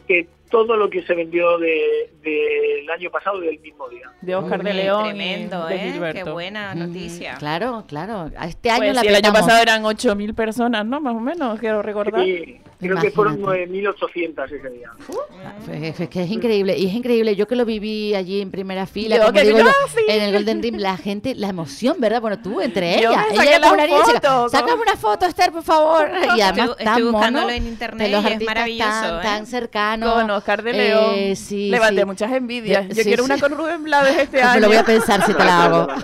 que 0.07 0.27
todo 0.49 0.77
lo 0.77 0.89
que 0.89 1.03
se 1.03 1.13
vendió 1.13 1.57
de- 1.57 2.09
del 2.23 2.89
año 2.89 3.11
pasado 3.11 3.39
del 3.41 3.59
mismo 3.59 3.89
día. 3.89 4.09
De 4.21 4.33
Oscar 4.35 4.63
de 4.63 4.73
León. 4.73 5.05
y 5.05 5.09
Tremendo, 5.09 5.65
de 5.67 5.75
¿eh? 5.75 5.91
Gilberto. 5.91 6.23
Qué 6.25 6.31
buena 6.31 6.73
noticia. 6.73 7.35
Claro, 7.37 7.83
claro. 7.87 8.31
A 8.37 8.47
Este 8.47 8.69
año 8.69 8.79
Pues 8.83 8.95
la 8.95 9.01
sí, 9.01 9.07
el 9.07 9.15
año 9.15 9.33
pasado 9.33 9.61
eran 9.61 9.83
8.000 9.83 10.33
personas, 10.33 10.85
¿no? 10.85 11.01
Más 11.01 11.15
o 11.15 11.19
menos, 11.19 11.59
quiero 11.59 11.81
recordar. 11.81 12.23
Sí, 12.23 12.59
creo 12.79 12.97
que 12.97 13.11
fueron 13.11 13.39
Imagínate. 13.39 13.71
9.800 13.71 14.51
ese 14.51 14.69
día. 14.69 14.91
Es, 15.89 15.99
es 15.99 16.09
que 16.09 16.23
es 16.23 16.29
increíble, 16.31 16.77
y 16.77 16.87
es 16.87 16.93
increíble. 16.93 17.35
Yo 17.35 17.47
que 17.47 17.55
lo 17.55 17.65
viví 17.65 18.13
allí 18.15 18.41
en 18.41 18.51
primera 18.51 18.85
fila, 18.85 19.15
Yo 19.17 19.21
como 19.23 19.33
que 19.33 19.43
digo 19.45 19.59
yo, 19.59 19.65
sí. 19.93 20.03
en 20.07 20.21
el 20.23 20.33
Golden 20.33 20.61
Rim, 20.61 20.75
la 20.77 20.95
gente, 20.97 21.33
la 21.35 21.47
emoción, 21.49 21.97
¿verdad? 21.99 22.21
Bueno, 22.21 22.39
tú 22.41 22.61
entre 22.61 22.97
ellas. 22.99 23.25
Ella 23.31 23.59
como 23.61 23.73
una 23.73 23.85
niña 23.87 23.99
chica, 24.05 24.21
foto, 24.21 24.49
Sácame 24.49 24.81
una 24.81 24.95
foto, 24.95 25.25
Esther, 25.25 25.51
por 25.51 25.63
favor. 25.63 26.09
Y 26.37 26.41
además 26.41 26.69
Estoy- 26.71 26.85
tan 26.85 26.87
estoy 26.97 27.11
buscándolo 27.11 27.45
mono, 27.47 27.57
en 27.57 27.67
internet 27.67 28.07
de 28.07 28.11
los 28.15 28.23
y 28.23 28.33
es 28.33 28.41
maravilloso, 28.43 28.89
tan, 28.91 29.19
¿eh? 29.19 29.23
tan 29.23 29.45
cercanos. 29.47 30.13
Con 30.13 30.29
Oscar 30.31 30.63
de 30.63 30.73
León. 30.73 31.11
Eh, 31.15 31.35
sí, 31.35 31.69
Levanté 31.69 32.01
sí. 32.01 32.05
muchas 32.05 32.31
envidias. 32.31 32.87
Yo 32.89 32.95
sí, 32.95 33.03
quiero 33.03 33.23
sí. 33.25 33.31
una 33.31 33.39
con 33.41 33.51
Rubén 33.57 33.83
Blades 33.83 34.17
este 34.17 34.41
año. 34.41 34.61
lo 34.61 34.67
voy 34.67 34.77
a 34.77 34.83
pensar 34.85 35.25
si 35.25 35.33
te 35.33 35.43
la 35.43 35.63
hago. 35.65 35.87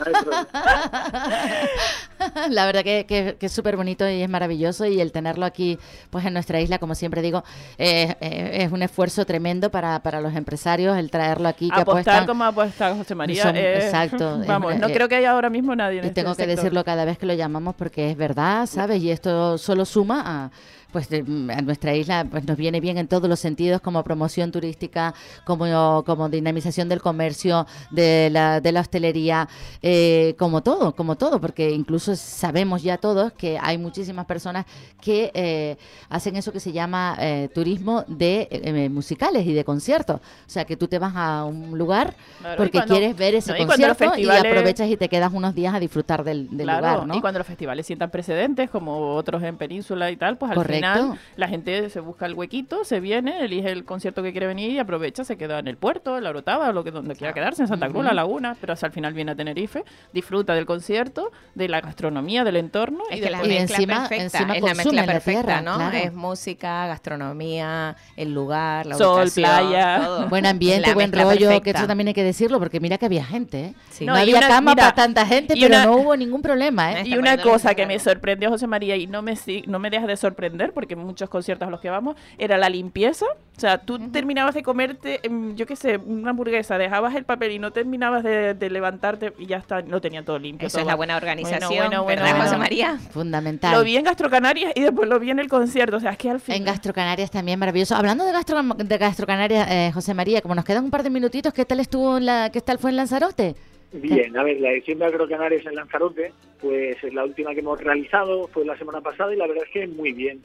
La 2.49 2.65
verdad 2.65 2.83
que, 2.83 3.05
que- 3.07 3.35
que 3.37 3.45
es 3.47 3.51
súper 3.51 3.75
bonito 3.75 4.07
y 4.09 4.21
es 4.21 4.29
maravilloso 4.29 4.85
y 4.85 5.01
el 5.01 5.11
tenerlo 5.11 5.45
aquí 5.45 5.77
pues 6.09 6.25
en 6.25 6.33
nuestra 6.33 6.59
isla, 6.63 6.79
como 6.79 6.95
siempre 6.95 7.21
digo, 7.21 7.43
eh, 7.77 8.15
eh, 8.19 8.63
es 8.63 8.71
un 8.71 8.81
esfuerzo 8.81 9.25
tremendo 9.25 9.69
para, 9.69 9.99
para 10.01 10.19
los 10.21 10.33
empresarios 10.35 10.97
el 10.97 11.11
traerlo 11.11 11.47
aquí 11.47 11.69
que 11.69 11.79
Apostar 11.81 12.01
apuestan. 12.01 12.25
como 12.25 12.43
apuesta 12.43 12.95
José 12.95 13.13
María. 13.15 13.43
Son- 13.43 13.55
eh, 13.55 13.75
exacto, 13.85 14.41
Vamos, 14.47 14.75
no 14.79 14.87
eh, 14.87 14.93
creo 14.93 15.07
que 15.07 15.15
haya 15.17 15.31
ahora 15.31 15.49
mismo 15.49 15.75
nadie 15.75 15.99
en 15.99 16.05
Y 16.05 16.07
este 16.07 16.21
tengo 16.23 16.35
que 16.35 16.47
decirlo 16.47 16.83
cada 16.83 17.05
vez 17.05 17.17
que 17.17 17.25
lo 17.25 17.33
llamamos 17.33 17.75
porque 17.75 18.09
es 18.09 18.17
verdad, 18.17 18.65
¿sabes? 18.65 19.01
Y 19.03 19.11
esto 19.11 19.57
solo 19.57 19.85
suma 19.85 20.23
a 20.25 20.51
pues 20.93 21.09
de- 21.09 21.25
a 21.53 21.61
nuestra 21.61 21.93
isla 21.95 22.25
pues 22.29 22.45
nos 22.47 22.55
viene 22.55 22.79
bien 22.79 22.97
en 22.97 23.07
todos 23.09 23.27
los 23.27 23.39
sentidos 23.39 23.81
como 23.81 24.01
promoción 24.03 24.51
turística 24.51 25.13
como 25.43 26.03
como 26.05 26.29
dinamización 26.29 26.87
del 26.87 27.01
comercio 27.01 27.65
de 27.91 28.29
la, 28.31 28.61
de 28.61 28.71
la 28.71 28.79
hostelería 28.81 29.49
eh, 29.81 30.35
como 30.37 30.61
todo 30.63 30.95
como 30.95 31.15
todo 31.17 31.41
porque 31.41 31.71
incluso 31.71 32.15
sabemos 32.15 32.83
ya 32.83 32.97
todos 32.97 33.33
que 33.33 33.57
hay 33.61 33.77
muchísimas 33.77 34.25
personas 34.25 34.65
que 35.01 35.31
eh, 35.33 35.77
hacen 36.09 36.35
eso 36.35 36.51
que 36.53 36.59
se 36.59 36.71
llama 36.71 37.17
eh, 37.19 37.49
turismo 37.53 38.05
de 38.07 38.47
eh, 38.51 38.89
musicales 38.89 39.45
y 39.45 39.53
de 39.53 39.63
conciertos 39.65 40.17
o 40.21 40.49
sea 40.49 40.63
que 40.65 40.77
tú 40.77 40.87
te 40.87 40.99
vas 40.99 41.13
a 41.15 41.43
un 41.43 41.77
lugar 41.77 42.15
Claro, 42.39 42.57
porque 42.57 42.77
cuando- 42.79 42.95
quieres 42.95 43.17
ver 43.17 43.35
ese 43.35 43.51
no, 43.57 43.65
concierto 43.65 44.15
y 44.17 44.29
aprovechas 44.29 44.87
y 44.89 44.95
te 44.97 45.09
quedas 45.09 45.31
unos 45.33 45.55
días 45.55 45.73
a 45.73 45.79
disfrutar 45.79 46.23
del, 46.23 46.47
del 46.55 46.67
Claro, 46.67 46.81
lugar, 46.87 47.07
¿no? 47.07 47.15
y 47.15 47.21
cuando 47.21 47.39
los 47.39 47.47
festivales 47.47 47.85
sientan 47.87 48.11
precedentes, 48.11 48.69
como 48.69 49.15
otros 49.15 49.41
en 49.43 49.57
Península 49.57 50.11
y 50.11 50.17
tal, 50.17 50.37
pues 50.37 50.51
al 50.51 50.57
Correcto. 50.57 50.73
Final 50.83 51.19
la 51.35 51.47
gente 51.47 51.89
se 51.89 51.99
busca 51.99 52.25
el 52.25 52.33
huequito, 52.33 52.83
se 52.83 52.99
viene, 52.99 53.43
elige 53.43 53.71
el 53.71 53.85
concierto 53.85 54.21
que 54.23 54.31
quiere 54.31 54.47
venir 54.47 54.71
y 54.71 54.79
aprovecha, 54.79 55.23
se 55.23 55.37
queda 55.37 55.59
en 55.59 55.67
el 55.67 55.77
puerto, 55.77 56.17
en 56.17 56.23
la 56.23 56.29
Orotava, 56.31 56.71
lo 56.71 56.83
que 56.83 56.91
donde 56.91 57.15
quiera 57.15 57.33
quedarse, 57.33 57.61
en 57.63 57.67
Santa 57.67 57.87
Cruz, 57.87 57.97
Ujú. 57.99 58.05
la 58.07 58.13
Laguna, 58.13 58.55
pero 58.59 58.73
hasta 58.73 58.85
al 58.87 58.91
final 58.91 59.13
viene 59.13 59.31
a 59.31 59.35
Tenerife, 59.35 59.83
disfruta 60.13 60.53
del 60.53 60.65
concierto, 60.65 61.31
de 61.55 61.67
la 61.69 61.81
gastronomía, 61.81 62.43
del 62.43 62.57
entorno 62.57 63.03
Es 63.09 63.17
y 63.17 63.21
que 63.21 63.29
la 63.29 63.43
Y 63.45 63.47
mezcla 63.49 63.75
encima- 63.77 63.99
perfecta, 64.09 64.23
encima 64.39 64.55
es 64.55 64.61
la 64.63 64.73
mezcla 64.75 65.01
la 65.05 65.11
perfecta, 65.13 65.41
tierra, 65.43 65.61
¿no? 65.61 65.75
claro. 65.77 65.97
Es 65.97 66.13
música, 66.13 66.87
gastronomía, 66.87 67.95
el 68.15 68.33
lugar, 68.33 68.85
la 68.85 68.95
Sol, 68.97 69.29
playa. 69.33 70.01
todo. 70.03 70.27
Buen 70.29 70.45
ambiente, 70.45 70.87
La 70.89 70.93
buen 70.93 71.11
rollo, 71.11 71.37
que 71.39 71.45
perfecta. 71.55 71.79
eso 71.79 71.87
también 71.87 72.07
hay 72.09 72.13
que 72.13 72.23
decirlo, 72.23 72.59
porque 72.59 72.79
mira 72.79 72.97
que 72.97 73.05
había 73.05 73.23
gente, 73.25 73.65
¿eh? 73.65 73.73
Sí. 73.91 74.05
No, 74.05 74.13
No, 74.13 74.19
y 74.19 74.21
había 74.23 74.37
una- 74.39 74.47
cama 74.47 74.71
mira, 74.71 74.83
para 74.83 74.95
tanta 74.95 75.25
gente, 75.25 75.53
pero 75.55 75.67
una- 75.67 75.85
no 75.85 75.95
hubo 75.97 76.15
ningún 76.15 76.41
problema, 76.41 76.93
¿eh? 76.99 77.03
Y 77.05 77.17
una 77.17 77.37
cosa 77.37 77.71
el 77.71 77.75
que 77.75 77.85
me 77.85 77.99
sorprendió 77.99 78.49
José 78.49 78.67
María 78.67 78.95
y 78.95 79.07
no 79.07 79.21
me 79.21 79.33
no 79.67 79.79
me 79.79 79.89
deja 79.89 80.05
de 80.07 80.15
sorprender 80.17 80.72
porque 80.73 80.93
en 80.93 80.99
muchos 80.99 81.29
conciertos 81.29 81.67
a 81.67 81.71
los 81.71 81.79
que 81.79 81.89
vamos 81.89 82.15
era 82.37 82.57
la 82.57 82.69
limpieza. 82.69 83.25
O 83.55 83.59
sea, 83.59 83.77
tú 83.77 83.99
terminabas 84.09 84.55
de 84.55 84.63
comerte, 84.63 85.19
em, 85.23 85.55
yo 85.55 85.65
qué 85.65 85.75
sé, 85.75 85.97
una 85.97 86.31
hamburguesa, 86.31 86.77
dejabas 86.77 87.15
el 87.15 87.23
papel 87.23 87.51
y 87.51 87.59
no 87.59 87.71
terminabas 87.71 88.23
de, 88.23 88.53
de 88.53 88.69
levantarte 88.69 89.33
y 89.37 89.45
ya 89.45 89.57
está, 89.57 89.81
lo 89.81 90.01
tenían 90.01 90.25
todo 90.25 90.39
limpio. 90.39 90.67
Eso 90.67 90.79
es 90.79 90.85
la 90.85 90.95
buena 90.95 91.15
organización, 91.17 91.69
Bueno, 91.69 92.03
bueno, 92.03 92.03
bueno, 92.03 92.21
¿verdad, 92.23 92.45
José. 92.45 92.57
María? 92.57 92.97
Fundamental. 93.11 93.73
Lo 93.73 93.83
vi 93.83 93.97
en 93.97 94.03
Gastrocanarias 94.03 94.71
y 94.75 94.81
después 94.81 95.07
lo 95.07 95.19
vi 95.19 95.29
en 95.29 95.39
el 95.39 95.47
concierto. 95.47 95.97
O 95.97 95.99
sea, 95.99 96.11
es 96.11 96.17
que 96.17 96.29
al 96.29 96.39
final. 96.39 96.57
En 96.57 96.65
Gastrocanarias 96.65 97.29
también 97.29 97.59
maravilloso. 97.59 97.95
Hablando 97.95 98.25
de 98.25 98.31
Gastro, 98.31 98.61
de 98.61 98.97
Gastrocanarias, 98.97 99.69
eh, 99.69 99.91
José 99.93 100.13
María, 100.13 100.41
como 100.41 100.55
nos 100.55 100.65
quedan 100.65 100.85
un 100.85 100.91
par 100.91 101.03
de 101.03 101.09
minutitos, 101.09 101.53
¿qué 101.53 101.65
tal 101.65 101.79
estuvo 101.79 102.17
en 102.17 102.25
la, 102.25 102.49
qué 102.51 102.61
tal 102.61 102.79
fue 102.79 102.89
en 102.89 102.97
Lanzarote? 102.97 103.55
Bien, 103.93 104.35
a 104.37 104.43
ver, 104.43 104.59
la 104.59 104.71
edición 104.71 104.99
de 104.99 105.05
Agrocanarias 105.05 105.65
en 105.65 105.75
Lanzarote, 105.75 106.33
pues 106.59 107.01
es 107.03 107.13
la 107.13 107.23
última 107.23 107.53
que 107.53 107.59
hemos 107.59 107.79
realizado, 107.79 108.47
fue 108.47 108.65
la 108.65 108.77
semana 108.77 109.01
pasada 109.01 109.33
y 109.33 109.37
la 109.37 109.45
verdad 109.45 109.65
es 109.65 109.71
que 109.71 109.87
muy 109.87 110.13
bien. 110.13 110.41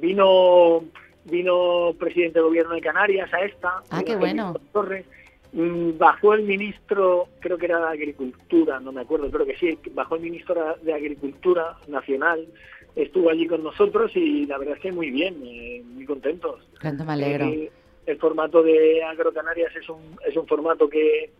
Vino 0.00 0.84
vino 1.24 1.94
presidente 1.98 2.38
de 2.38 2.44
gobierno 2.44 2.74
de 2.74 2.80
Canarias 2.80 3.32
a 3.32 3.40
esta. 3.40 3.82
Ah, 3.90 4.02
qué 4.04 4.14
bueno. 4.16 4.54
Torres, 4.72 5.06
mm, 5.52 5.98
bajó 5.98 6.34
el 6.34 6.42
ministro, 6.42 7.28
creo 7.40 7.58
que 7.58 7.66
era 7.66 7.80
de 7.80 7.88
Agricultura, 7.88 8.78
no 8.80 8.92
me 8.92 9.00
acuerdo, 9.00 9.30
creo 9.30 9.46
que 9.46 9.56
sí, 9.56 9.78
bajó 9.92 10.16
el 10.16 10.22
ministro 10.22 10.76
de 10.82 10.94
Agricultura 10.94 11.76
Nacional, 11.88 12.46
estuvo 12.94 13.30
allí 13.30 13.46
con 13.46 13.62
nosotros 13.62 14.12
y 14.14 14.46
la 14.46 14.58
verdad 14.58 14.76
es 14.76 14.82
que 14.82 14.92
muy 14.92 15.10
bien, 15.10 15.42
eh, 15.44 15.82
muy 15.84 16.04
contentos. 16.04 16.60
Cuánto 16.80 17.04
me 17.04 17.14
alegro. 17.14 17.46
Eh, 17.46 17.70
el 18.06 18.18
formato 18.18 18.62
de 18.62 19.02
Agrocanarias 19.02 19.74
es 19.74 19.88
un, 19.88 20.16
es 20.26 20.36
un 20.36 20.46
formato 20.46 20.88
que, 20.88 21.30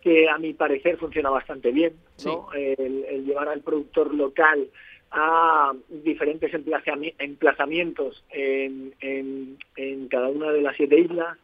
que 0.00 0.28
a 0.28 0.38
mi 0.38 0.52
parecer 0.54 0.96
funciona 0.96 1.30
bastante 1.30 1.70
bien, 1.70 1.94
¿no? 2.24 2.52
El, 2.52 3.04
el 3.08 3.24
llevar 3.24 3.48
al 3.48 3.60
productor 3.60 4.14
local 4.14 4.68
a 5.12 5.72
diferentes 5.88 6.52
emplazami- 6.52 7.14
emplazamientos 7.18 8.24
en, 8.30 8.94
en, 9.00 9.58
en 9.76 10.08
cada 10.08 10.28
una 10.28 10.52
de 10.52 10.62
las 10.62 10.76
siete 10.76 10.98
islas, 11.00 11.36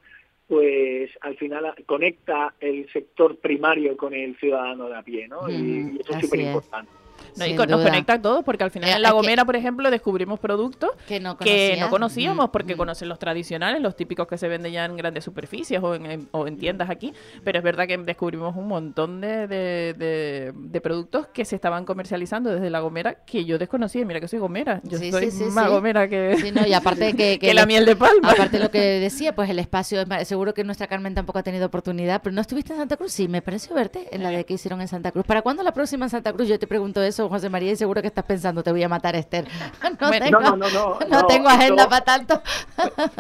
pues 0.47 1.11
al 1.23 1.37
final 1.37 1.75
conecta 1.87 2.55
el 2.61 2.89
sector 2.93 3.37
primario 3.39 3.97
con 3.97 4.15
el 4.15 4.37
ciudadano 4.37 4.89
de 4.89 4.97
a 4.97 5.03
pie, 5.03 5.27
¿no? 5.27 5.51
y, 5.51 5.55
Mm, 5.55 5.97
y 5.97 6.01
eso 6.01 6.13
es 6.13 6.21
súper 6.21 6.39
importante. 6.47 6.93
No, 7.37 7.47
y 7.47 7.55
con- 7.55 7.69
nos 7.69 7.83
conecta 7.83 8.15
a 8.15 8.23
todos, 8.23 8.45
porque 8.45 8.65
al 8.65 8.71
final 8.71 8.89
Eh, 8.91 8.93
en 8.95 9.03
La 9.03 9.09
que- 9.11 9.15
Gomera, 9.15 9.45
por 9.45 9.57
ejemplo, 9.57 9.91
descubrimos 9.91 10.41
productos 10.41 10.91
Que 11.07 11.21
no 11.21 11.37
que 11.37 11.45
conocías. 11.45 11.81
no 11.81 11.91
conocíamos, 11.91 12.49
Mm, 12.49 12.53
porque 12.53 12.77
conocen 12.77 13.09
los 13.09 13.19
tradicionales, 13.19 13.81
los 13.83 13.97
típicos 13.97 14.27
que 14.27 14.39
se 14.39 14.49
venden 14.49 14.73
ya 14.73 14.85
en 14.85 14.97
grandes 14.97 15.25
superficies 15.25 15.83
o 15.83 15.95
en, 15.95 16.07
en- 16.07 16.29
o 16.33 16.47
en 16.47 16.57
tiendas 16.59 16.91
aquí, 16.91 17.13
pero 17.45 17.59
es 17.59 17.65
verdad 17.65 17.87
que 17.87 17.97
descubrimos 17.99 18.57
un 18.57 18.69
montón 18.69 19.21
de, 19.21 19.47
de- 19.47 19.95
de- 19.97 20.53
de 20.55 20.81
productos 20.81 21.27
que 21.29 21.45
se 21.45 21.55
estaban 21.57 21.85
comercializando 21.85 22.51
desde 22.51 22.71
La 22.71 22.81
Gomera 22.81 23.25
que 23.25 23.45
yo 23.45 23.59
desconocía. 23.59 24.05
Mira 24.05 24.21
que 24.21 24.29
soy 24.29 24.39
gomera, 24.39 24.81
yo 24.85 24.99
Sí, 24.99 25.11
soy 25.11 25.31
sí, 25.31 25.39
sí, 25.39 25.45
más 25.45 25.67
sí. 25.67 25.71
gomera 25.71 26.09
que, 26.09 26.53
no, 26.55 26.67
y 26.67 26.73
aparte 26.73 27.15
que, 27.15 27.39
que 27.41 27.55
la 27.55 27.63
el- 27.63 27.67
miel 27.67 27.85
de 27.87 27.97
palma. 27.97 28.31
Aparte 28.31 28.59
lo 28.59 28.71
que 28.71 28.81
decía, 28.81 29.35
pues 29.35 29.51
el 29.51 29.59
espacio, 29.59 30.05
seguro 30.25 30.55
que 30.55 30.65
nuestra 30.65 30.87
Carmen 30.87 31.15
tampoco 31.15 31.39
ha 31.39 31.43
tenido 31.43 31.67
oportunidad, 31.67 32.21
pero 32.23 32.35
no 32.35 32.41
estuviste 32.41 32.73
en 32.73 32.79
Santa 32.79 32.97
Cruz, 32.97 33.13
sí, 33.13 33.29
me 33.29 33.43
pareció 33.43 33.75
verte 33.75 34.09
en 34.13 34.23
la 34.23 34.31
de 34.31 34.45
que 34.45 34.55
hicieron 34.55 34.81
en 34.81 34.89
Santa 34.89 35.13
Cruz. 35.13 35.25
¿Para 35.27 35.43
cuándo 35.43 35.63
la 35.63 35.73
próxima 35.73 36.07
en 36.07 36.11
Santa 36.11 36.33
Cruz? 36.33 36.49
Yo 36.49 36.59
te 36.59 36.67
pregunto 36.67 37.01
eso, 37.07 37.29
José 37.29 37.49
María, 37.49 37.73
y 37.73 37.77
seguro 37.77 38.01
que 38.01 38.09
estás 38.09 38.25
pensando, 38.25 38.63
te 38.63 38.71
voy 38.71 38.83
a 38.83 38.89
matar, 38.89 39.17
Esther. 39.17 39.47
No, 40.01 40.09
Bueno, 40.09 40.27
tengo, 40.27 40.41
no, 40.41 40.57
no, 40.57 40.69
no, 40.69 40.99
no 41.01 41.07
no, 41.09 41.27
tengo 41.27 41.49
agenda 41.49 41.89
para 41.89 42.05
tanto. 42.05 42.43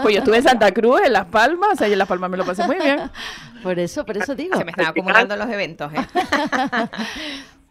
Pues 0.03 0.15
yo 0.15 0.19
estuve 0.19 0.39
en 0.39 0.43
Santa 0.43 0.73
Cruz, 0.73 1.01
en 1.05 1.13
Las 1.13 1.27
Palmas, 1.27 1.71
o 1.73 1.77
sea, 1.77 1.87
en 1.87 1.99
Las 1.99 2.09
Palmas 2.09 2.31
me 2.31 2.37
lo 2.37 2.45
pasé 2.45 2.67
muy 2.67 2.77
bien. 2.77 3.11
Por 3.63 3.79
eso, 3.79 4.05
por 4.05 4.17
eso 4.17 4.35
digo. 4.35 4.57
Se 4.57 4.65
me 4.65 4.73
están 4.73 4.87
acumulando 4.87 5.37
los 5.37 5.49
eventos, 5.49 5.93
¿eh? 5.93 5.97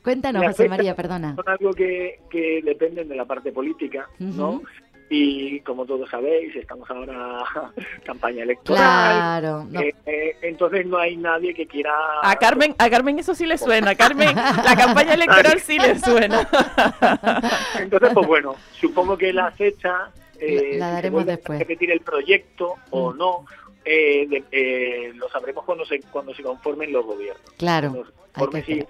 Cuéntanos, 0.03 0.43
José 0.45 0.69
María, 0.69 0.95
perdona. 0.95 1.35
Son 1.35 1.49
algo 1.49 1.71
que, 1.73 2.19
que 2.29 2.61
dependen 2.63 3.09
de 3.09 3.15
la 3.15 3.25
parte 3.25 3.51
política, 3.51 4.07
¿no? 4.19 4.61
Y 5.07 5.59
como 5.59 5.85
todos 5.85 6.09
sabéis, 6.09 6.55
estamos 6.55 6.89
ahora 6.89 7.43
campaña 8.05 8.41
electoral. 8.43 8.81
Claro, 8.81 9.63
no. 9.69 9.79
Eh, 9.79 9.93
eh, 10.05 10.37
entonces 10.41 10.85
no 10.87 10.97
hay 10.97 11.15
nadie 11.15 11.53
que 11.53 11.67
quiera... 11.67 11.93
A 12.23 12.35
Carmen, 12.37 12.73
a 12.79 12.89
Carmen 12.89 13.19
eso 13.19 13.35
sí 13.35 13.45
le 13.45 13.57
suena. 13.59 13.91
A 13.91 13.95
Carmen, 13.95 14.35
la 14.35 14.75
campaña 14.75 15.13
electoral 15.19 15.59
sí 15.59 15.77
le 15.77 15.99
suena. 15.99 16.47
Entonces, 17.79 18.09
pues 18.13 18.27
bueno, 18.27 18.55
supongo 18.79 19.15
que 19.17 19.31
la 19.31 19.51
fecha... 19.51 20.11
eh, 20.39 20.77
La- 20.79 20.87
si 20.89 20.95
daremos 20.95 21.21
a 21.21 21.25
después. 21.25 21.59
repetir 21.59 21.91
el 21.91 22.01
proyecto 22.01 22.75
o 22.89 23.11
Mm. 23.13 23.17
no, 23.17 23.45
eh, 23.85 24.25
de- 24.27 24.43
eh, 24.51 25.11
lo 25.13 25.29
sabremos 25.29 25.63
cuando 25.65 25.85
se, 25.85 25.99
cuando 26.11 26.33
se 26.33 26.41
conformen 26.41 26.91
los 26.91 27.05
gobiernos. 27.05 27.45
Claro, 27.57 28.05
hay 28.33 28.47
que 28.47 28.61
si- 28.63 28.85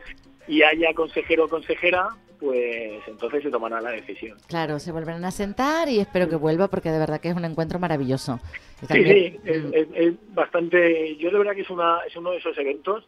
y 0.47 0.61
haya 0.63 0.93
consejero 0.93 1.45
o 1.45 1.49
consejera, 1.49 2.09
pues 2.39 3.01
entonces 3.07 3.43
se 3.43 3.49
tomará 3.49 3.79
la 3.81 3.91
decisión. 3.91 4.37
Claro, 4.47 4.79
se 4.79 4.91
volverán 4.91 5.23
a 5.25 5.31
sentar 5.31 5.87
y 5.89 5.99
espero 5.99 6.27
que 6.29 6.35
vuelva 6.35 6.67
porque 6.67 6.91
de 6.91 6.99
verdad 6.99 7.19
que 7.21 7.29
es 7.29 7.35
un 7.35 7.45
encuentro 7.45 7.79
maravilloso. 7.79 8.39
Y 8.77 8.79
Sí, 8.81 8.87
también- 8.87 9.07
sí, 9.07 9.39
es, 9.45 9.63
es- 9.73 9.87
es 9.95 10.13
bastante. 10.33 11.15
Yo 11.17 11.31
de 11.31 11.37
verdad 11.37 11.53
que 11.55 11.61
es, 11.61 11.69
una, 11.69 11.99
es 12.07 12.15
uno 12.15 12.31
de 12.31 12.37
esos 12.37 12.57
eventos 12.57 13.07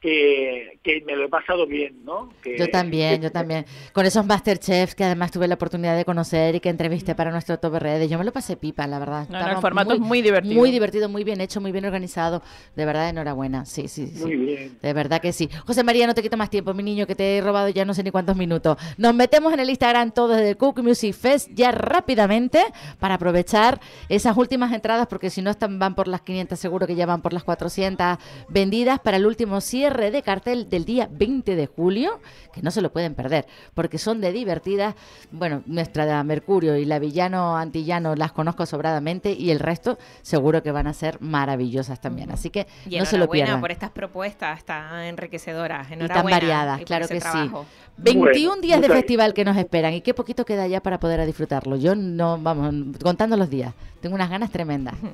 que, 0.00 0.78
que 0.82 1.02
me 1.06 1.16
lo 1.16 1.24
he 1.24 1.28
pasado 1.28 1.66
bien, 1.66 2.04
¿no? 2.04 2.28
Que- 2.42 2.58
Yo 2.58 2.68
también, 2.68 3.16
que- 3.20 3.24
yo 3.24 3.32
también. 3.32 3.64
Con 3.92 4.04
esos 4.06 4.24
Masterchefs 4.26 4.94
que 4.94 5.04
además 5.04 5.30
tuve 5.32 5.48
la 5.48 5.54
oportunidad 5.54 5.96
de 5.96 6.04
conocer 6.04 6.54
y 6.54 6.60
que 6.60 6.68
entrevisté 6.68 7.14
para 7.14 7.30
nuestro 7.30 7.58
Top 7.58 7.74
Redes. 7.76 8.08
Yo 8.10 8.18
me 8.18 8.24
lo 8.24 8.32
pasé 8.32 8.56
pipa, 8.56 8.86
la 8.86 8.98
verdad. 8.98 9.26
No, 9.30 9.40
no, 9.40 9.48
el 9.48 9.56
formato 9.58 9.94
es 9.94 10.00
muy 10.00 10.20
divertido. 10.22 10.54
Muy 10.54 10.70
divertido, 10.70 11.08
muy 11.08 11.24
bien 11.24 11.40
hecho, 11.40 11.60
muy 11.60 11.72
bien 11.72 11.84
organizado. 11.86 12.42
De 12.76 12.84
verdad, 12.84 13.08
enhorabuena. 13.08 13.64
Sí, 13.64 13.88
sí, 13.88 14.06
sí. 14.08 14.22
Muy 14.22 14.36
bien. 14.36 14.78
De 14.82 14.92
verdad 14.92 15.20
que 15.20 15.32
sí. 15.32 15.48
José 15.66 15.82
María, 15.82 16.06
no 16.06 16.14
te 16.14 16.22
quito 16.22 16.36
más 16.36 16.50
tiempo, 16.50 16.74
mi 16.74 16.82
niño, 16.82 17.06
que 17.06 17.14
te 17.14 17.38
he 17.38 17.40
robado 17.40 17.68
ya 17.70 17.84
no 17.84 17.94
sé 17.94 18.02
ni 18.02 18.10
cuántos 18.10 18.36
minutos. 18.36 18.76
Nos 18.98 19.14
metemos 19.14 19.52
en 19.54 19.60
el 19.60 19.70
Instagram 19.70 20.12
todos 20.12 20.36
del 20.36 20.56
Cook 20.56 20.82
Music 20.82 21.14
Fest 21.14 21.48
ya 21.54 21.72
rápidamente 21.72 22.60
para 23.00 23.14
aprovechar 23.14 23.80
esas 24.08 24.36
últimas 24.36 24.72
entradas, 24.72 25.06
porque 25.06 25.30
si 25.30 25.40
no 25.42 25.50
están 25.50 25.78
van 25.78 25.94
por 25.94 26.06
las 26.06 26.20
500, 26.20 26.58
seguro 26.58 26.86
que 26.86 26.94
ya 26.94 27.06
van 27.06 27.22
por 27.22 27.32
las 27.32 27.44
400 27.44 28.18
vendidas 28.50 29.00
para 29.00 29.16
el 29.16 29.26
último 29.26 29.60
cierre 29.60 29.85
de 29.90 30.22
cartel 30.22 30.68
del 30.68 30.84
día 30.84 31.08
20 31.10 31.56
de 31.56 31.66
julio, 31.66 32.20
que 32.52 32.62
no 32.62 32.70
se 32.70 32.80
lo 32.82 32.92
pueden 32.92 33.14
perder, 33.14 33.46
porque 33.74 33.98
son 33.98 34.20
de 34.20 34.32
divertidas. 34.32 34.94
Bueno, 35.30 35.62
nuestra 35.66 36.06
de 36.06 36.24
Mercurio 36.24 36.76
y 36.76 36.84
la 36.84 36.98
Villano 36.98 37.56
Antillano 37.56 38.14
las 38.16 38.32
conozco 38.32 38.66
sobradamente 38.66 39.32
y 39.32 39.50
el 39.50 39.60
resto 39.60 39.98
seguro 40.22 40.62
que 40.62 40.70
van 40.72 40.86
a 40.86 40.92
ser 40.92 41.20
maravillosas 41.20 42.00
también. 42.00 42.30
Así 42.30 42.50
que 42.50 42.66
Y 42.88 42.98
no 42.98 43.04
se 43.04 43.12
lo 43.18 43.24
enhorabuena 43.24 43.44
pierdan. 43.46 43.60
por 43.60 43.70
estas 43.72 43.90
propuestas 43.90 44.64
tan 44.64 45.00
enriquecedoras. 45.04 45.88
Y 45.90 45.96
tan 46.08 46.24
variadas, 46.26 46.76
y 46.76 46.80
por 46.80 46.86
claro 46.86 47.04
ese 47.04 47.14
que 47.14 47.20
trabajo. 47.20 47.64
sí. 47.64 47.92
21 47.98 48.26
Bueno, 48.50 48.60
días 48.62 48.80
de 48.80 48.88
festival 48.88 49.32
que 49.34 49.44
nos 49.44 49.56
esperan 49.56 49.94
y 49.94 50.00
qué 50.02 50.12
poquito 50.12 50.44
queda 50.44 50.66
ya 50.66 50.80
para 50.82 51.00
poder 51.00 51.24
disfrutarlo. 51.24 51.76
Yo 51.76 51.94
no, 51.94 52.38
vamos, 52.38 52.74
contando 53.02 53.36
los 53.36 53.48
días. 53.48 53.72
Tengo 54.00 54.14
unas 54.14 54.28
ganas 54.30 54.50
tremendas. 54.50 54.94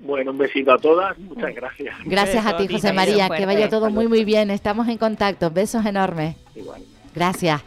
Bueno, 0.00 0.30
un 0.30 0.38
besito 0.38 0.72
a 0.72 0.78
todas. 0.78 1.18
Muchas 1.18 1.54
gracias. 1.54 1.94
Gracias 2.04 2.46
a 2.46 2.56
ti, 2.56 2.68
José 2.68 2.92
María. 2.92 3.28
Que 3.28 3.46
vaya 3.46 3.68
todo 3.68 3.90
muy, 3.90 4.08
muy 4.08 4.24
bien. 4.24 4.50
Estamos 4.50 4.88
en 4.88 4.98
contacto. 4.98 5.50
Besos 5.50 5.84
enormes. 5.84 6.36
Igual. 6.54 6.82
Gracias. 7.14 7.62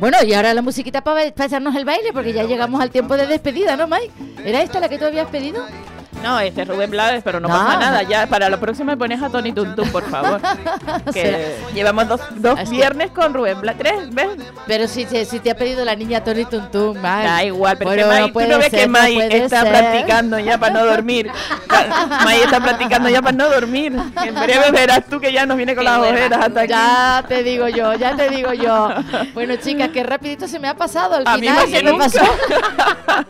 Bueno, 0.00 0.16
y 0.24 0.32
ahora 0.32 0.54
la 0.54 0.62
musiquita 0.62 1.02
para 1.02 1.24
echarnos 1.24 1.74
el 1.74 1.84
baile, 1.84 2.12
porque 2.12 2.32
ya 2.32 2.44
llegamos 2.44 2.80
al 2.80 2.90
tiempo 2.90 3.16
de 3.16 3.26
despedida, 3.26 3.76
¿no, 3.76 3.86
Mike? 3.86 4.12
¿Era 4.44 4.62
esta 4.62 4.80
la 4.80 4.88
que 4.88 4.98
tú 4.98 5.04
habías 5.04 5.28
pedido? 5.28 5.64
No, 6.22 6.40
este 6.40 6.62
es 6.62 6.68
Rubén 6.68 6.90
Blades, 6.90 7.22
pero 7.24 7.40
no, 7.40 7.48
No. 7.48 7.54
pasa 7.54 7.78
nada. 7.78 8.02
Ya 8.02 8.26
para 8.26 8.48
la 8.48 8.58
próxima 8.58 8.92
me 8.92 8.96
pones 8.96 9.22
a 9.22 9.28
Tony 9.30 9.52
Tuntún, 9.52 9.88
por 9.90 10.02
favor. 10.10 10.40
que 11.12 11.22
Será- 11.22 11.38
llevamos 11.74 12.08
dos, 12.08 12.20
dos 12.36 12.58
Es 12.58 12.68
que- 12.68 12.74
viernes 12.76 13.10
con 13.12 13.32
Rubén 13.34 13.60
Blades. 13.60 13.78
¿Tres? 13.78 14.14
¿Ves? 14.14 14.28
Pero 14.66 14.88
si, 14.88 15.06
si, 15.06 15.38
te 15.40 15.50
ha 15.50 15.56
pedido 15.56 15.84
la 15.84 15.94
niña 15.94 16.22
Tony 16.24 16.44
Tuntún, 16.44 16.94
Mike. 16.96 17.06
Da 17.06 17.44
igual, 17.44 17.76
pero 17.78 17.90
Bueno, 17.90 18.02
que 18.02 18.08
Mai, 18.08 18.20
no 18.20 18.32
tú 18.32 18.40
no 18.40 18.58
ves 18.58 18.68
ser, 18.70 18.80
que 18.80 18.86
no 18.86 18.92
Mai 18.92 19.14
puede 19.14 19.36
está 19.44 19.62
ser. 19.62 19.68
practicando 19.72 20.38
ya 20.38 20.58
para 20.58 20.72
no 20.74 20.86
dormir. 20.86 21.30
Mai 22.24 22.40
está 22.40 22.60
practicando 22.60 23.08
ya 23.08 23.22
para 23.22 23.36
no 23.36 23.48
dormir. 23.48 23.92
En 24.24 24.34
breve 24.34 24.70
verás 24.72 25.04
tú 25.08 25.20
que 25.20 25.32
ya 25.32 25.46
nos 25.46 25.56
viene 25.56 25.74
con 25.74 25.84
las 25.84 25.98
ojeras 25.98 26.40
hasta 26.46 26.60
aquí. 26.60 26.70
Ya 26.70 27.24
te 27.28 27.42
digo 27.42 27.68
yo, 27.68 27.94
ya 27.94 28.16
te 28.16 28.28
digo 28.28 28.52
yo. 28.52 28.88
Bueno, 29.34 29.56
chicas, 29.56 29.90
qué 29.92 30.02
rapidito 30.02 30.48
se 30.48 30.58
me 30.58 30.68
ha 30.68 30.74
pasado 30.74 31.14
al 31.16 31.26
A 31.26 31.34
mí 31.36 31.40
final. 31.42 31.56
más 31.56 31.64
se 31.66 31.70
que 31.78 31.82
me 31.84 31.90
nunca. 31.92 32.04
pasó. 32.06 32.18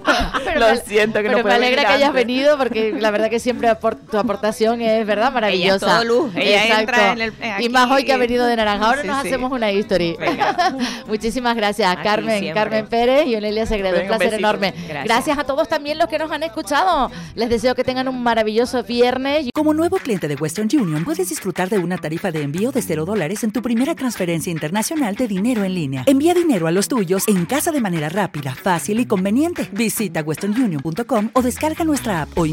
Pero 0.45 0.61
Lo 0.61 0.69
me- 0.69 0.77
siento 0.79 1.19
que 1.19 1.23
pero 1.25 1.31
no 1.31 1.37
me 1.39 1.43
puedo 1.43 1.55
alegra 1.55 1.77
venir 1.83 1.87
que 1.89 1.93
hayas 1.95 2.13
venido 2.13 2.57
porque 2.59 2.78
la 3.01 3.11
verdad 3.11 3.31
que 3.31 3.39
siempre 3.41 3.69
apor- 3.69 3.97
tu 4.11 4.17
aportación 4.19 4.81
es 4.81 5.07
verdad 5.07 5.33
maravillosa. 5.33 5.87
todo 5.87 6.05
luz, 6.05 6.33
ella 6.37 6.81
entra 6.81 7.13
en 7.13 7.21
el- 7.21 7.33
y 7.61 7.69
más 7.69 7.91
hoy 7.91 8.05
que 8.05 8.13
ha 8.13 8.17
venido 8.17 8.47
de 8.47 8.57
naranja. 8.57 8.87
Ahora 8.87 9.03
Sí, 9.03 9.09
nos 9.09 9.23
sí. 9.23 9.29
hacemos 9.29 9.53
una 9.53 9.71
history. 9.73 10.17
Muchísimas 11.07 11.57
gracias, 11.57 11.91
Aquí 11.93 12.03
Carmen, 12.03 12.41
siempre. 12.41 12.55
Carmen 12.63 12.87
Pérez 12.87 13.27
y 13.27 13.37
Onelia 13.37 13.67
Segredo. 13.67 13.97
Venga, 13.97 14.13
un 14.13 14.19
placer 14.19 14.35
enorme. 14.39 14.73
Gracias. 14.73 15.05
gracias 15.05 15.39
a 15.39 15.45
todos 15.45 15.69
también 15.69 15.99
los 15.99 16.09
que 16.09 16.19
nos 16.19 16.31
han 16.31 16.43
escuchado. 16.43 17.11
Les 17.35 17.49
deseo 17.49 17.75
que 17.75 17.85
tengan 17.85 18.09
un 18.09 18.23
maravilloso 18.23 18.83
viernes. 18.83 19.49
Como 19.55 19.75
nuevo 19.75 19.97
cliente 19.99 20.29
de 20.29 20.35
Western 20.35 20.69
Union, 20.73 21.05
puedes 21.05 21.29
disfrutar 21.29 21.69
de 21.69 21.79
una 21.79 21.99
tarifa 21.99 22.31
de 22.33 22.43
envío 22.43 22.73
de 22.73 22.83
0 22.83 23.05
dólares 23.05 23.45
en 23.45 23.51
tu 23.53 23.63
primera 23.63 23.95
transferencia 23.95 24.51
internacional 24.51 25.15
de 25.15 25.29
dinero 25.29 25.65
en 25.65 25.75
línea. 25.75 26.03
Envía 26.07 26.35
dinero 26.35 26.67
a 26.67 26.71
los 26.71 26.89
tuyos 26.89 27.27
en 27.29 27.45
casa 27.47 27.71
de 27.73 27.81
manera 27.81 28.09
rápida, 28.09 28.55
fácil 28.55 29.01
y 29.01 29.07
conveniente. 29.07 29.69
Visita 29.73 30.21
westernunion.com 30.23 31.31
o 31.33 31.43
descarga 31.43 31.85
nuestra 31.85 32.23
app 32.23 32.39
hoy 32.39 32.53